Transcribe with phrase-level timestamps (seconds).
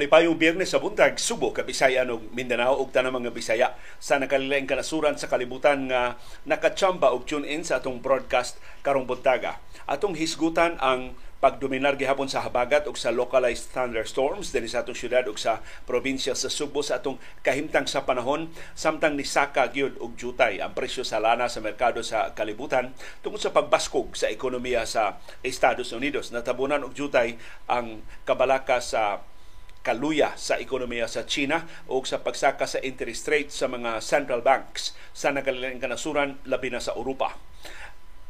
[0.00, 5.20] Malipayong biyernes sa buntag, Subo, Kabisaya ug Mindanao ug tanang mga Bisaya sa nakalilaing kanasuran
[5.20, 6.16] sa kalibutan nga
[6.48, 9.60] nakachamba og tune in sa atong broadcast karong buntaga.
[9.84, 11.12] Atong hisgutan ang
[11.44, 16.32] pagdominar gihapon sa habagat ug sa localized thunderstorms dinhi sa atong syudad ug sa probinsya
[16.32, 21.20] sa Subo sa atong kahimtang sa panahon samtang nisaka gyud og jutay ang presyo sa
[21.20, 26.32] lana sa merkado sa kalibutan tungod sa pagbaskog sa ekonomiya sa Estados Unidos.
[26.32, 27.36] Natabunan og jutay
[27.68, 29.28] ang kabalaka sa
[29.80, 34.92] kaluya sa ekonomiya sa China o sa pagsaka sa interest rate sa mga central banks
[35.16, 37.36] sa nagalilang kanasuran labi na sa Europa.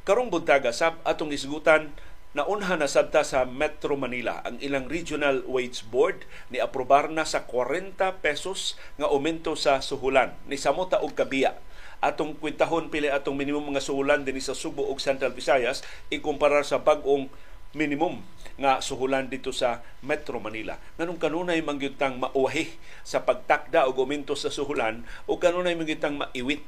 [0.06, 1.92] Karong buntaga sab atong isgutan
[2.30, 6.22] naunha na sabta sa Metro Manila ang ilang Regional Wage Board
[6.54, 11.58] ni aprobar na sa 40 pesos nga aumento sa suhulan ni samota og kabiya
[12.00, 16.80] atong kwintahon pili atong minimum mga suhulan dinhi sa Subo ug Central Visayas ikumparar sa
[16.80, 17.28] bag-ong
[17.72, 18.22] minimum
[18.60, 20.76] nga suhulan dito sa Metro Manila.
[20.98, 22.68] Nganong kanunay mangyutang mauwahi
[23.06, 26.66] sa pagtakda o guminto sa suhulan o kanunay mangyutang maiwit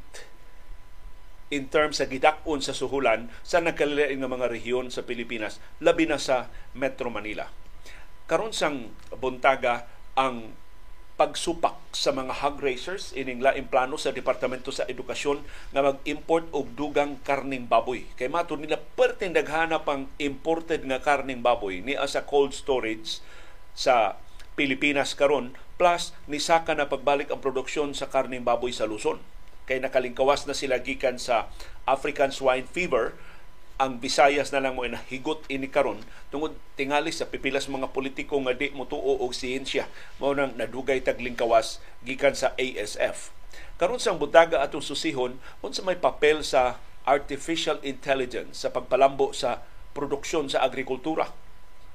[1.53, 6.17] in terms sa gidakon sa suhulan sa nagkalilain nga mga rehiyon sa Pilipinas, labi na
[6.17, 7.53] sa Metro Manila.
[8.25, 9.85] Karon sang buntaga
[10.17, 10.57] ang
[11.23, 16.75] pagsupak sa mga hog racers ining laing plano sa Departamento sa Edukasyon nga mag-import og
[16.75, 18.11] dugang karning baboy.
[18.19, 23.23] Kay mato nila perting daghana pang imported nga karning baboy ni sa cold storage
[23.71, 24.19] sa
[24.59, 29.23] Pilipinas karon plus ni saka na pagbalik ang produksyon sa karning baboy sa Luzon.
[29.71, 31.47] Kay nakalingkawas na sila gikan sa
[31.87, 33.15] African swine fever
[33.81, 38.57] ang Visayas na lang mo higot ini karon tungod tingali sa pipilas mga politiko nga
[38.57, 39.89] di mo tuo og siyensya.
[40.21, 43.33] Mao nang nadugay tagling kawas gikan sa ASF
[43.83, 49.59] karon sang butaga atong susihon unsa may papel sa artificial intelligence sa pagpalambo sa
[49.91, 51.27] produksyon sa agrikultura?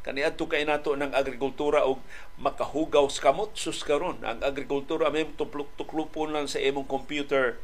[0.03, 2.03] Kaniadto kay nato ng agrikultura og
[2.40, 4.19] makahugaw sa kamot sus karon.
[4.23, 7.56] Ang agrikultura may tukluk-tuklupon lang sa imong computer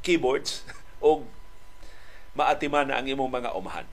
[0.00, 0.64] keyboards
[1.04, 1.28] og
[2.40, 3.84] maatiman na ang imong mga umahan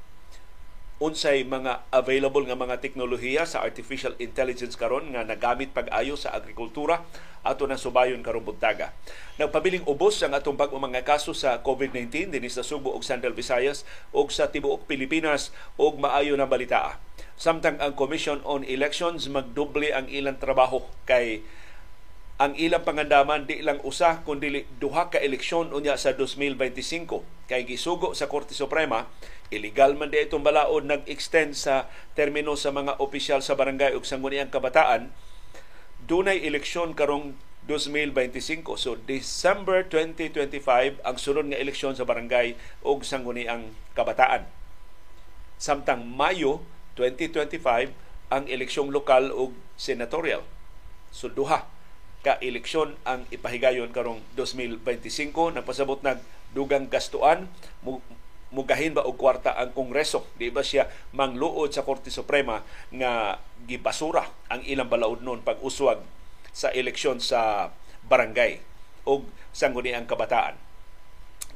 [0.98, 7.06] unsay mga available nga mga teknolohiya sa artificial intelligence karon nga nagamit pag-ayo sa agrikultura
[7.46, 8.92] ato na subayon karong buntaga.
[9.38, 13.86] Nagpabiling ubos ang atong bag mga kaso sa COVID-19 dinhi sa Subo ug Central Visayas
[14.10, 16.98] ug sa tibuok Pilipinas ug maayo na balita.
[17.38, 21.46] Samtang ang Commission on Elections magdoble ang ilang trabaho kay
[22.38, 28.14] ang ilang pangandaman di lang usa kundi duha ka eleksyon unya sa 2025 kay gisugo
[28.14, 29.10] sa Korte Suprema
[29.50, 34.54] illegal man di itong balaod nag-extend sa termino sa mga opisyal sa barangay ug sangguniang
[34.54, 35.10] kabataan
[36.06, 37.34] dunay eleksyon karong
[37.66, 44.48] 2025 so December 2025 ang sunod nga eleksyon sa barangay ug sangguniang kabataan.
[45.60, 46.64] Samtang Mayo
[46.96, 47.92] 2025
[48.32, 50.48] ang eleksyong lokal ug senatorial.
[51.12, 51.68] So duha
[52.26, 56.20] ka eleksyon ang ipahigayon karong 2025 nagpasabot nag
[56.52, 57.48] dugang gastuan.
[58.48, 60.24] Mugahin ba og kwarta ang kongreso?
[60.40, 62.64] Di ba siya mangluod sa Korte Suprema
[62.96, 66.00] nga gibasura ang ilang balaod noon pag uswag
[66.56, 67.70] sa eleksyon sa
[68.08, 68.64] barangay
[69.04, 70.56] o sangguni ang kabataan?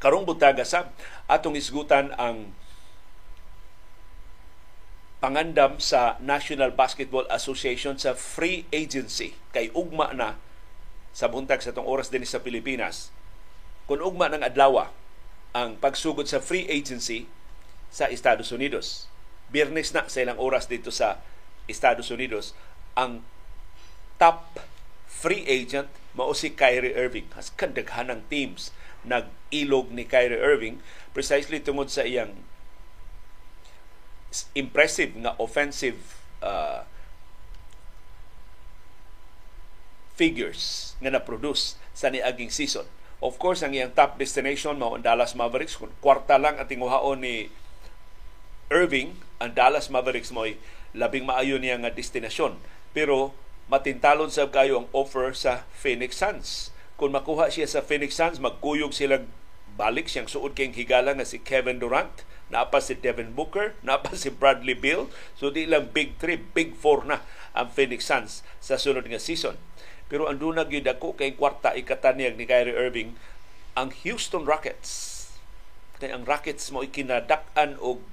[0.03, 0.91] Karong butaga sa
[1.31, 2.51] atong isgutan ang
[5.21, 9.37] pangandam sa National Basketball Association sa free agency.
[9.55, 10.41] Kay ugma na
[11.11, 13.11] sa buntag sa tong oras din sa Pilipinas
[13.85, 14.87] kung ugma ng adlaw
[15.51, 17.27] ang pagsugod sa free agency
[17.91, 19.11] sa Estados Unidos.
[19.51, 21.19] Biyernes na sa ilang oras dito sa
[21.67, 22.55] Estados Unidos
[22.95, 23.19] ang
[24.15, 24.63] top
[25.11, 27.27] free agent mao si Kyrie Irving.
[27.35, 28.71] Has kandaghanang teams
[29.03, 30.79] nag-ilog ni Kyrie Irving
[31.11, 32.47] precisely tungod sa iyang
[34.55, 36.87] impressive nga offensive uh,
[40.15, 42.85] figures nga na-produce sa niaging season.
[43.21, 45.77] Of course, ang iyang top destination mao ang Dallas Mavericks.
[46.01, 47.53] Kwarta lang at tinguhaon ni
[48.73, 50.47] Irving, ang Dallas Mavericks mo
[50.95, 52.57] labing maayo niya nga destinasyon.
[52.95, 53.35] Pero
[53.69, 56.73] matintalon sa kayo ang offer sa Phoenix Suns.
[56.97, 59.23] Kung makuha siya sa Phoenix Suns, magkuyog sila
[59.79, 64.27] balik siyang suod kayong higala nga si Kevin Durant, napa si Devin Booker, napa si
[64.27, 65.07] Bradley Beal.
[65.39, 67.23] So di lang big three, big four na
[67.55, 69.55] ang Phoenix Suns sa sunod nga season.
[70.11, 73.15] Pero ang dunag yun ako kay kwarta ikatanyag ni Kyrie Irving
[73.79, 75.23] ang Houston Rockets.
[76.03, 78.03] Kay ang Rockets mo ikinadak-an og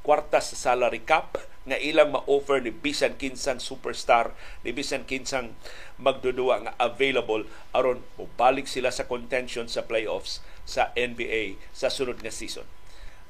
[0.00, 1.36] kwarta sa salary cap
[1.68, 4.32] nga ilang ma-offer ni bisan kinsang superstar
[4.64, 5.52] ni bisan kinsang
[6.00, 7.44] magdudua nga available
[7.76, 8.00] aron
[8.40, 12.64] balik sila sa contention sa playoffs sa NBA sa sunod nga season.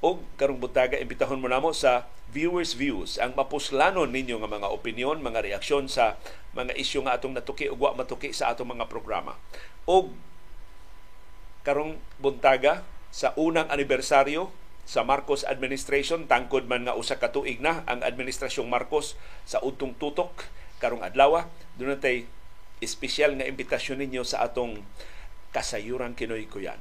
[0.01, 5.21] O karong butaga, imbitahon mo namo sa viewers views ang mapuslanon ninyo nga mga opinion,
[5.21, 6.17] mga reaksyon sa
[6.57, 9.37] mga isyu nga atong natuki ug wa matuki sa atong mga programa.
[9.85, 10.09] O
[11.69, 12.81] karong buntaga
[13.13, 14.49] sa unang anibersaryo
[14.89, 19.93] sa Marcos administration tangkod man nga usa ka tuig na ang administrasyong Marcos sa utong
[20.01, 20.49] tutok
[20.81, 21.45] karong adlaw
[21.77, 22.25] dunay
[22.81, 24.81] espesyal nga imbitasyon ninyo sa atong
[25.53, 26.81] kasayuran Kinoy Kuyan.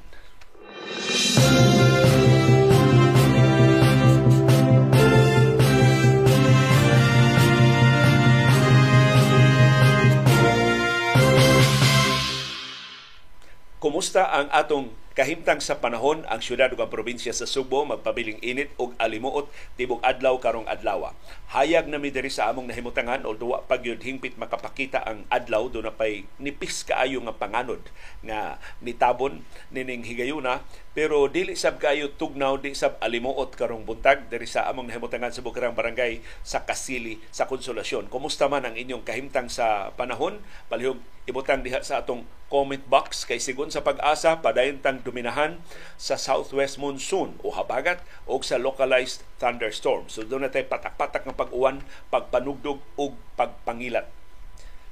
[13.99, 18.93] Kumusta ang atong kahimtang sa panahon ang syudad ug probinsya sa Subo magpabiling init ug
[19.01, 21.11] alimuot tibok adlaw karong adlaw.
[21.53, 25.65] Hayag na mi diri sa among nahimutangan although wa pa gyud hingpit makapakita ang adlaw
[25.71, 27.81] do na pay nipis kaayo nga panganod
[28.21, 29.41] nga nitabon
[29.73, 30.61] nining higayuna
[30.93, 35.39] pero dili sab kaayo tugnaw di sab alimuot karong buntag diri sa among nahimutangan sa
[35.39, 38.11] Bukarang Barangay sa Kasili sa Konsolasyon.
[38.11, 40.43] Kumusta man ang inyong kahimtang sa panahon?
[40.67, 45.59] Palihog ibutang diha sa atong comment box kay sigon sa pag-asa padayon tang dominahan
[45.95, 50.07] sa southwest monsoon o habagat o sa localized thunderstorm.
[50.11, 54.07] So doon natay patak-patak ng pag-uwan, pagpanugdog o pagpangilat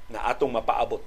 [0.08, 1.04] na atong mapaabot.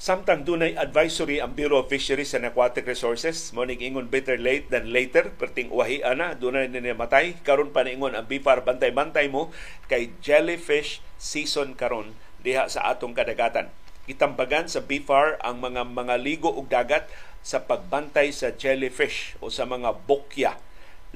[0.00, 4.96] Samtang dunay advisory ang Bureau of Fisheries and Aquatic Resources, mo ingon better late than
[4.96, 7.36] later, perting uwahi ana, dunay na matay.
[7.44, 9.52] Karon pa ingon ang BIFAR, bantay-bantay mo
[9.92, 13.68] kay jellyfish season karon diha sa atong kadagatan
[14.10, 17.06] gitambagan sa BFAR ang mga mga ligo ug dagat
[17.40, 20.60] sa pagbantay sa jellyfish o sa mga bokya.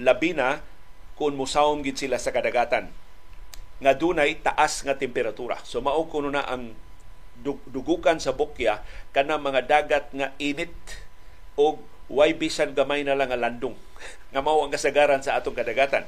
[0.01, 0.65] Labi na
[1.15, 2.91] kung musawom gid sila sa kadagatan.
[3.79, 5.61] Nga dunay taas nga temperatura.
[5.63, 6.75] So mao kuno na ang
[7.45, 8.81] dugukan sa bokya
[9.11, 10.75] kana mga dagat nga init
[11.59, 13.77] o way bisan gamay na lang nga landong.
[14.35, 16.05] Nga mao ang kasagaran sa atong kadagatan.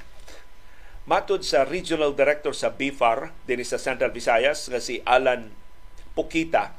[1.06, 5.54] Matod sa Regional Director sa BFAR din sa Central Visayas nga si Alan
[6.18, 6.74] Pukita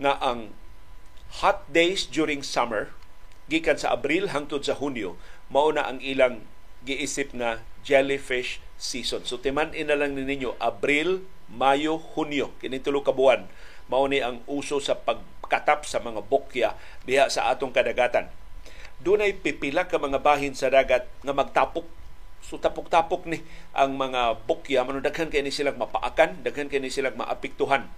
[0.00, 0.50] nga ang
[1.42, 2.94] hot days during summer
[3.50, 5.18] gikan sa Abril hangtod sa Hunyo
[5.50, 6.46] mao na ang ilang
[6.86, 9.26] giisip na jellyfish season.
[9.26, 13.50] So timan ina lang ninyo Abril, Mayo, Hunyo kini tulo ka buwan
[13.90, 18.30] mao ni ang uso sa pagkatap sa mga bokya diha sa atong kadagatan.
[19.02, 21.86] Dunay pipila ka mga bahin sa dagat nga magtapok
[22.44, 23.40] So tapok-tapok ni
[23.72, 27.88] ang mga bokya manudaghan kay ni silang mapaakan, daghan kay ni silang maapektuhan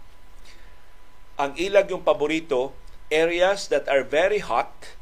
[1.37, 2.73] ang ilag yung paborito,
[3.13, 4.97] areas that are very hot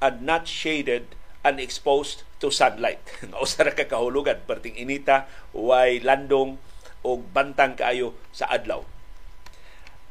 [0.00, 1.14] and not shaded
[1.44, 3.00] and exposed to sunlight.
[3.30, 6.60] Nausa ra ka kahulugan, perting inita, way landong
[7.00, 8.84] o bantang kaayo sa adlaw.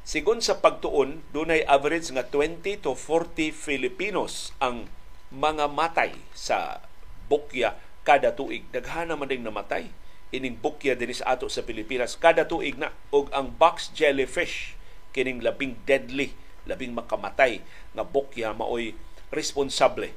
[0.05, 4.89] Sigon sa pagtuon, dunay average nga 20 to 40 Filipinos ang
[5.29, 6.81] mga matay sa
[7.29, 8.65] bukya kada tuig.
[8.73, 9.93] Daghana man ding namatay
[10.29, 14.77] ining bukya dinhi sa ato sa Pilipinas kada tuig na og ang box jellyfish
[15.09, 16.37] kining labing deadly,
[16.69, 17.65] labing makamatay
[17.97, 18.93] nga bukya maoy
[19.33, 20.13] responsable.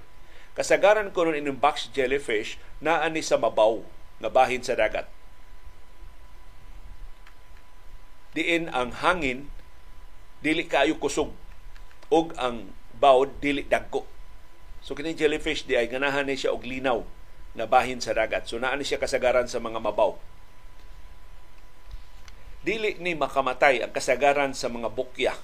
[0.53, 3.81] Kasagaran ko nun ining box jellyfish na ani sa mabaw
[4.21, 5.09] nga bahin sa dagat.
[8.37, 9.49] Diin ang hangin
[10.45, 11.33] dili kaayo kusog
[12.13, 12.69] og ang
[13.01, 14.05] bawd dili dagko.
[14.85, 17.01] So kini jellyfish di ay ganahan ni siya og linaw
[17.57, 18.45] nga bahin sa dagat.
[18.45, 20.21] So naa ni siya kasagaran sa mga mabaw
[22.63, 25.35] dili ni makamatay ang kasagaran sa mga bukya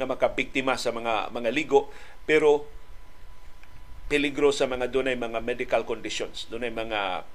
[0.00, 1.92] na makabiktima sa mga mga ligo
[2.24, 2.64] pero
[4.08, 7.28] peligro sa mga dunay mga medical conditions dunay mga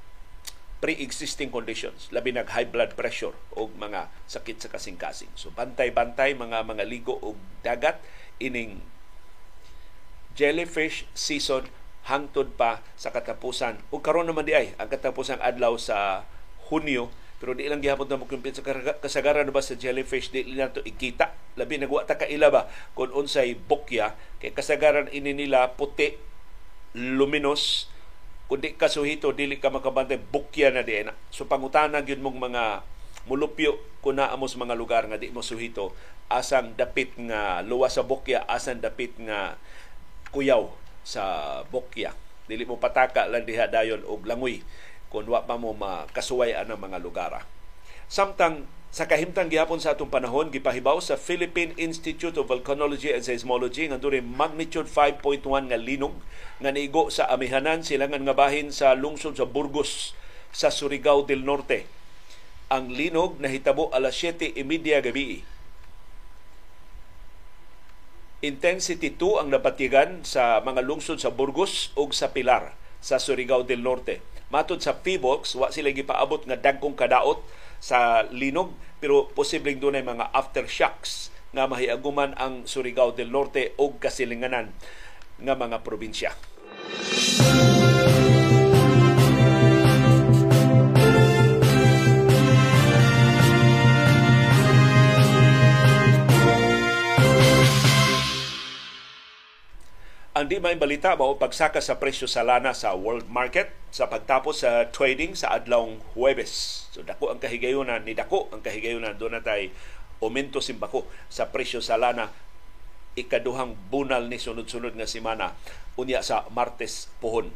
[0.86, 5.32] pre-existing conditions labi nag high blood pressure o mga sakit sa kasing-kasing.
[5.34, 7.98] So bantay-bantay mga mga ligo og dagat
[8.38, 8.84] ining
[10.36, 11.72] jellyfish season
[12.06, 13.82] hangtod pa sa katapusan.
[13.90, 16.28] O karon naman di ay ang katapusang adlaw sa
[16.70, 18.64] Hunyo pero di lang gihapon na magkumpit sa
[19.04, 21.36] kasagaran ba sa jellyfish di lang to ikita.
[21.60, 26.16] Labi nagwa ta kaila ba kung unsay bukya kay kasagaran ini nila puti
[26.96, 27.92] luminous
[28.48, 31.12] kundi ka suhito dili ka makabantay bukya na di na.
[31.28, 32.64] So pangutana gyud mong mga
[33.28, 35.92] mulupyo kun naa mo mga lugar nga di mo suhito
[36.30, 39.58] asang dapit nga luwas sa bukya asang dapit nga
[40.30, 40.70] kuyaw
[41.06, 42.14] sa bukya
[42.46, 44.62] dili mo pataka lang diha dayon og langoy
[45.10, 47.46] kung wa pa mo makasuway ang mga lugar.
[48.06, 53.92] Samtang sa kahimtang gihapon sa atong panahon gipahibaw sa Philippine Institute of Volcanology and Seismology
[53.92, 56.16] nga duri magnitude 5.1 nga linog
[56.64, 60.16] nga niigo sa amihanan silangan nga bahin sa lungsod sa Burgos
[60.56, 61.84] sa Surigao del Norte.
[62.72, 64.64] Ang linog nahitabo alas 7:30
[65.04, 65.44] gabi.
[68.40, 72.72] Intensity 2 ang napatigan sa mga lungsod sa Burgos ug sa Pilar
[73.04, 74.24] sa Surigao del Norte.
[74.56, 77.44] Matod sa PHIVOLCS, wa sila gipaabot nga dagkong kadaot
[77.84, 78.72] sa linog
[79.04, 84.72] pero posibleng dunay mga aftershocks nga mahiaguman ang Surigao del Norte o kasilinganan
[85.44, 86.32] nga mga probinsya.
[100.36, 104.68] Ang di may balita mao pagsaka sa presyo sa lana sa world market sa pagtapos
[104.68, 106.84] sa trading sa adlawng Huwebes.
[106.92, 109.72] So dako ang kahigayunan ni dako ang kahigayunan do natay
[110.20, 112.36] aumento simbako sa presyo sa lana
[113.16, 115.56] ikaduhang bunal ni sunod-sunod nga semana
[115.96, 117.48] unya sa Martes pohon.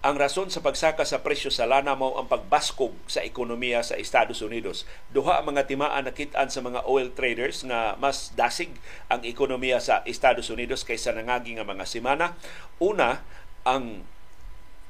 [0.00, 4.40] Ang rason sa pagsaka sa presyo sa lana mao ang pagbaskog sa ekonomiya sa Estados
[4.40, 4.88] Unidos.
[5.12, 8.72] Duha ang mga timaan nakitaan sa mga oil traders nga mas dasig
[9.12, 12.32] ang ekonomiya sa Estados Unidos kaysa nangagi nga mga semana.
[12.80, 13.20] Una,
[13.68, 14.08] ang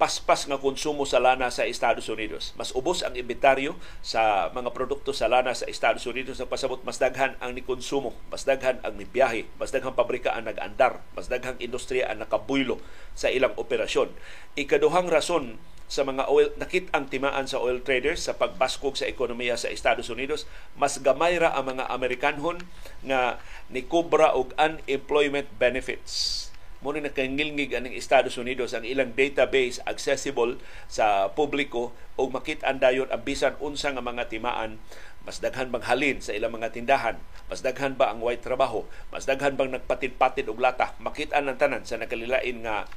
[0.01, 2.57] paspas nga konsumo sa lana sa Estados Unidos.
[2.57, 6.81] Mas ubos ang inventaryo sa mga produkto sa lana sa Estados Unidos pasabot.
[6.89, 11.05] Mas daghan ang ni konsumo, mas daghan ang ni biyahe, mas daghang pabrika ang nag-andar,
[11.13, 12.81] mas daghang industriya ang nakabuylo
[13.13, 14.09] sa ilang operasyon.
[14.57, 19.59] Ikaduhang rason sa mga oil nakit ang timaan sa oil traders sa pagbaskog sa ekonomiya
[19.59, 20.47] sa Estados Unidos
[20.79, 22.63] mas gamay ra ang mga Amerikanhon
[23.03, 26.47] nga ni kubra og unemployment benefits
[26.81, 30.57] mo ni nakangilngig aning Estados Unidos ang ilang database accessible
[30.89, 34.81] sa publiko o makit-an dayon ang bisan unsa nga mga timaan.
[35.21, 37.21] Mas daghan bang halin sa ilang mga tindahan?
[37.53, 38.89] Mas daghan ba ang white trabaho?
[39.13, 40.97] Mas daghan bang nagpatid-patid og lata?
[40.97, 42.89] Makit-an ang tanan sa nakalilain nga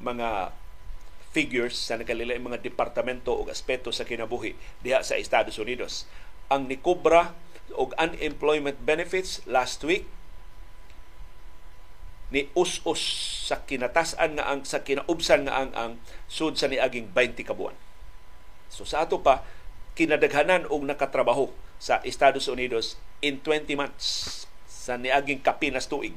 [0.00, 0.56] mga
[1.36, 6.08] figures sa nakalilain mga departamento o aspeto sa kinabuhi diha sa Estados Unidos.
[6.48, 7.36] Ang nikobra
[7.76, 10.08] og unemployment benefits last week
[12.34, 13.02] ni us-us
[13.46, 15.92] sa kinatasan nga ang sa kinaubsan nga ang ang
[16.26, 17.78] sud sa niaging 20 ka buwan.
[18.66, 19.46] So sa ato pa
[19.94, 26.14] kinadaghanan og nakatrabaho sa Estados Unidos in 20 months sa niaging kapinas tuig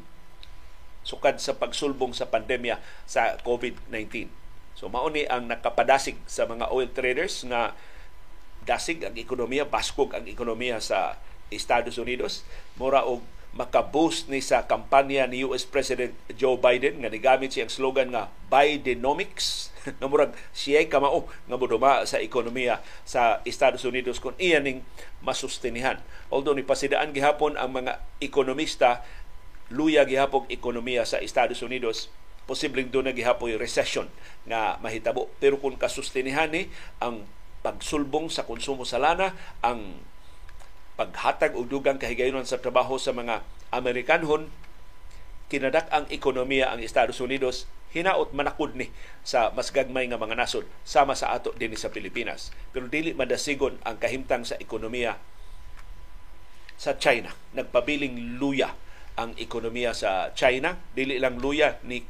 [1.06, 2.78] sukad sa pagsulbong sa pandemya
[3.10, 4.30] sa COVID-19.
[4.78, 7.74] So mao ni ang nakapadasig sa mga oil traders nga
[8.68, 11.18] dasig ang ekonomiya, baskog ang ekonomiya sa
[11.50, 12.46] Estados Unidos,
[12.78, 13.26] mura og
[13.58, 19.74] makaboost ni sa kampanya ni US President Joe Biden nga nigamit siyang slogan nga Bidenomics
[19.98, 24.86] nga murag siya kamao nga moduma sa ekonomiya sa Estados Unidos kung iya ning
[25.26, 25.98] masustinihan.
[26.30, 29.02] Although ni pasidaan gihapon ang mga ekonomista
[29.70, 32.10] luya gihapon ekonomiya sa Estados Unidos
[32.50, 34.10] posibleng doon na gihapoy recession
[34.50, 35.30] nga mahitabo.
[35.38, 36.66] Pero kung kasustinihan ni
[36.98, 37.30] ang
[37.62, 40.02] pagsulbong sa konsumo sa lana, ang
[41.00, 43.40] paghatag og dugang kahigayunan sa trabaho sa mga
[43.72, 44.52] Amerikanhon
[45.48, 48.94] kinadak ang ekonomiya ang Estados Unidos hinaot manakod ni
[49.26, 52.54] sa mas gagmay nga mga nasod sama sa ato din sa Pilipinas.
[52.70, 55.18] Pero dili madasigon ang kahimtang sa ekonomiya
[56.78, 57.34] sa China.
[57.58, 58.78] Nagpabiling luya
[59.18, 60.78] ang ekonomiya sa China.
[60.94, 62.06] Dili lang luya ni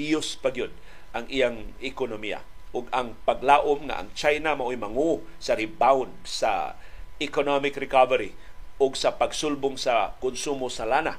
[0.00, 0.72] hiyos pagyud
[1.12, 2.40] ang iyang ekonomiya.
[2.72, 6.76] Ug ang paglaom nga ang China mao'y mangu sa rebound sa
[7.18, 8.34] economic recovery
[8.78, 11.18] o sa pagsulbong sa konsumo sa lana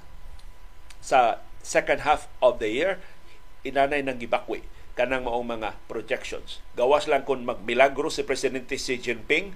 [1.04, 3.04] sa second half of the year
[3.68, 4.64] inanay nang gibakwi
[5.00, 6.60] kanang maong mga projections.
[6.76, 9.56] Gawas lang kung magmilagro si Presidente Xi Jinping,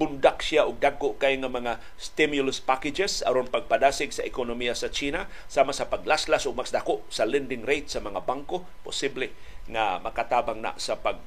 [0.00, 5.28] bundak siya og dagko kay nga mga stimulus packages aron pagpadasig sa ekonomiya sa China
[5.52, 9.28] sama sa paglaslas og mas dako sa lending rate sa mga bangko, posible
[9.68, 11.20] nga makatabang na sa pag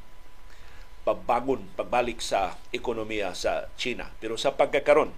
[1.03, 4.07] pagbangon, pagbalik sa ekonomiya sa China.
[4.23, 5.11] Pero sa pagkakaron,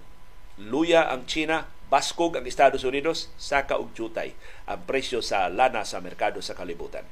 [0.58, 4.34] luya ang China, baskog ang Estados Unidos, saka og jutay
[4.66, 7.06] ang presyo sa lana sa merkado sa kalibutan.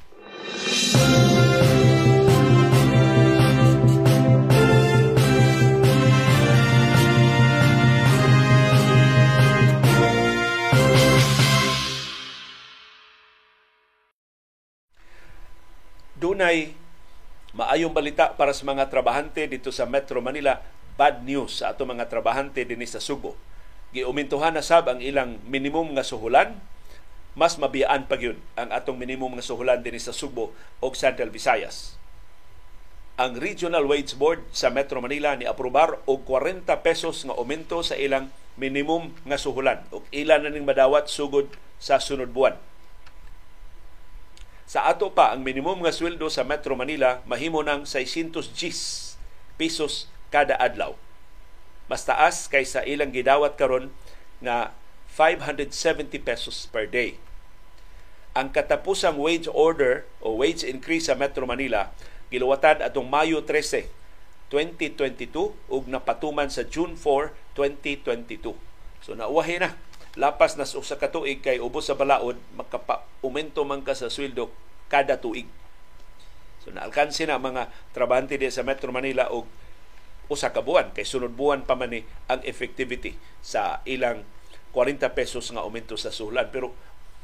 [16.24, 16.83] Dunay
[17.54, 20.58] Maayong balita para sa mga trabahante dito sa Metro Manila,
[20.98, 23.38] bad news sa ato mga trabahante dinhi sa Subo.
[23.94, 26.58] Giumintuhan na sab ang ilang minimum nga suhulan,
[27.38, 30.50] mas mabiyaan pa yun ang atong minimum nga suhulan dinhi sa Subo
[30.82, 31.94] o Central Visayas.
[33.22, 37.94] Ang Regional Wage Board sa Metro Manila ni aprobar og 40 pesos nga aumento sa
[37.94, 42.58] ilang minimum nga suhulan ug ilan na ning madawat sugod sa sunod buwan
[44.64, 48.80] sa ato pa, ang minimum nga sweldo sa Metro Manila mahimo ng 600 Gs
[49.60, 50.98] pesos kada adlaw.
[51.92, 53.92] Mas taas kaysa ilang gidawat karon
[54.42, 54.72] nga
[55.12, 57.22] 570 pesos per day.
[58.34, 61.94] Ang katapusang wage order o wage increase sa Metro Manila
[62.34, 63.94] Giluwatan atong Mayo 13,
[64.50, 68.58] 2022 ug napatuman sa June 4, 2022.
[69.06, 69.78] So nauwahi na.
[70.14, 74.54] Lapas na usa ka tuig kay ubos sa balaod makapa-umento man ka sa sweldo
[74.86, 75.50] kada tuig.
[76.62, 79.50] So naalkansi na mga trabahante di sa Metro Manila og
[80.30, 84.24] usa ka buwan kay sunod buwan pa man ni ang effectivity sa ilang
[84.72, 86.72] 40 pesos nga aumento sa suhlan pero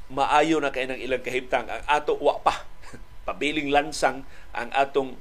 [0.10, 2.65] maayo na kay ng ilang kahimtang ang ato wa pa
[3.29, 5.15] pabiling lansang ang atong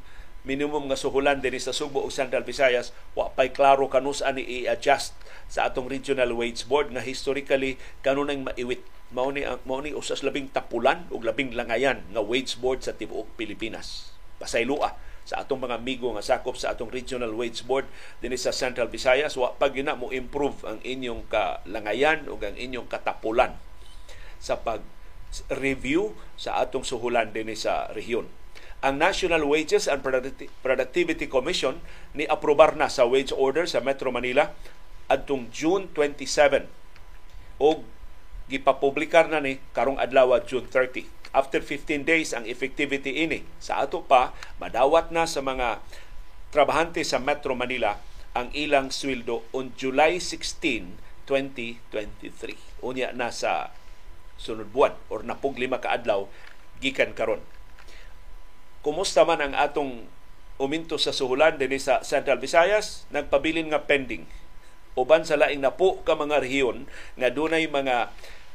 [0.49, 5.13] minimum nga suhulan dinhi sa Subo ug Central Visayas wa pay klaro kanus ani i-adjust
[5.45, 8.81] sa atong regional wage board nga historically kanunay maiwit.
[9.13, 13.29] Mao ni mao ni usas labing tapulan ug labing langayan nga wage board sa tibuok
[13.37, 14.17] Pilipinas.
[14.41, 14.97] Pasaylua
[15.29, 17.85] sa atong mga amigo nga sakop sa atong regional wage board
[18.25, 22.89] dinhi sa Central Visayas wa pa gina mo improve ang inyong kalangayan ug ang inyong
[22.89, 23.53] katapulan
[24.41, 24.81] sa pag
[25.53, 28.25] review sa atong suhulan dinhi sa rehiyon
[28.79, 29.99] ang National Wages and
[30.63, 31.83] Productivity Commission
[32.15, 34.55] ni aprobar na sa wage order sa Metro Manila
[35.11, 36.71] adtong June 27
[37.59, 37.83] o
[38.47, 41.11] gipapublikar na ni karong adlaw June 30.
[41.35, 43.45] After 15 days ang effectivity ini.
[43.59, 44.33] Sa ato pa
[44.63, 45.83] madawat na sa mga
[46.55, 47.99] trabahante sa Metro Manila
[48.33, 52.87] ang ilang sweldo on July 16, 2023.
[52.87, 53.75] Unya na sa
[54.39, 56.31] sunod buwan or napug lima ka adlaw
[56.79, 57.43] gikan karon
[58.79, 60.07] Kumusta man ang atong
[60.59, 64.27] uminto sa suhulan dinhi sa Central Visayas, nagpabilin nga pending.
[64.95, 66.87] Uban sa laing napo ka mga rehiyon
[67.19, 68.11] nga dunay mga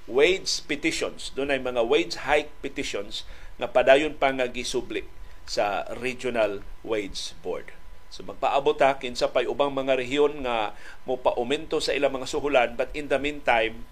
[0.07, 3.27] wage petitions, dunay mga wage hike petitions
[3.59, 5.03] nga padayon pa nga gisubli
[5.43, 7.75] sa Regional Wage Board.
[8.07, 12.69] So magpaabot ha kinsa pay ubang mga rehiyon nga mo paumento sa ilang mga suhulan
[12.79, 13.83] but in the meantime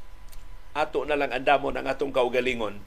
[0.72, 2.80] ato na lang andamon ang atong kaugalingon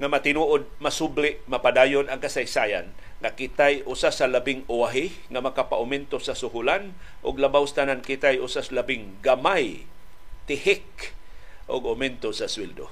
[0.00, 2.88] nga matinuod masubli mapadayon ang kasaysayan
[3.22, 6.90] nga kitay usa sa labing uwahi nga makapaumento sa suhulan
[7.22, 9.86] ug labaw tanan kitay usa sa labing gamay
[10.50, 11.14] tihik
[11.70, 12.90] og aumento sa sweldo.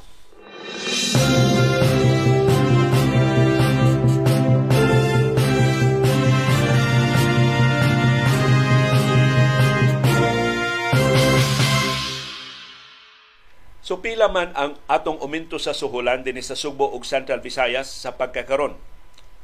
[13.91, 18.15] So pila man ang atong uminto sa suhulan dinhi sa Subo ug Central Visayas sa
[18.15, 18.79] pagkakaron?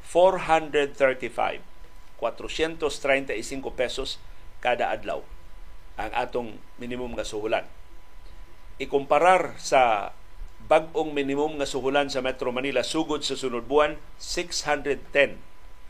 [0.07, 1.59] 435
[2.15, 3.27] 435
[3.75, 4.23] pesos
[4.63, 5.19] kada adlaw
[5.99, 7.67] ang atong minimum nga suhulan.
[8.79, 10.15] Ikumparar sa
[10.63, 15.11] bag-ong minimum nga suhulan sa Metro Manila sugod sa sunod buwan 610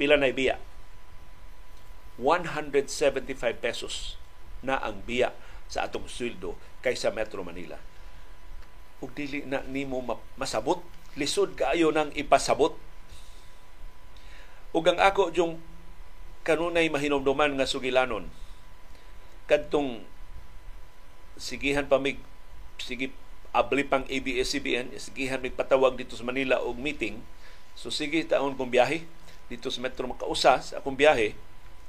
[0.01, 0.57] pila na biya
[2.17, 3.21] 175
[3.61, 4.17] pesos
[4.65, 5.29] na ang biya
[5.69, 7.77] sa atong sweldo kaysa Metro Manila
[9.03, 10.01] ug dili na nimo
[10.39, 10.81] masabot
[11.17, 12.77] lisod kaayo nang ipasabot.
[14.73, 15.57] Ug ang ako yung
[16.45, 18.29] kanunay mahinomduman nga sugilanon
[19.47, 20.03] kadtong
[21.39, 22.19] sigihan pa mig
[22.77, 23.15] sige
[23.55, 27.23] abli pang ABS-CBN sigihan mig patawag dito sa Manila og meeting.
[27.73, 29.07] So sige taon kong biyahe
[29.47, 31.33] dito sa Metro makausa sa akong biyahe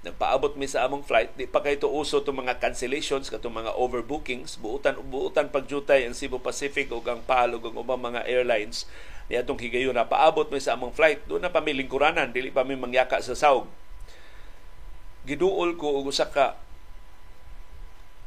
[0.06, 1.34] nagpaabot mi sa among flight.
[1.34, 4.54] Di pa kay uso to mga cancellations katong mga overbookings.
[4.62, 8.86] Buutan buutan pagjutay ang Cebu Pacific ug ang PAL ug ubang mga airlines.
[9.26, 11.26] Ni atong higayon na paabot mi sa among flight.
[11.26, 13.66] Do na pa mi lingkuranan dili pa mi mangyaka sa sawg.
[15.26, 16.54] Giduol ko og usa ka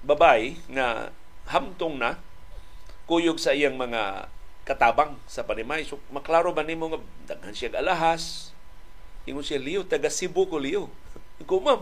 [0.03, 1.13] babay nga
[1.49, 2.17] hamtong na
[3.05, 4.27] kuyog sa iyang mga
[4.67, 5.87] katabang sa panimay.
[5.87, 6.99] So maklaro ba nimo nga
[7.33, 8.51] daghan siya alahas.
[9.25, 10.89] Ingon siya liyo taga Cebu ko liyo
[11.45, 11.81] ko, ma'am,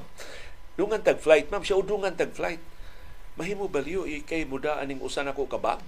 [0.79, 2.61] dungan tag flight, ma'am, siya udungan tag flight.
[3.39, 5.79] Mahimo baliyo ikay muda aning usan ako kabag.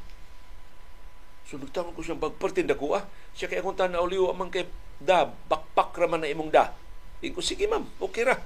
[1.52, 3.04] So nagtanong ko siya bag pertinda ko ah.
[3.36, 4.64] Siya kay akong tanaw liyo amang kay
[5.04, 6.72] da bakpak ra man na imong da.
[7.20, 8.40] Iko sige ma'am, okay ra.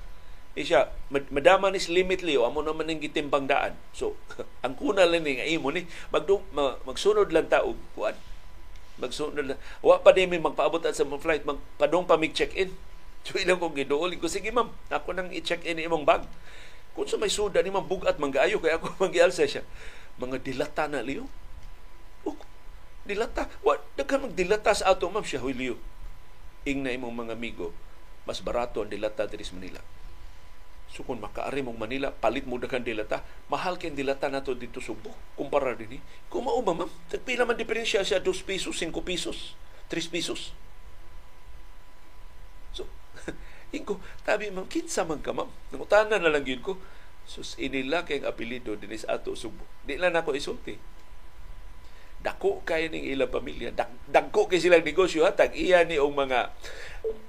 [0.56, 3.76] E siya, madama ni limit liyo, amo naman ning gitimbang daan.
[3.92, 4.16] So,
[4.66, 8.16] ang kuna lang ni nga imo ni, magdu, mag, magsunod lang ta og kuan.
[8.98, 9.60] Magsunod lang.
[9.84, 12.72] Wa pa din magpaabot sa mga flight, magpadong pa mig check-in.
[13.26, 16.22] So ilang kong giduol ko sige ma'am, ako nang i-check in imong bag.
[16.94, 19.66] Kung sa may suda ni ma'am bugat manggayo kay ako mangialsa siya.
[20.22, 21.26] Mga dilata na liyo.
[22.22, 22.38] Oh,
[23.02, 23.50] dilata.
[23.66, 25.76] Wa daghan magdilata sa ato ma'am siya huy liyo.
[26.70, 27.74] Ing na imong mga amigo,
[28.30, 29.82] mas barato ang dilata diri sa Manila.
[30.94, 35.12] So kung makaari mong Manila, palit mo daghan dilata, mahal kay dilata nato dito Subo.
[35.34, 36.00] Kumpara din ni.
[36.30, 39.58] Kung mao ma'am, tagpila man diferensya siya 2 pesos, 5 pesos,
[39.90, 40.54] 3 pesos.
[43.76, 45.52] Ingo, tabi ma'am, kinsa man ka ma'am.
[45.76, 46.80] Nangutanan na lang yun ko.
[47.28, 49.66] Sus, inila kay ang apelido dinis ato subo.
[49.84, 50.96] Di lang ako isulti.
[52.26, 56.10] dako kay ning ilang pamilya Dak, dagko kay silang negosyo ha tag iya ni og
[56.10, 56.50] mga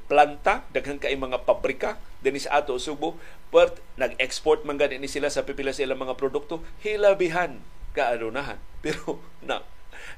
[0.09, 3.21] planta daghan kay mga pabrika dinhi sa ato Subo
[3.53, 7.61] but nag-export man gani ni sila sa pipila sa ilang mga produkto hilabihan
[7.93, 9.61] kaadunahan pero na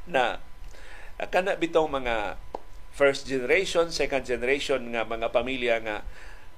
[0.06, 0.38] na
[1.26, 2.38] kana bitong mga
[2.98, 6.02] first generation second generation nga mga pamilya nga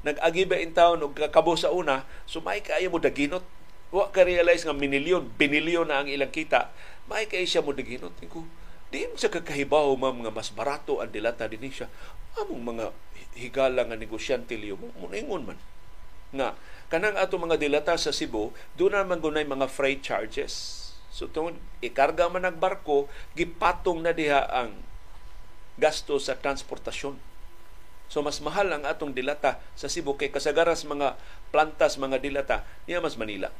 [0.00, 2.08] nag-agi ba in town og kakabo sa una.
[2.24, 3.44] Sumay kaayo mo daginot.
[3.92, 6.72] Wa ka realize nga minilyon binilyon na ang ilang kita.
[7.10, 8.16] May kay siya mo daginot.
[8.32, 8.46] Ko
[8.90, 11.92] di sa kakahibaw mga mas barato ang dilata dinhi siya.
[12.40, 12.84] Among mga
[13.38, 15.58] higala nga negosyante liyo mo muningon man.
[16.32, 16.56] Nga
[16.90, 20.80] kanang ato mga dilata sa Cebu do na man gunay mga freight charges.
[21.12, 24.89] So tungod ikarga man ang barko gipatong na diha ang
[25.80, 27.30] gasto sa transportasyon
[28.10, 31.14] So mas mahal ang atong dilata sa Cebu kay kasagaras mga
[31.54, 33.54] plantas mga dilata niya mas Manila.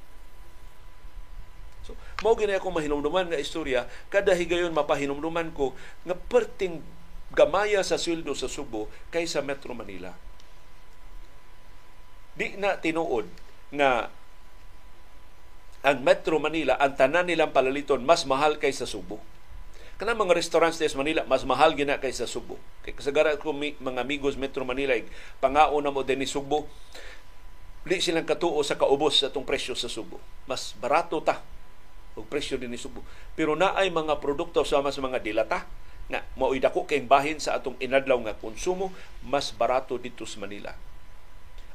[1.87, 1.95] So,
[2.27, 5.71] mao gina ako mahinumduman nga istorya kada higayon mapahinumduman ko
[6.03, 6.83] nga perting
[7.31, 10.11] gamaya sa sweldo sa Subo kaysa Metro Manila.
[12.35, 13.31] Di na tinuod
[13.71, 14.11] nga
[15.87, 19.23] ang Metro Manila, ang tanan nilang palaliton, mas mahal kaysa Subo.
[20.01, 22.57] Kanang mga restaurants sa Manila, mas mahal gina kaysa Subo.
[22.81, 24.97] Kay kasagara ko mga amigos Metro Manila,
[25.45, 26.65] pangao na mo din Subo,
[27.85, 30.17] di silang katuo sa kaubos sa itong presyo sa Subo.
[30.49, 31.45] Mas barato ta
[32.17, 33.05] og presyo din ni Subo.
[33.37, 35.69] Pero naay mga produkto sa mas mga dilata
[36.09, 40.73] nga mao'y dako kay bahin sa atong inadlaw nga konsumo mas barato dito sa Manila.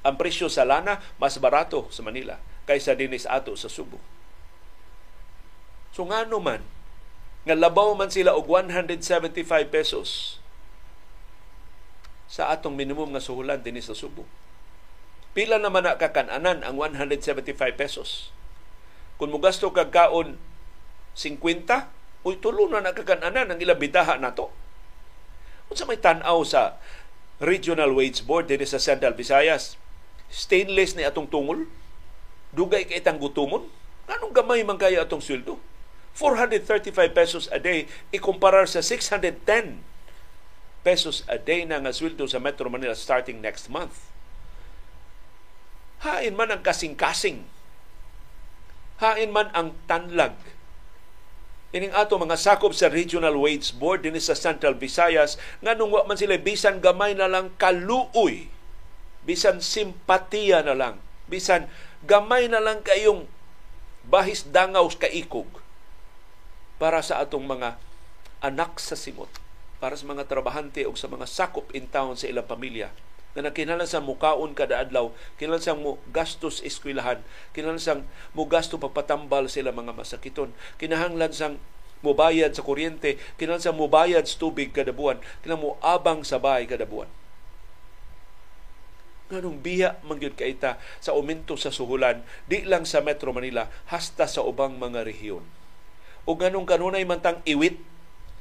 [0.02, 4.02] Ang presyo sa lana mas barato sa Manila kaysa dinhi sa ato sa Subo.
[5.94, 6.74] So ngano man
[7.45, 10.41] nga labaw man sila og 175 pesos
[12.25, 14.25] sa atong minimum nga suhulan dinhi sa Subo.
[15.38, 18.34] Pila naman na kakananan ang 175 pesos?
[19.21, 20.41] Kung mo gasto kag kaon
[21.15, 24.49] 50, Uy, tulo na nakakananan ang ilang bitaha nato.
[25.69, 26.81] Kung sa may tanaw sa
[27.38, 29.77] Regional Wage Board din sa Central Visayas,
[30.34, 31.69] stainless ni atong tungol,
[32.49, 33.69] dugay kay itang gutumon,
[34.10, 35.62] anong gamay man kaya atong sweldo?
[36.15, 39.84] 435 pesos a day ikumparar sa 610
[40.86, 44.08] pesos a day na nga sweldo sa Metro Manila starting next month.
[46.06, 47.43] Hain man ang kasing-kasing.
[49.01, 50.38] Hain man ang tanlag
[51.75, 56.15] ining ato mga sakop sa Regional Wage Board dinhi sa Central Visayas nganong wa man
[56.15, 58.47] sila bisan gamay na lang kaluoy
[59.28, 61.67] bisan simpatiya na lang bisan
[62.08, 63.28] gamay na lang kayong
[64.08, 65.64] bahis dangaw kaikog
[66.86, 67.82] para sa atong mga
[68.45, 69.34] anak sa simot
[69.82, 72.93] para sa mga trabahante o sa mga sakop in town sa ilang pamilya
[73.34, 75.10] na nakinahanglan sa mukaon kada adlaw,
[75.41, 77.19] kinahanglan sang mo gastos eskwelahan,
[77.58, 78.02] kinahanglan sang
[78.38, 81.58] mo gasto pagpatambal sila mga masakiton, kinahanglan sang
[82.06, 86.69] mubayad sa kuryente, kinahanglan sang mubayad sa tubig kada buwan, kinahanglan mo abang sa bahay
[86.69, 87.10] kada buwan.
[89.34, 94.45] Nganong biya mangyud kaita sa aumento sa suhulan di lang sa Metro Manila hasta sa
[94.45, 95.64] ubang mga rehiyon.
[96.26, 97.78] O ganong kanunay man tang iwit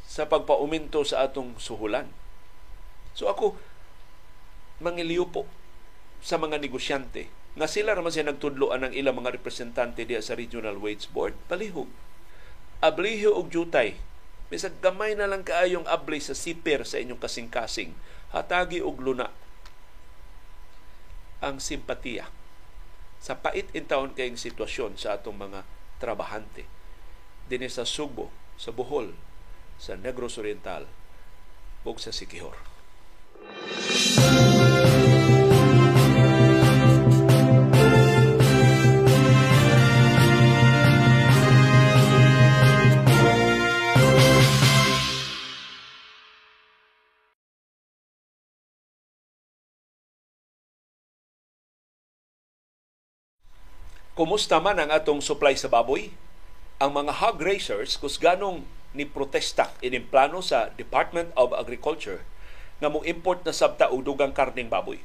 [0.09, 2.09] sa pagpauminto sa atong suhulan.
[3.13, 3.57] So ako,
[4.81, 5.45] mangiliyo po
[6.25, 10.75] sa mga negosyante nga sila naman siya nagtudloan ng ilang mga representante diya sa Regional
[10.83, 11.87] Wage Board, palihog.
[12.83, 13.95] Abliho og jutay.
[14.51, 17.95] Bisag gamay na lang kaayong abli sa siper sa inyong kasing-kasing.
[18.35, 19.31] Hatagi og luna
[21.45, 22.27] ang simpatiya
[23.21, 25.63] sa pait in taon kayong sitwasyon sa atong mga
[26.03, 26.67] trabahante.
[27.45, 29.13] Dini sa Subo, sa Bohol,
[29.77, 30.89] sa Negros Oriental,
[31.85, 32.57] ug sa Sikihor.
[54.15, 56.24] Kumusta man ang atong supply sa baboy?
[56.83, 58.67] Ang mga hog raisers, kus ganong
[58.99, 62.27] ni protesta inimplano sa Department of Agriculture
[62.83, 64.99] nga mo import na sabta og dugang karning baboy.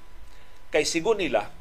[0.73, 1.53] Kay sigo nila,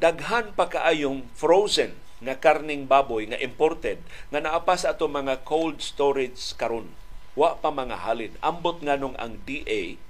[0.00, 1.92] daghan pa kaayong frozen
[2.24, 4.00] nga karning baboy nga imported
[4.32, 6.88] nga naapa sa ato mga cold storage karon.
[7.36, 8.32] Wa pa mga halin.
[8.40, 10.00] Ambot nganong ang DA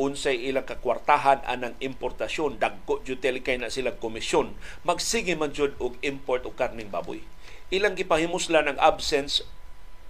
[0.00, 4.56] unsay ilang kakwartahan anang importasyon dagko jud kay na sila komisyon
[4.88, 7.20] magsige man jud og import og karning baboy
[7.72, 9.40] ilang gipahimuslan ang absence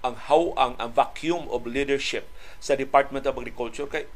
[0.02, 2.26] ang how ang vacuum of leadership
[2.58, 4.10] sa Department of Agriculture kay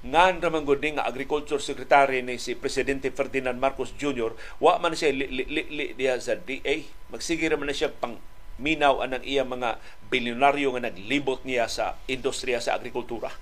[0.00, 4.32] ngan raman gud nga agriculture secretary ni si presidente Ferdinand Marcos Jr.
[4.60, 8.16] wa man siya li, li, li, li diya sa DA magsige ra man siya pang
[8.60, 9.80] minaw anang iya mga
[10.12, 13.32] bilyonaryo nga naglibot niya sa industriya sa agrikultura.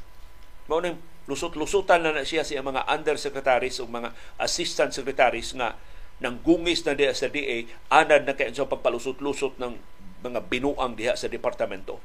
[0.70, 5.74] Mao nang lusot-lusutan na, na siya sa mga undersecretaries o mga assistant secretaries nga
[6.18, 9.78] nang gungis na diha sa DA anad na kay sa pagpalusot-lusot ng
[10.26, 12.02] mga binuang diha sa departamento.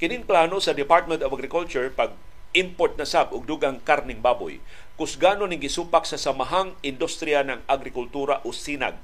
[0.00, 2.16] Kining plano sa Department of Agriculture pag
[2.56, 4.58] import na sab og dugang karning baboy
[4.98, 8.98] kusgano ning gisupak sa samahang industriya ng agrikultura o sinag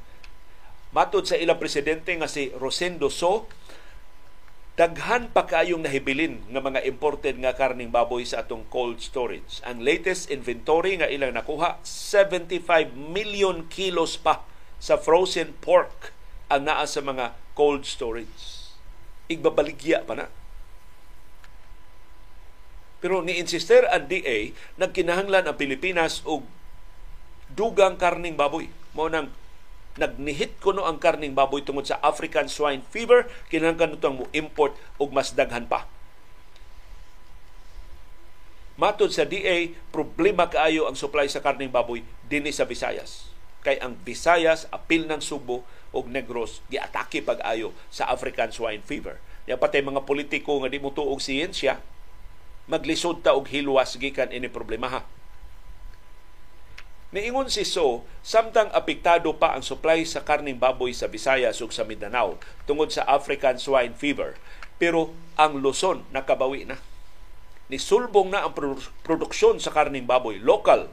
[0.96, 3.50] Matod sa ilang presidente nga si Rosendo So,
[4.76, 9.64] daghan pa kayong nahibilin nga mga imported nga karning baboy sa atong cold storage.
[9.64, 14.44] Ang latest inventory nga ilang nakuha, 75 million kilos pa
[14.76, 16.12] sa frozen pork
[16.52, 18.76] ang naa sa mga cold storage.
[19.32, 20.28] Igbabaligya pa na.
[23.00, 26.44] Pero ni-insister ang DA nagkinahanglan ang Pilipinas og
[27.48, 28.68] dugang karning baboy.
[28.92, 29.32] Mao nang
[29.96, 35.12] nagnihit kuno ang karning baboy tungod sa African swine fever kinahanglan nitong mo import og
[35.12, 35.88] mas daghan pa
[38.76, 43.32] Matod sa DA, problema kaayo ang supply sa karning baboy dinhi sa Visayas.
[43.64, 45.64] Kay ang Visayas, apil ng Subo
[45.96, 49.16] ug Negros giatake pag-ayo sa African swine fever.
[49.48, 51.80] Ya patay mga politiko nga di mo tuog siyensya,
[52.68, 55.00] maglisod ta og hilwas gikan ini problema ha.
[57.16, 61.88] Niingon si So, samtang apektado pa ang supply sa karning baboy sa Visayas ug sa
[61.88, 62.36] Mindanao
[62.68, 64.36] tungod sa African swine fever,
[64.76, 66.76] pero ang Luzon nakabawi na.
[67.72, 68.52] Nisulbong na ang
[69.00, 70.92] produksyon sa karning baboy, local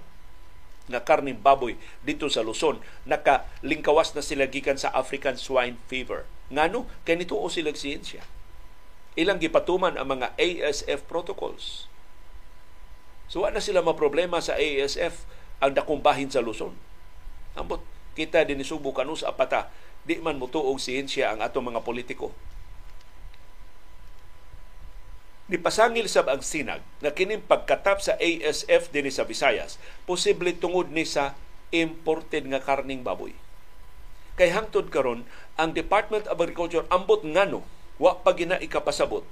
[0.88, 1.76] na karning baboy
[2.08, 6.24] dito sa Luzon, nakalingkawas na sila gikan sa African swine fever.
[6.48, 8.24] Ngano kay nituo sila siyensya.
[9.20, 11.92] Ilang gipatuman ang mga ASF protocols.
[13.28, 16.76] So na sila maproblema sa ASF ang dakong bahin sa Luzon.
[17.56, 17.80] Ambot
[18.20, 19.72] kita din isubo kanus apata
[20.04, 22.36] di man mutuog siyensya ang ato mga politiko.
[25.48, 31.08] Nipasangil sab ang sinag na kining pagkatap sa ASF din sa Visayas, posible tungod ni
[31.08, 31.36] sa
[31.72, 33.36] imported nga karning baboy.
[34.36, 35.24] Kay hangtod karon
[35.56, 37.64] ang Department of Agriculture ambot ngano
[38.02, 39.24] wa pa ikapasabot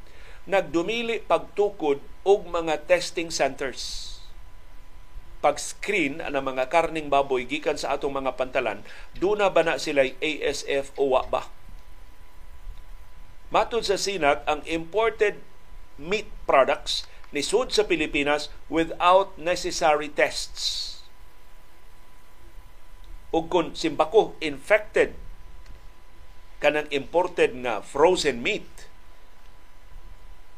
[0.46, 4.11] nagdumili pagtukod og mga testing centers
[5.42, 8.86] pag-screen ang mga karning baboy gikan sa atong mga pantalan,
[9.18, 11.50] duna ba na sila ASF o wa ba?
[13.52, 15.42] Matod sa sinag, ang imported
[16.00, 17.04] meat products
[17.36, 21.04] ni sud sa Pilipinas without necessary tests.
[23.36, 25.16] Ug kung simbako infected
[26.62, 28.68] kanang imported nga frozen meat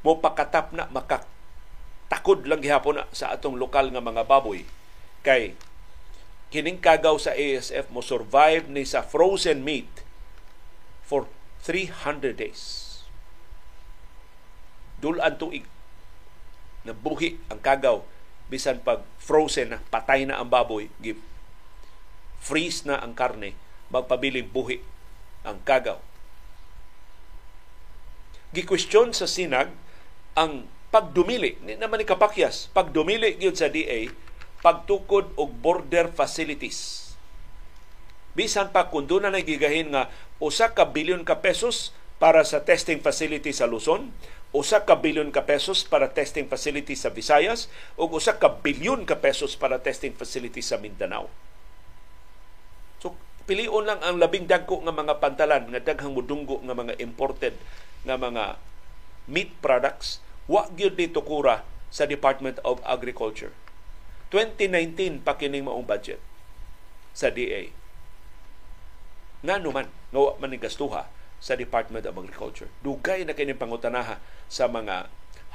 [0.03, 1.23] mo pakatap na makak
[2.11, 4.63] takod lang gihapon sa atong lokal nga mga baboy
[5.23, 5.55] kay
[6.53, 9.89] kining kagaw sa ASF mo survive ni sa frozen meat
[11.01, 11.25] for
[11.65, 12.61] 300 days.
[14.99, 15.65] Dulan tuig
[16.83, 18.03] nabuhi ang kagaw
[18.51, 21.19] bisan pag frozen na patay na ang baboy give
[22.43, 23.55] freeze na ang karne
[23.87, 24.83] magpabiling buhi
[25.47, 25.99] ang kagaw.
[28.51, 29.71] Gikwestiyon sa sinag
[30.35, 34.13] ang pagdumili, ni naman ni kapakyas, pagdumili gyud sa DA,
[34.61, 37.09] pagtukod og border facilities.
[38.37, 43.01] Bisan pa kung doon na nagigahin nga usa ka bilyon ka pesos para sa testing
[43.01, 44.13] facility sa Luzon,
[44.53, 49.17] usa ka bilyon ka pesos para testing facility sa Visayas, ug usa ka bilyon ka
[49.17, 51.25] pesos para testing facility sa Mindanao.
[53.01, 53.17] So,
[53.49, 57.57] pilion lang ang labing dagko nga mga pantalan nga daghang mudunggo nga mga imported
[58.05, 58.61] nga mga
[59.25, 63.53] meat products wa gyud dito kura sa Department of Agriculture.
[64.33, 66.17] 2019 pa kining maong budget
[67.13, 67.69] sa DA.
[69.45, 71.05] Nga naman, nga man gastuha
[71.37, 72.71] sa Department of Agriculture.
[72.81, 74.17] Dugay na kining pangutanaha
[74.49, 75.11] sa mga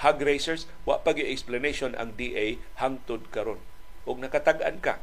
[0.06, 3.58] hog raisers, wa pag explanation ang DA hangtod karon.
[4.06, 5.02] Og nakatag-an ka,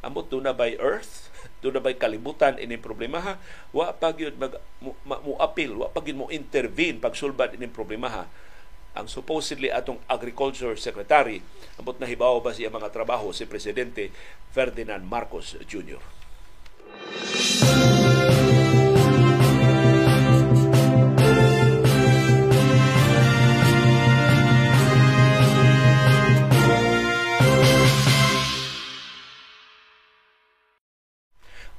[0.00, 1.28] amot do na by earth,
[1.60, 3.34] do na by kalibutan ini problema ha,
[3.76, 4.56] wa pag yun mag,
[5.04, 8.24] mo appeal, wa pag mo intervene pag sulbad ini problema ha
[8.94, 11.42] ang supposedly atong agriculture secretary
[11.74, 14.14] ambot na hibaw ba siya mga trabaho si presidente
[14.54, 15.98] Ferdinand Marcos Jr.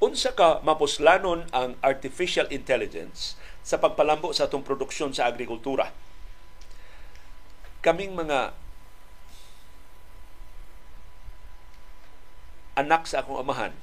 [0.04, 5.90] unsa ka mapuslanon ang artificial intelligence sa pagpalambo sa atong produksyon sa agrikultura
[7.86, 8.58] kaming mga
[12.74, 13.78] anak sa akong amahan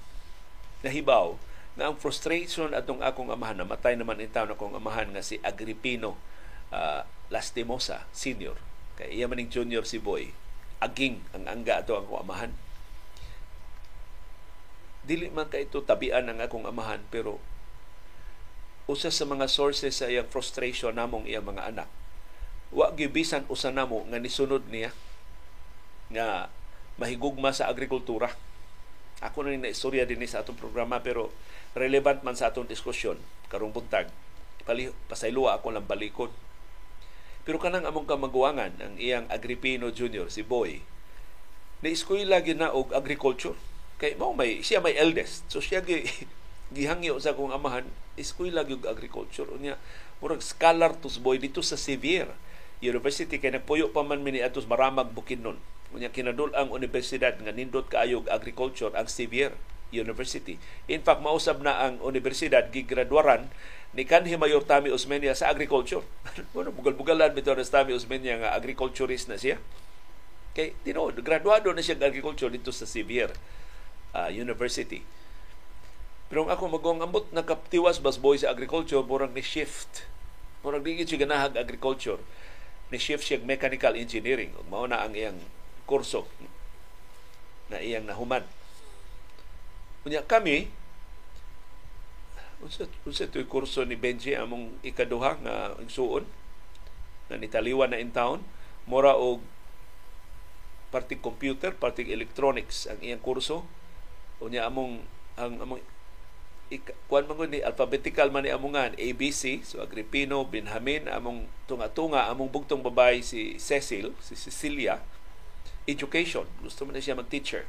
[0.82, 1.38] nahibaw
[1.78, 6.18] nga ang frustration atong akong amahan namatay naman in town akong amahan nga si Agripino
[6.74, 8.58] uh, Lastimosa senior.
[8.98, 10.34] Kay iya maning junior si Boy.
[10.82, 12.52] Aging ang angga ato ang amahan.
[15.06, 17.38] Dili man kay ito tabian ang akong amahan pero
[18.90, 21.88] usa sa mga sources sa iyang frustration namong iyang mga anak
[22.72, 24.90] wa gibisan usa namo nga nisunod niya
[26.12, 26.48] nga
[26.96, 28.32] mahigugma sa agrikultura
[29.22, 31.30] ako na ni istorya din sa atong programa pero
[31.78, 34.10] relevant man sa atong diskusyon karong buntag.
[35.06, 36.34] Pasayloa ako lang balikon.
[37.46, 40.26] Pero kanang among kamaguangan ang iyang Agripino Jr.
[40.26, 40.82] si Boy
[41.82, 43.58] na eskwela na og agriculture
[43.98, 46.06] kay mao may siya may eldest so siya gi
[46.74, 47.82] gihangyo sa kong amahan
[48.14, 49.74] eskwela gyud agriculture unya
[50.22, 52.30] murag scholar tus boy dito sa Sevier
[52.82, 55.56] University kay nagpuyo pa man mini atos maramag bukidnon
[55.92, 59.52] Unya kinadul ang universidad nga nindot kaayog agriculture ang Xavier
[59.92, 60.56] University.
[60.88, 63.52] In fact, mausab na ang universidad gigraduaran
[63.92, 66.00] ni kanhi Mayor Tami Osmeña sa agriculture.
[66.56, 69.60] Bueno, bugal-bugalan bitaw na Tami Osmeña nga agriculturist na siya.
[70.56, 73.28] Kay tinuod, graduado na siya ng agriculture dito sa Xavier
[74.16, 75.04] uh, University.
[76.32, 80.08] Pero ako magong ambot nakaptiwas bas boy sa agriculture, murang ni shift.
[80.64, 82.16] Murang di siya ganahag agriculture.
[82.92, 84.52] Ni shift siya mechanical engineering.
[84.68, 85.40] Mao na ang iyang
[85.88, 86.28] kurso
[87.72, 88.44] na iyang nahuman.
[90.04, 90.68] Unya kami,
[92.60, 96.28] unsa unsa toy kurso ni Benji among ikaduha nga igsuon
[97.32, 98.44] na nitaliwan na in town
[98.84, 99.40] mora og
[100.92, 103.64] party computer, party electronics ang iyang kurso.
[104.44, 105.00] Unya among
[105.40, 105.80] ang among
[107.10, 112.80] kuan man ni alphabetical man ni amongan ABC so Agripino Benjamin among tunga-tunga among bugtong
[112.80, 115.02] babay si Cecil si Cecilia
[115.86, 116.46] education.
[116.62, 117.66] Gusto mo na siya mag-teacher.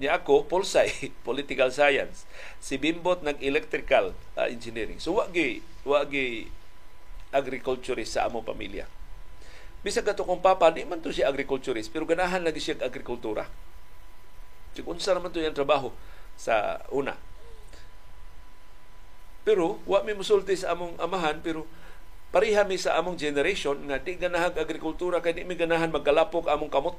[0.00, 0.88] Ni ako, Polsay,
[1.28, 2.24] political science.
[2.56, 4.96] Si Bimbot ng electrical uh, engineering.
[4.96, 6.48] So, wagi, wagi
[7.30, 8.88] agriculturist sa among pamilya.
[9.80, 13.48] Bisag ka kong papa, di man to siya agriculturist, pero ganahan lagi siya agrikultura.
[14.76, 15.92] So, unsa naman to yung trabaho
[16.36, 17.16] sa una.
[19.42, 21.64] Pero, wa mi musulti sa among amahan, pero
[22.30, 26.70] pareha mi sa among generation nga di ganahag agrikultura kay di mi ganahan magkalapok among
[26.70, 26.96] kamot.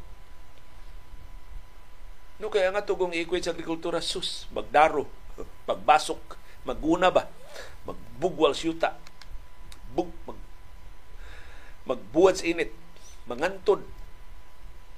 [2.41, 5.05] No kaya nga tugong equate sa agrikultura sus, magdaro,
[5.69, 6.19] pagbasok,
[6.65, 7.29] maguna ba,
[7.85, 8.97] magbugwal siyuta,
[9.93, 10.39] bug, mag,
[11.85, 12.73] magbuwad sa init,
[13.29, 13.85] mangantod,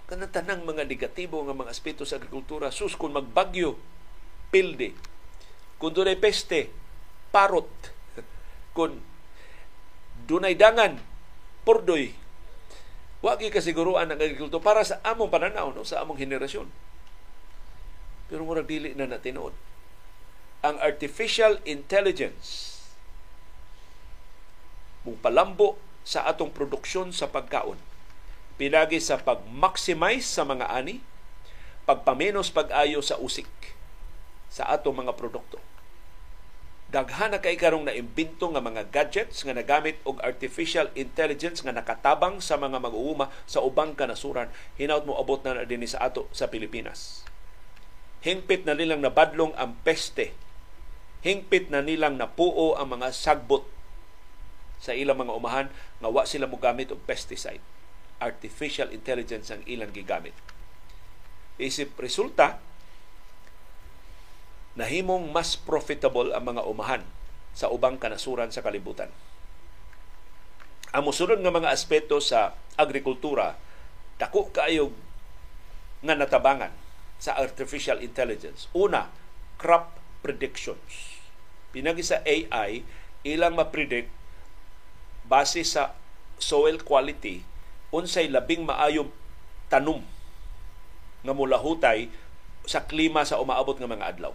[0.07, 3.75] kanang tanang mga negatibo nga mga aspeto sa agrikultura, sus kung magbagyo,
[4.47, 4.95] pilde,
[5.75, 6.71] kung doon peste,
[7.33, 7.67] parot,
[8.77, 9.01] kung
[10.29, 11.01] dunay dangan
[11.65, 12.13] pordoy.
[13.25, 15.87] Wa gyud kasiguruan ang agrikultura para sa among pananaw no?
[15.87, 16.69] Sa among henerasyon.
[18.29, 19.55] Pero murag dili na natinuod
[20.63, 22.79] ang artificial intelligence
[25.03, 25.75] mong palambo
[26.07, 27.75] sa atong produksyon sa pagkaon.
[28.55, 31.03] Pinagi sa pag-maximize sa mga ani
[31.83, 33.75] pagpamenos pag-ayo sa usik
[34.47, 35.59] sa atong mga produkto
[36.93, 42.37] daghan na kay karong naimbento nga mga gadgets nga nagamit og artificial intelligence nga nakatabang
[42.37, 44.53] sa mga mag-uuma sa ubang kanasuran.
[44.77, 47.25] Hinaut mo abot na, na dinhi sa ato sa Pilipinas.
[48.21, 50.37] Hingpit na nilang nabadlong ang peste.
[51.25, 53.65] Hingpit na nilang napuo ang mga sagbot
[54.77, 57.63] sa ilang mga umahan nga wa sila mo gamit og pesticide.
[58.21, 60.37] Artificial intelligence ang ilang gigamit.
[61.57, 62.61] Isip resulta
[64.73, 67.03] nahimong mas profitable ang mga umahan
[67.53, 69.13] sa ubang kanasuran sa kalibutan.
[70.93, 73.57] Ang musunod nga mga aspeto sa agrikultura,
[74.17, 74.93] dako kaayog
[76.01, 76.73] nga natabangan
[77.21, 78.69] sa artificial intelligence.
[78.73, 79.09] Una,
[79.61, 79.93] crop
[80.25, 81.21] predictions.
[81.73, 82.85] Pinagi sa AI,
[83.25, 84.09] ilang ma-predict
[85.25, 85.95] base sa
[86.35, 87.45] soil quality
[87.93, 89.07] unsay labing maayong
[89.71, 90.03] tanom
[91.23, 92.11] nga mulahutay
[92.67, 94.33] sa klima sa umaabot nga mga adlaw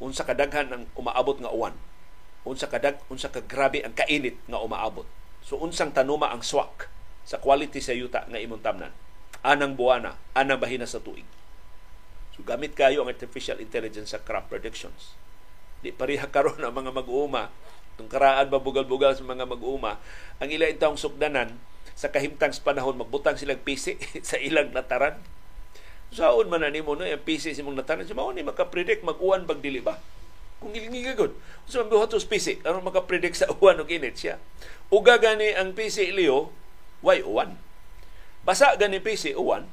[0.00, 1.76] unsa kadaghan ang umaabot nga uwan.
[2.42, 5.04] Unsa kadag unsa ka grabe ang kainit nga umaabot.
[5.44, 6.88] So unsang tanuma ang swak
[7.28, 8.96] sa quality sa yuta nga imong tamnan.
[9.44, 11.28] Anang buwana anang bahina sa tuig.
[12.32, 15.12] So gamit kayo ang artificial intelligence sa crop predictions.
[15.84, 17.52] Di pareha karon ang mga mag-uuma.
[18.00, 20.00] Tung karaan mabugal-bugal sa mga mag-uuma
[20.40, 21.60] ang ila intawong sukdanan
[21.92, 25.20] sa kahimtang sa panahon magbutang silang pisi sa ilang nataran
[26.10, 29.46] Saon man ani mo no yung PC si mong natanan si mao ni maka-predict mag-uwan
[29.46, 29.98] bag dili ba?
[30.58, 31.32] Kung ilingi gagod.
[31.70, 34.42] So ang buhatos PC aron maka-predict sa uwan og init siya.
[34.90, 36.50] Uga gani ang PC Leo,
[37.00, 37.54] why uwan?
[38.42, 39.70] Basa gani PC uwan.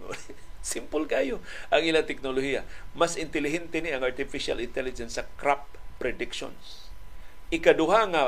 [0.64, 2.64] Simple kayo ang ilang teknolohiya.
[2.96, 5.68] Mas intelihente ni ang artificial intelligence sa crop
[6.00, 6.88] predictions.
[7.52, 8.24] Ikaduha nga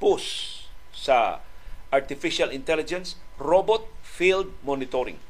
[0.00, 0.64] push
[0.96, 1.44] sa
[1.92, 5.20] artificial intelligence, robot field monitoring.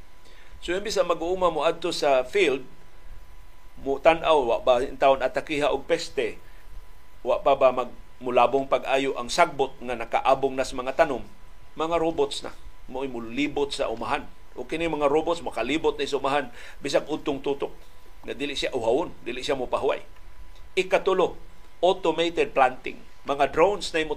[0.65, 2.65] So imbis sa mag-uuma mo adto sa field,
[3.85, 6.41] mo tan-aw wa ba taon atakiha og peste,
[7.21, 7.93] wa pa ba mag
[8.25, 11.21] mulabong pag-ayo ang sagbot nga nakaabong nas mga tanom,
[11.77, 12.57] mga robots na
[12.89, 14.25] mo mulibot sa umahan.
[14.57, 16.49] O kini mga robots makalibot na sa umahan
[16.81, 17.75] bisag utong tutok
[18.25, 19.69] na dili siya uhawon, dili siya mo.
[20.73, 21.37] Ikatulo,
[21.85, 22.97] automated planting.
[23.29, 24.17] Mga drones na imo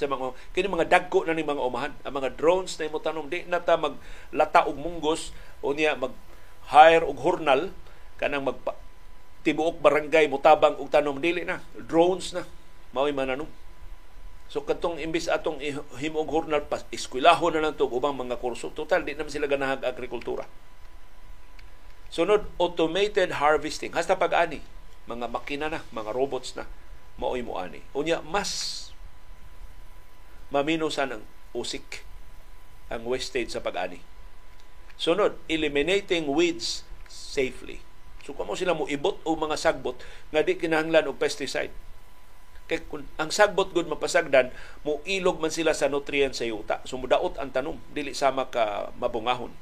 [0.00, 3.28] sa mga kini mga dagko na ni mga umahan ang mga drones na imo tanom
[3.28, 6.16] di na ta maglata og munggos o niya mag
[6.72, 7.68] hire og hurnal
[8.16, 8.56] kanang mag
[9.44, 12.48] tibuok barangay mutabang og tanom dili na drones na
[12.96, 13.48] mao'y mananong
[14.50, 15.62] So katong imbis atong
[16.02, 19.86] himog hurnal pas eskwelaho na lang to ubang mga kurso total di naman sila ganahag
[19.86, 20.42] agrikultura.
[22.10, 24.58] Sunod automated harvesting hasta pag-ani
[25.06, 26.66] mga makina na mga robots na
[27.14, 27.86] mao'y mo ani.
[27.94, 28.89] Unya mas
[30.50, 31.22] maminusan ang
[31.54, 32.06] usik
[32.90, 34.02] ang wastage sa pag-ani.
[34.98, 37.80] Sunod, eliminating weeds safely.
[38.26, 39.96] So kung mo sila mo ibot o mga sagbot
[40.34, 41.72] nga di kinahanglan og pesticide.
[42.68, 44.52] Kay kung ang sagbot gud mapasagdan,
[44.84, 46.82] mo ilog man sila sa nutrient sa yuta.
[46.84, 49.54] So mudaot ang tanom, dili sama ka mabungahon.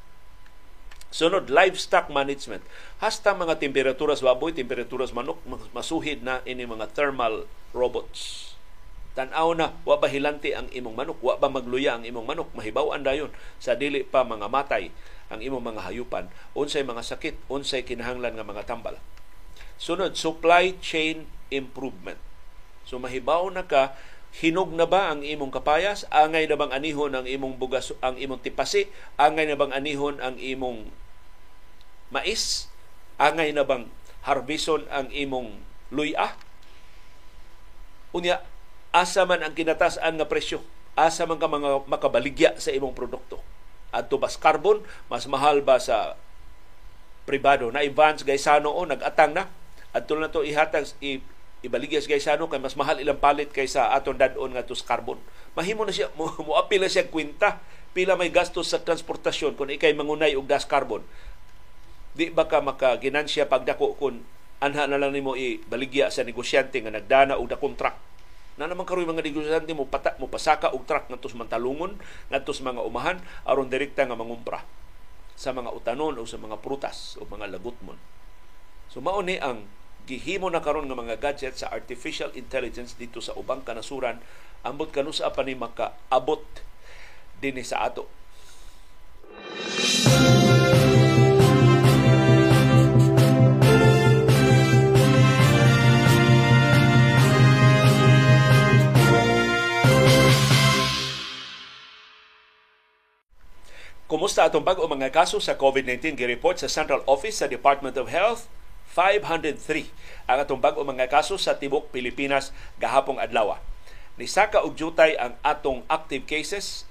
[1.09, 2.61] Sunod, livestock management.
[3.01, 5.41] Hasta mga temperaturas baboy, temperaturas manok,
[5.72, 8.57] masuhid na ini mga thermal robots
[9.19, 11.19] tan-aw na wa ba hilanti ang imong manok?
[11.19, 12.55] Wa ba magluya ang imong manok?
[12.55, 14.95] Mahibaw-an dayon sa dili pa mga matay
[15.27, 16.31] ang imong mga hayupan.
[16.55, 17.35] Unsay mga sakit?
[17.51, 18.95] Unsay kinahanglan nga mga tambal?
[19.75, 22.23] Sunod supply chain improvement.
[22.87, 23.99] So mahibaw na ka
[24.39, 26.07] hinog na ba ang imong kapayas?
[26.14, 28.87] Angay na bang anihon ang imong bugas ang imong tipasi?
[29.19, 30.95] Angay na bang anihon ang imong
[32.14, 32.71] mais?
[33.19, 33.91] Angay na bang
[34.23, 35.59] harbison ang imong
[35.91, 36.39] luya?
[38.14, 38.47] Unya
[38.93, 40.64] asa man ang kinatasan nga presyo
[40.99, 43.39] asa man ka mga makabaligya sa imong produkto.
[43.95, 44.82] Adto bas carbon?
[45.07, 46.18] Mas mahal ba sa
[47.22, 47.70] pribado?
[47.70, 49.47] Na advance gaysano o nagatang na.
[49.95, 51.22] Adto na to ihatag i,
[51.62, 55.22] ibaligya sa gaysano kay mas mahal ilang palit kaysa aton dadon nga tus carbon.
[55.55, 57.62] Mahimo na siya mo, mo apila siya kwenta
[57.95, 61.07] pila may gastos sa transportasyon kung ikay mangunay og gas carbon.
[62.18, 64.26] Di ba ka makaginansya pagdako kung
[64.59, 68.09] anha na lang nimo ibaligya sa negosyante nga nagdana og dakong truck
[68.59, 71.94] na naman karoy mga negosyante mo pata mo pasaka og truck ngadto sa mantalungon
[72.28, 74.66] ngadto sa mga umahan aron direkta nga mangumpra
[75.38, 77.94] sa mga utanon o sa mga prutas o mga lagutmon.
[78.90, 79.70] So mao ni ang
[80.11, 84.18] gihimo na karon nga mga gadget sa artificial intelligence dito sa ubang kanasuran
[84.66, 86.42] ambot kanusa pa ni makaabot
[87.38, 88.11] dinhi sa ato.
[104.09, 108.48] Kumusta atong bag-o mga kaso sa COVID-19 gi-report sa Central Office sa Department of Health?
[108.96, 109.61] 503
[110.24, 112.48] ang atong bag-o mga kaso sa tibok Pilipinas
[112.80, 113.61] gahapong adlaw.
[114.16, 116.88] Nisaka og jutay ang atong active cases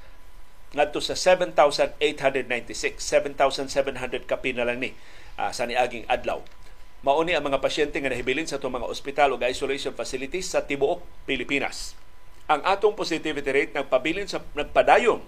[0.78, 1.98] ngadto sa 7,896,
[3.02, 4.94] 7,700 kapi na lang ni
[5.42, 6.46] uh, sa niaging adlaw.
[7.02, 11.02] Mauni ang mga pasyente nga nahibilin sa itong mga ospital o isolation facilities sa tibuok
[11.26, 11.98] Pilipinas.
[12.46, 15.26] Ang atong positivity rate nagpabilin sa nagpadayon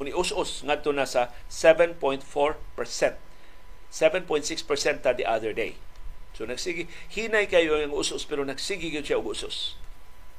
[0.00, 2.24] Kuni us-us ngadto na sa 7.4%.
[2.24, 5.76] 7.6% ta the other day.
[6.32, 9.76] So nagsige hinay kayo ang usos pero nagsige gyud siya og usos.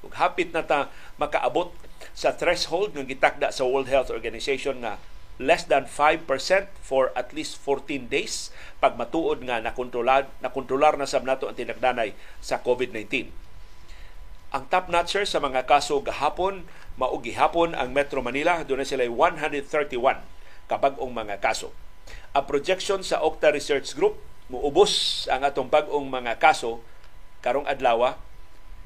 [0.02, 0.90] Ug hapit na ta
[1.22, 1.70] makaabot
[2.18, 4.98] sa threshold nga gitakda sa World Health Organization nga
[5.38, 6.26] less than 5%
[6.82, 8.50] for at least 14 days
[8.82, 13.30] pag matuod nga nakontrolar nakontrolar na sab nato ang tinagdanay sa COVID-19.
[14.52, 16.68] Ang top notcher sa mga kaso gahapon
[17.00, 19.96] mao gihapon ang Metro Manila dunay sila 131
[20.68, 21.72] kabag-ong mga kaso.
[22.36, 24.20] Ang projection sa Octa Research Group
[24.52, 26.84] muubos ang atong bag-ong mga kaso
[27.40, 28.20] karong adlaw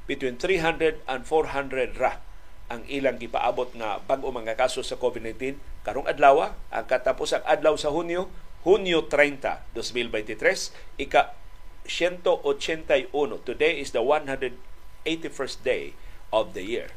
[0.05, 2.21] between 300 and 400 ra
[2.69, 7.73] ang ilang gipaabot nga bag-o mga kaso sa COVID-19 karong adlaw ang katapos ang adlaw
[7.73, 8.29] sa Hunyo
[8.69, 11.33] Hunyo 30, 2023 ika
[11.89, 13.09] 181
[13.41, 14.05] today is the
[15.05, 15.93] 181st day
[16.33, 16.89] of the year.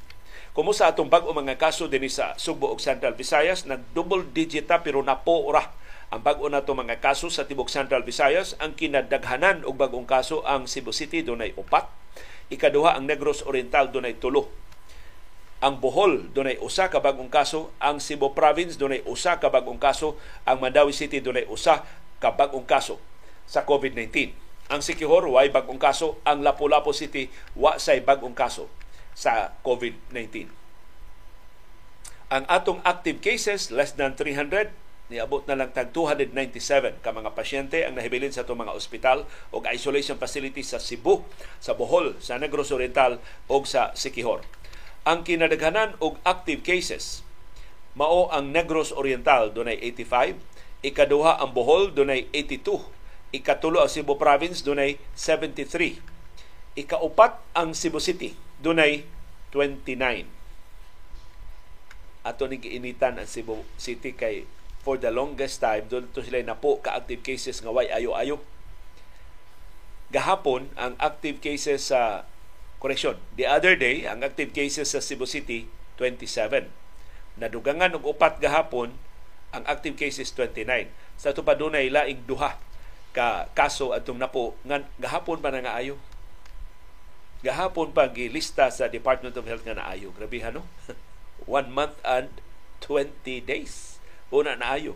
[0.57, 3.69] Kumusta atong bag-o mga kaso dinhi sa Sugbo ug Central Visayas?
[3.69, 5.71] Nag double digit pero napo ora
[6.09, 8.57] ang bag-o nato mga kaso sa tibok Central Visayas.
[8.59, 11.87] Ang kinadaghanan og bag-ong kaso ang Cebu City dunay upat.
[12.49, 14.49] Ikaduha ang Negros Oriental dunay tulo.
[15.61, 17.71] Ang Bohol dunay usa ka bag-ong kaso.
[17.79, 20.17] Ang Cebu Province dunay usa ka bag-ong kaso.
[20.49, 21.85] Ang Mandawi City dunay usa
[22.19, 22.97] ka bag-ong kaso
[23.45, 24.48] sa COVID-19.
[24.69, 26.21] Ang Sikihor, way bag-ong kaso.
[26.29, 28.69] Ang Lapu-Lapu City, wa say bag-ong kaso
[29.17, 30.53] sa COVID-19.
[32.29, 34.69] Ang atong active cases, less than 300,
[35.09, 39.65] niabot na lang tag 297 ka mga pasyente ang nahibilin sa itong mga ospital o
[39.73, 41.25] isolation facilities sa Cebu,
[41.57, 43.17] sa Bohol, sa Negros Oriental
[43.49, 44.45] o sa Sikihor.
[45.09, 47.25] Ang kinadaghanan og active cases
[47.97, 50.37] mao ang Negros Oriental dunay 85,
[50.85, 52.85] ikaduha ang Bohol dunay 82,
[53.29, 56.01] ikatulo ang Cebu Province dunay 73,
[56.81, 58.33] ikaupat ang Cebu City
[58.65, 59.05] dunay
[59.53, 60.25] 29.
[62.25, 64.49] Ato ni giinitan ang Cebu City kay
[64.81, 68.41] for the longest time doon to sila napo ka active cases nga way ayo-ayo.
[70.09, 72.25] Gahapon ang active cases sa
[72.81, 75.69] correction, the other day ang active cases sa Cebu City
[76.01, 76.73] 27.
[77.37, 78.97] Nadugangan og upat gahapon
[79.53, 80.65] ang active cases 29.
[81.21, 82.57] Sa ito pa dunay laing duha
[83.19, 85.99] ka kaso atong napo nga gahapon pa na nga ayo.
[87.43, 90.15] Gahapon pa gilista sa Department of Health nga naayo.
[90.15, 90.63] Grabe no?
[91.51, 92.31] One month and
[92.87, 93.11] 20
[93.43, 93.99] days.
[94.31, 94.95] Una naayo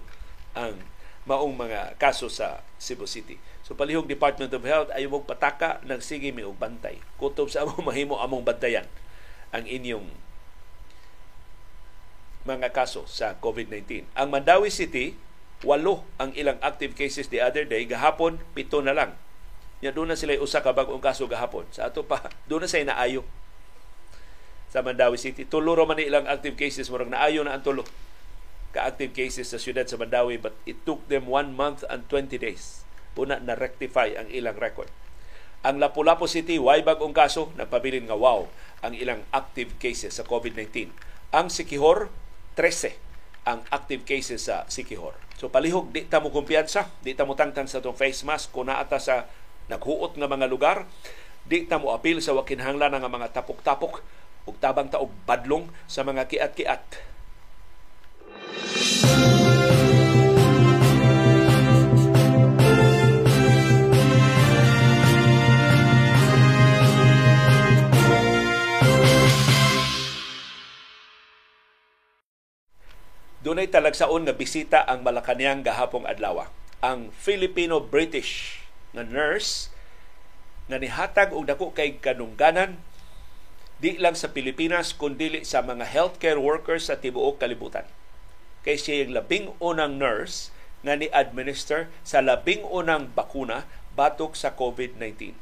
[0.55, 0.79] ang
[1.27, 3.43] maong mga kaso sa Cebu City.
[3.67, 7.03] So palihog Department of Health ay mong pataka nagsige mi og bantay.
[7.19, 8.87] Kutob sa among mahimo among bantayan
[9.51, 10.07] ang inyong
[12.43, 14.07] mga kaso sa COVID-19.
[14.19, 15.15] Ang Mandawi City,
[15.63, 17.87] walo ang ilang active cases the other day.
[17.87, 19.15] Gahapon, pito na lang.
[19.83, 21.67] Ya doon na sila usa ka bagong kaso gahapon.
[21.75, 23.23] Sa ato pa, doon na sa naayo
[24.71, 25.45] sa Mandawi City.
[25.45, 27.85] Tulo man ilang active cases, murag naayo na ang tulo
[28.73, 32.83] ka-active cases sa siyudad sa Mandawi but it took them one month and 20 days
[33.13, 34.89] una na rectify ang ilang record.
[35.63, 38.49] Ang Lapu-Lapu City, way bagong kaso, nagpabilin nga wow
[38.81, 40.91] ang ilang active cases sa COVID-19.
[41.31, 42.09] Ang Sikihor,
[42.57, 43.12] 13
[43.43, 45.19] ang active cases sa Sikihor.
[45.39, 48.71] So palihog, di ta mo kumpiyansa, di ta mo tangtang sa itong face mask kung
[48.71, 49.27] naata sa
[49.67, 50.87] naghuot nga mga lugar,
[51.43, 54.03] di ta mo apil sa wakinhanglan nga mga tapok-tapok
[54.47, 56.83] ug tabang taog badlong sa mga kiat-kiat
[73.43, 76.47] Dunay talagsaon nga bisita ang Malacañang gahapong adlaw.
[76.79, 78.63] Ang Filipino-British
[78.95, 79.67] nga nurse
[80.71, 82.79] nga nihatag og dako kay kanungganan
[83.83, 87.83] di lang sa Pilipinas kundi sa mga healthcare workers sa tibuok kalibutan
[88.63, 90.55] kay siya yung labing unang nurse
[90.87, 93.67] nga ni-administer sa labing unang bakuna
[93.99, 95.35] batok sa COVID-19.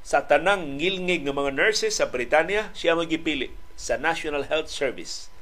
[0.00, 5.32] Sa tanang ngilngig ng mga nurses sa Britanya, siya magipili sa National Health Service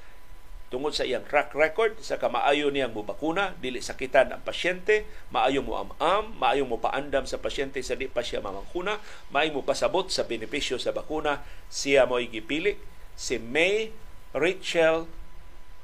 [0.72, 5.76] tungod sa iyang track record sa kamaayo niyang mubakuna, dili sakitan ang pasyente, maayo mo
[5.76, 8.96] am-am, maayo mo paandam sa pasyente sa di pa siya mamangkuna,
[9.28, 12.80] maayo mo pasabot sa benepisyo sa bakuna, siya mo gipili
[13.12, 13.92] si May
[14.32, 15.04] Rachel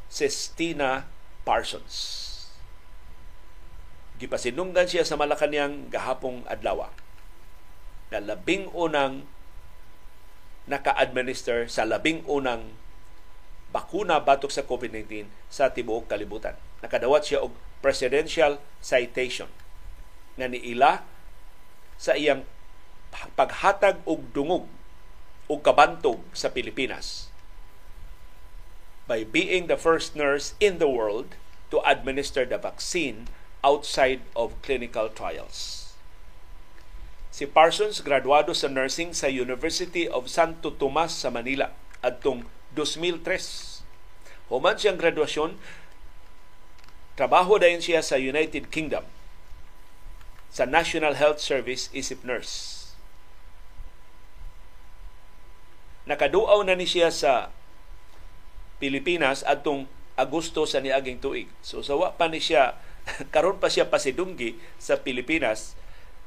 [0.09, 1.05] Sestina
[1.45, 2.25] Parsons.
[4.17, 6.89] Gipasinunggan siya sa Malacanang gahapong adlaw.
[8.09, 9.29] Na labing unang
[10.65, 12.73] naka-administer sa labing unang
[13.69, 16.57] bakuna batok sa COVID-19 sa tibuok kalibutan.
[16.81, 17.53] Nakadawat siya og
[17.85, 19.51] presidential citation
[20.39, 21.03] nga niila
[21.99, 22.47] sa iyang
[23.35, 24.71] paghatag og dungog
[25.51, 27.29] og kabantog sa Pilipinas
[29.09, 31.35] by being the first nurse in the world
[31.73, 33.27] to administer the vaccine
[33.65, 35.89] outside of clinical trials.
[37.33, 41.73] Si Parsons graduado sa nursing sa University of Santo Tomas sa Manila
[42.05, 42.45] adtong
[42.79, 43.83] 2003.
[44.49, 45.59] Human siyang graduasyon,
[47.19, 49.03] trabaho dayon siya sa United Kingdom
[50.49, 52.89] sa National Health Service isip nurse.
[56.09, 57.53] Nakaduaw na ni siya sa
[58.81, 59.85] Pilipinas atong
[60.19, 61.47] Agosto sa niaging tuig.
[61.61, 62.81] So sawa pa ni siya
[63.35, 65.77] karon pa siya pasidunggi sa Pilipinas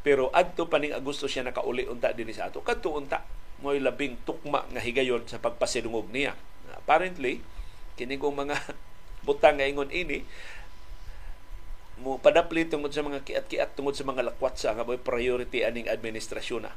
[0.05, 2.61] pero adto pa ning Agosto siya nakauli unta dinhi sa ato.
[2.61, 3.25] Kadto unta
[3.61, 6.33] mo'y labing tukma nga higayon sa pagpasidungog niya.
[6.73, 7.45] Apparently,
[7.95, 8.57] kini kong mga
[9.25, 10.25] butang nga ingon ini
[12.01, 16.65] mo padapli tungod sa mga kiat-kiat tungod sa mga lakwat sa nga priority aning administrasyon
[16.65, 16.73] na.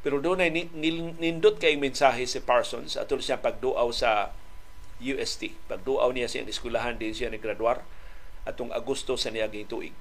[0.00, 0.70] Pero doon ay
[1.18, 4.32] nindot kay mensahe si Parsons atol siya pagduaw sa
[5.02, 5.52] UST.
[5.68, 7.84] Pagduaw niya sa eskwelahan din siya ni graduar
[8.48, 9.92] atong Agosto sa niaging tuig.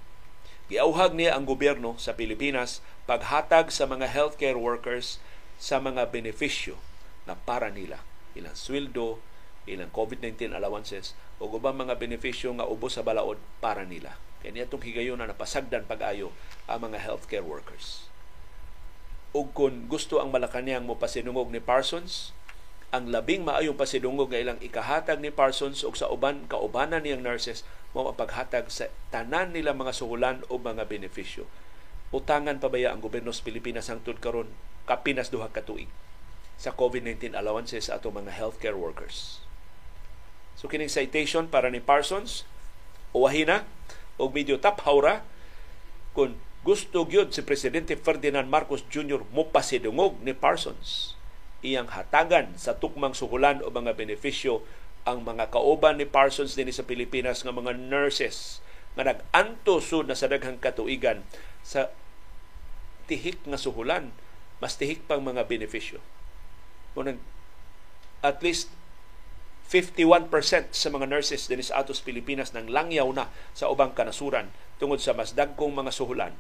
[0.69, 2.79] Giauhag niya ang gobyerno sa Pilipinas
[3.09, 5.17] paghatag sa mga healthcare workers
[5.60, 6.80] sa mga benepisyo
[7.28, 7.99] na para nila.
[8.34, 9.20] Ilang sweldo,
[9.68, 14.16] ilang COVID-19 allowances o ubang mga benepisyo nga ubos sa balaod para nila.
[14.39, 16.32] Kaya niya itong higayon na napasagdan pag-ayo
[16.66, 18.07] ang mga healthcare workers.
[19.36, 22.34] Ug kung gusto ang Malacanang mo pasinungog ni Parsons,
[22.89, 27.62] ang labing maayong pasidungog nga ilang ikahatag ni Parsons ug sa uban kaubanan niyang nurses
[27.93, 31.45] mo mapaghatag sa tanan nila mga suhulan o mga benepisyo.
[32.10, 34.49] Utangan pa baya ang gobyerno sa Pilipinas hangtod karon
[34.89, 35.85] kapinas duha ka tuig
[36.57, 39.45] sa COVID-19 allowances atong mga healthcare workers.
[40.57, 42.43] So kining citation para ni Parsons,
[43.13, 43.69] uwahina
[44.19, 45.23] og medyo taphawra
[46.11, 46.35] kung
[46.67, 49.23] gusto gyud si Presidente Ferdinand Marcos Jr.
[49.31, 51.15] mo pasidungog ni Parsons
[51.63, 54.63] iyang hatagan sa tukmang suhulan o mga benepisyo
[55.07, 58.63] ang mga kauban ni Parsons din sa Pilipinas nga mga nurses
[58.95, 61.23] nga nag-anto na sa daghang katuigan
[61.63, 61.91] sa
[63.07, 64.11] tihik nga suhulan
[64.60, 66.03] mas tihik pang mga benepisyo.
[66.95, 67.20] Kung
[68.20, 68.72] at least
[69.72, 70.34] 51%
[70.74, 74.49] sa mga nurses din sa atos Pilipinas nang langyaw na sa ubang kanasuran
[74.82, 76.34] tungod sa mas dagkong mga suhulan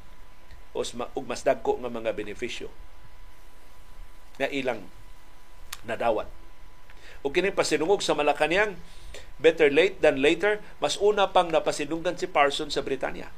[0.73, 0.81] o
[1.23, 2.73] mas dagko nga mga benepisyo
[4.41, 4.81] na ilang
[5.85, 6.25] nadawat.
[7.21, 8.79] O kini pasinungog sa Malacañang,
[9.37, 13.29] better late than later, mas una pang napasinunggan si Parsons sa Britanya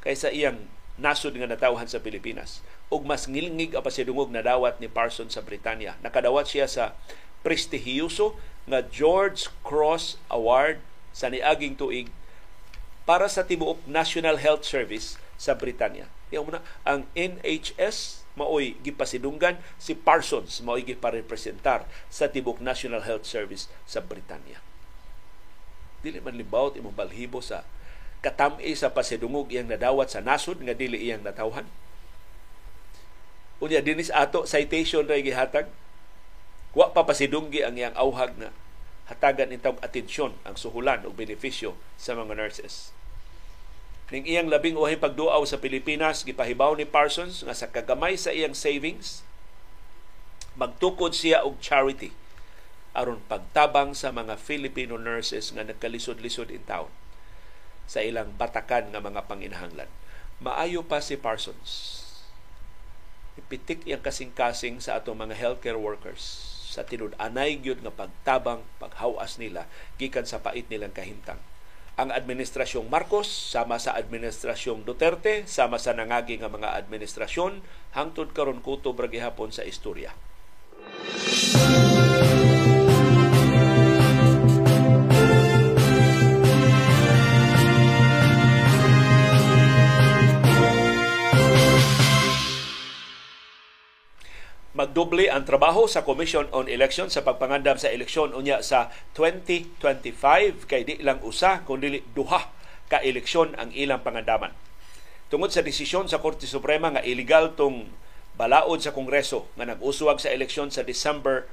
[0.00, 0.64] kaysa iyang
[1.00, 2.60] nasod nga natawhan sa Pilipinas.
[2.92, 5.96] Ug mas ngilngig ang pasidungog na dawat ni Parsons sa Britanya.
[6.04, 6.92] Nakadawat siya sa
[7.40, 8.36] prestihiyoso
[8.68, 12.12] nga George Cross Award sa niaging tuig
[13.08, 16.06] para sa tibuok National Health Service sa Britanya.
[16.30, 23.66] Yung muna, ang NHS maoy gipasidunggan si Parsons maoy giparepresentar sa tibok National Health Service
[23.88, 24.62] sa Britanya.
[26.00, 27.66] Dili man libawt imong balhibo sa
[28.20, 31.64] katami sa pasidungog iyang nadawat sa nasod nga dili iyang natawhan.
[33.60, 35.68] Unya dinis ato citation ra gihatag
[36.70, 38.54] Wa pa pasidunggi ang iyang auhag na
[39.10, 42.94] hatagan intawg atensyon ang suhulan o benepisyo sa mga nurses.
[44.14, 48.54] Ning iyang labing uhay pagduaw sa Pilipinas, gipahibaw ni Parsons nga sa kagamay sa iyang
[48.54, 49.26] savings,
[50.54, 52.14] magtukod siya og charity
[52.90, 56.90] aron pagtabang sa mga Filipino nurses nga nagkalisod-lisod in town
[57.90, 59.90] sa ilang batakan nga mga panginahanglan.
[60.38, 61.98] Maayo pa si Parsons.
[63.34, 69.66] Ipitik iyang kasing-kasing sa atong mga healthcare workers sa tinud-anay gyud nga pagtabang paghawas nila
[69.98, 71.42] gikan sa pait nilang kahimtang
[72.00, 77.60] ang administrasyong Marcos sama sa administrasyong Duterte sama sa nangagi nga mga administrasyon
[77.92, 80.16] hangtod karon kutob ra gihapon sa istorya.
[94.80, 100.88] Magdoble ang trabaho sa Commission on Election sa pagpangandam sa eleksyon unya sa 2025 kay
[100.88, 102.48] di lang usa kundi duha
[102.88, 104.56] ka eleksyon ang ilang pangandaman.
[105.28, 107.92] Tungod sa desisyon sa Korte Suprema nga illegal tong
[108.40, 111.44] balaod sa Kongreso nga nag-uswag sa eleksyon sa December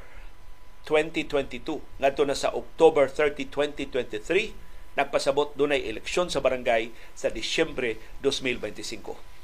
[0.87, 9.36] 2022 ngadto na sa October 30, 2023 nagpasabot dunay eleksyon sa barangay sa Disyembre 2025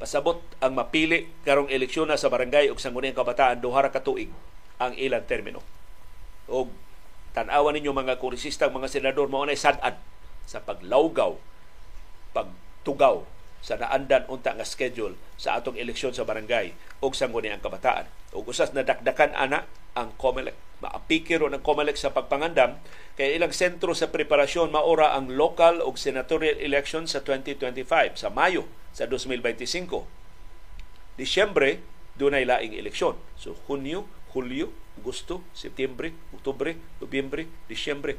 [0.00, 4.32] pasabot ang mapili karong eleksyon na sa barangay ug sangguniang kabataan duha ka tuig
[4.80, 5.60] ang ilang termino.
[6.48, 6.72] Og
[7.36, 10.00] tan-awan ninyo mga kongresista mga senador mao na sad-ad
[10.48, 11.36] sa paglawgaw,
[12.32, 13.28] pagtugaw
[13.60, 16.72] sa naandan unta nga schedule sa atong eleksyon sa barangay
[17.04, 18.08] ug sangguniang kabataan.
[18.32, 20.56] Ug usas nadakdakan ana ang COMELEC.
[20.80, 22.80] Maapikiro ng COMELEC sa pagpangandam
[23.20, 28.64] kay ilang sentro sa preparasyon maora ang local ug senatorial election sa 2025 sa Mayo
[28.92, 30.04] sa 2025.
[31.16, 31.82] Disyembre,
[32.16, 33.16] dunay laing eleksyon.
[33.36, 34.70] So, Hunyo, Hulyo,
[35.00, 38.16] Agosto, Setyembre, Oktubre, Nobyembre, Disyembre.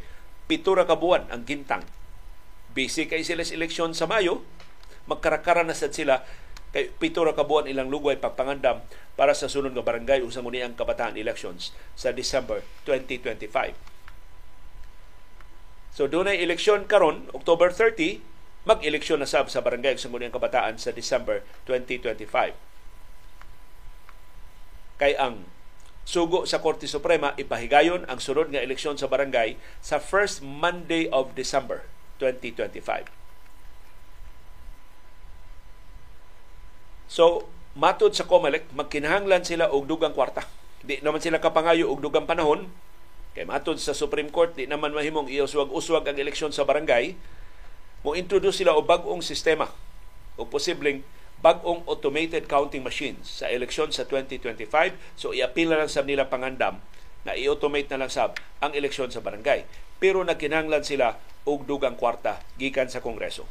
[0.49, 1.85] Pito ra ka ang gintang.
[2.71, 4.43] Busy kay sila sa eleksyon sa Mayo,
[5.05, 6.23] magkarakara na sad sila
[6.71, 8.79] kay pito ra ka ilang lugway pagpangandam
[9.19, 13.75] para sa sunod nga barangay usang muni ang kabataan elections sa December 2025.
[15.91, 18.23] So dunay eleksyon karon October 30
[18.63, 22.53] mag-eleksyon na sab sa barangay sa Sangguniang Kabataan sa December 2025.
[25.01, 25.49] Kay ang
[26.05, 31.33] sugo sa Korte Suprema ipahigayon ang sunod nga eleksyon sa barangay sa first Monday of
[31.33, 31.89] December
[32.21, 33.09] 2025.
[37.11, 40.45] So, matod sa COMELEC, magkinahanglan sila og dugang kwarta.
[40.85, 42.69] Di naman sila kapangayo og dugang panahon.
[43.33, 47.17] Kay matod sa Supreme Court, di naman mahimong iuswag-uswag ang eleksyon sa barangay
[48.01, 49.69] mo introduce sila og bag-ong sistema
[50.37, 51.05] o posibleng
[51.41, 56.81] bag-ong automated counting machines sa eleksyon sa 2025 so iapila lang sa nila pangandam
[57.21, 59.65] na i-automate na lang sab ang eleksyon sa barangay.
[60.01, 63.45] Pero nagkinahanglan sila og dugang kwarta gikan sa Kongreso.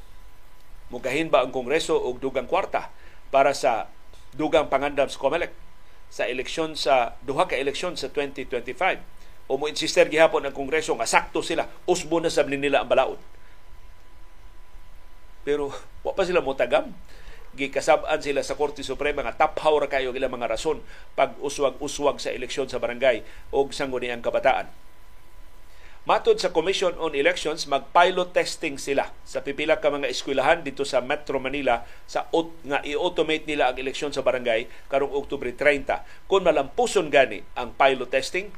[0.90, 2.90] Mugahin ba ang Kongreso og dugang kwarta
[3.30, 3.86] para sa
[4.34, 5.54] dugang pangandam sa COMELEC
[6.10, 8.74] sa eleksyon sa duha ka eleksyon sa 2025
[9.46, 13.18] o mo insister gihapon ang Kongreso nga sakto sila usbo na sab nila ang balaod
[15.50, 15.74] pero
[16.06, 16.94] wa pa sila motagam
[17.58, 20.78] gikasab-an sila sa Korte Suprema nga taphaw ra kayo ilang mga rason
[21.18, 24.70] pag uswag-uswag sa eleksyon sa barangay o sangguniang kabataan
[26.00, 31.04] Matod sa Commission on Elections, mag-pilot testing sila sa pipila ka mga eskwelahan dito sa
[31.04, 32.24] Metro Manila sa
[32.64, 36.00] nga i-automate nila ang eleksyon sa barangay karong Oktubre 30.
[36.24, 38.48] Kung malampuson gani ang pilot testing,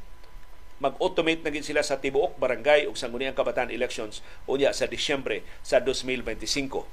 [0.83, 4.19] mag-automate na gid sila sa tibuok barangay ug sangguniang kabataan elections
[4.51, 6.83] unya sa Disyembre sa 2025.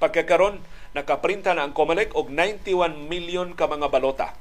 [0.00, 0.64] Pagkakaron,
[0.96, 4.32] nakaprinta na ang COMELEC og 91 million ka mga balota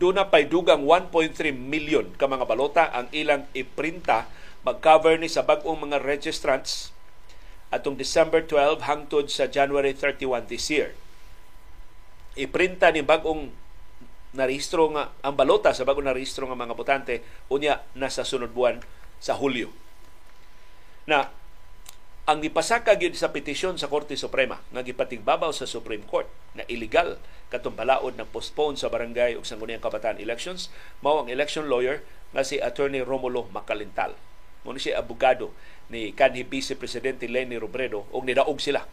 [0.00, 4.24] doon na pay dugang 1.3 million ka mga balota ang ilang iprinta
[4.64, 6.96] mag-cover ni sa bagong mga registrants
[7.68, 10.96] atong December 12 hangtod sa January 31 this year.
[12.32, 13.52] Iprinta ni bagong
[14.34, 17.14] narehistro nga ang balota sa bagong narehistro nga mga botante
[17.50, 18.78] unya nasa sunod buwan
[19.18, 19.70] sa Hulyo.
[21.10, 21.30] Na
[22.30, 27.18] ang gipasaka gyud sa petisyon sa Korte Suprema nga gipatigbabaw sa Supreme Court na illegal
[27.50, 30.70] katong balaod na postpone sa barangay ug sangguniang kabataan elections
[31.02, 34.14] mao ang election lawyer nga si Attorney Romulo Macalintal.
[34.62, 35.50] Mo siya abogado
[35.90, 38.86] ni kanhi Vice Presidente Lenny Robredo ug nidaog sila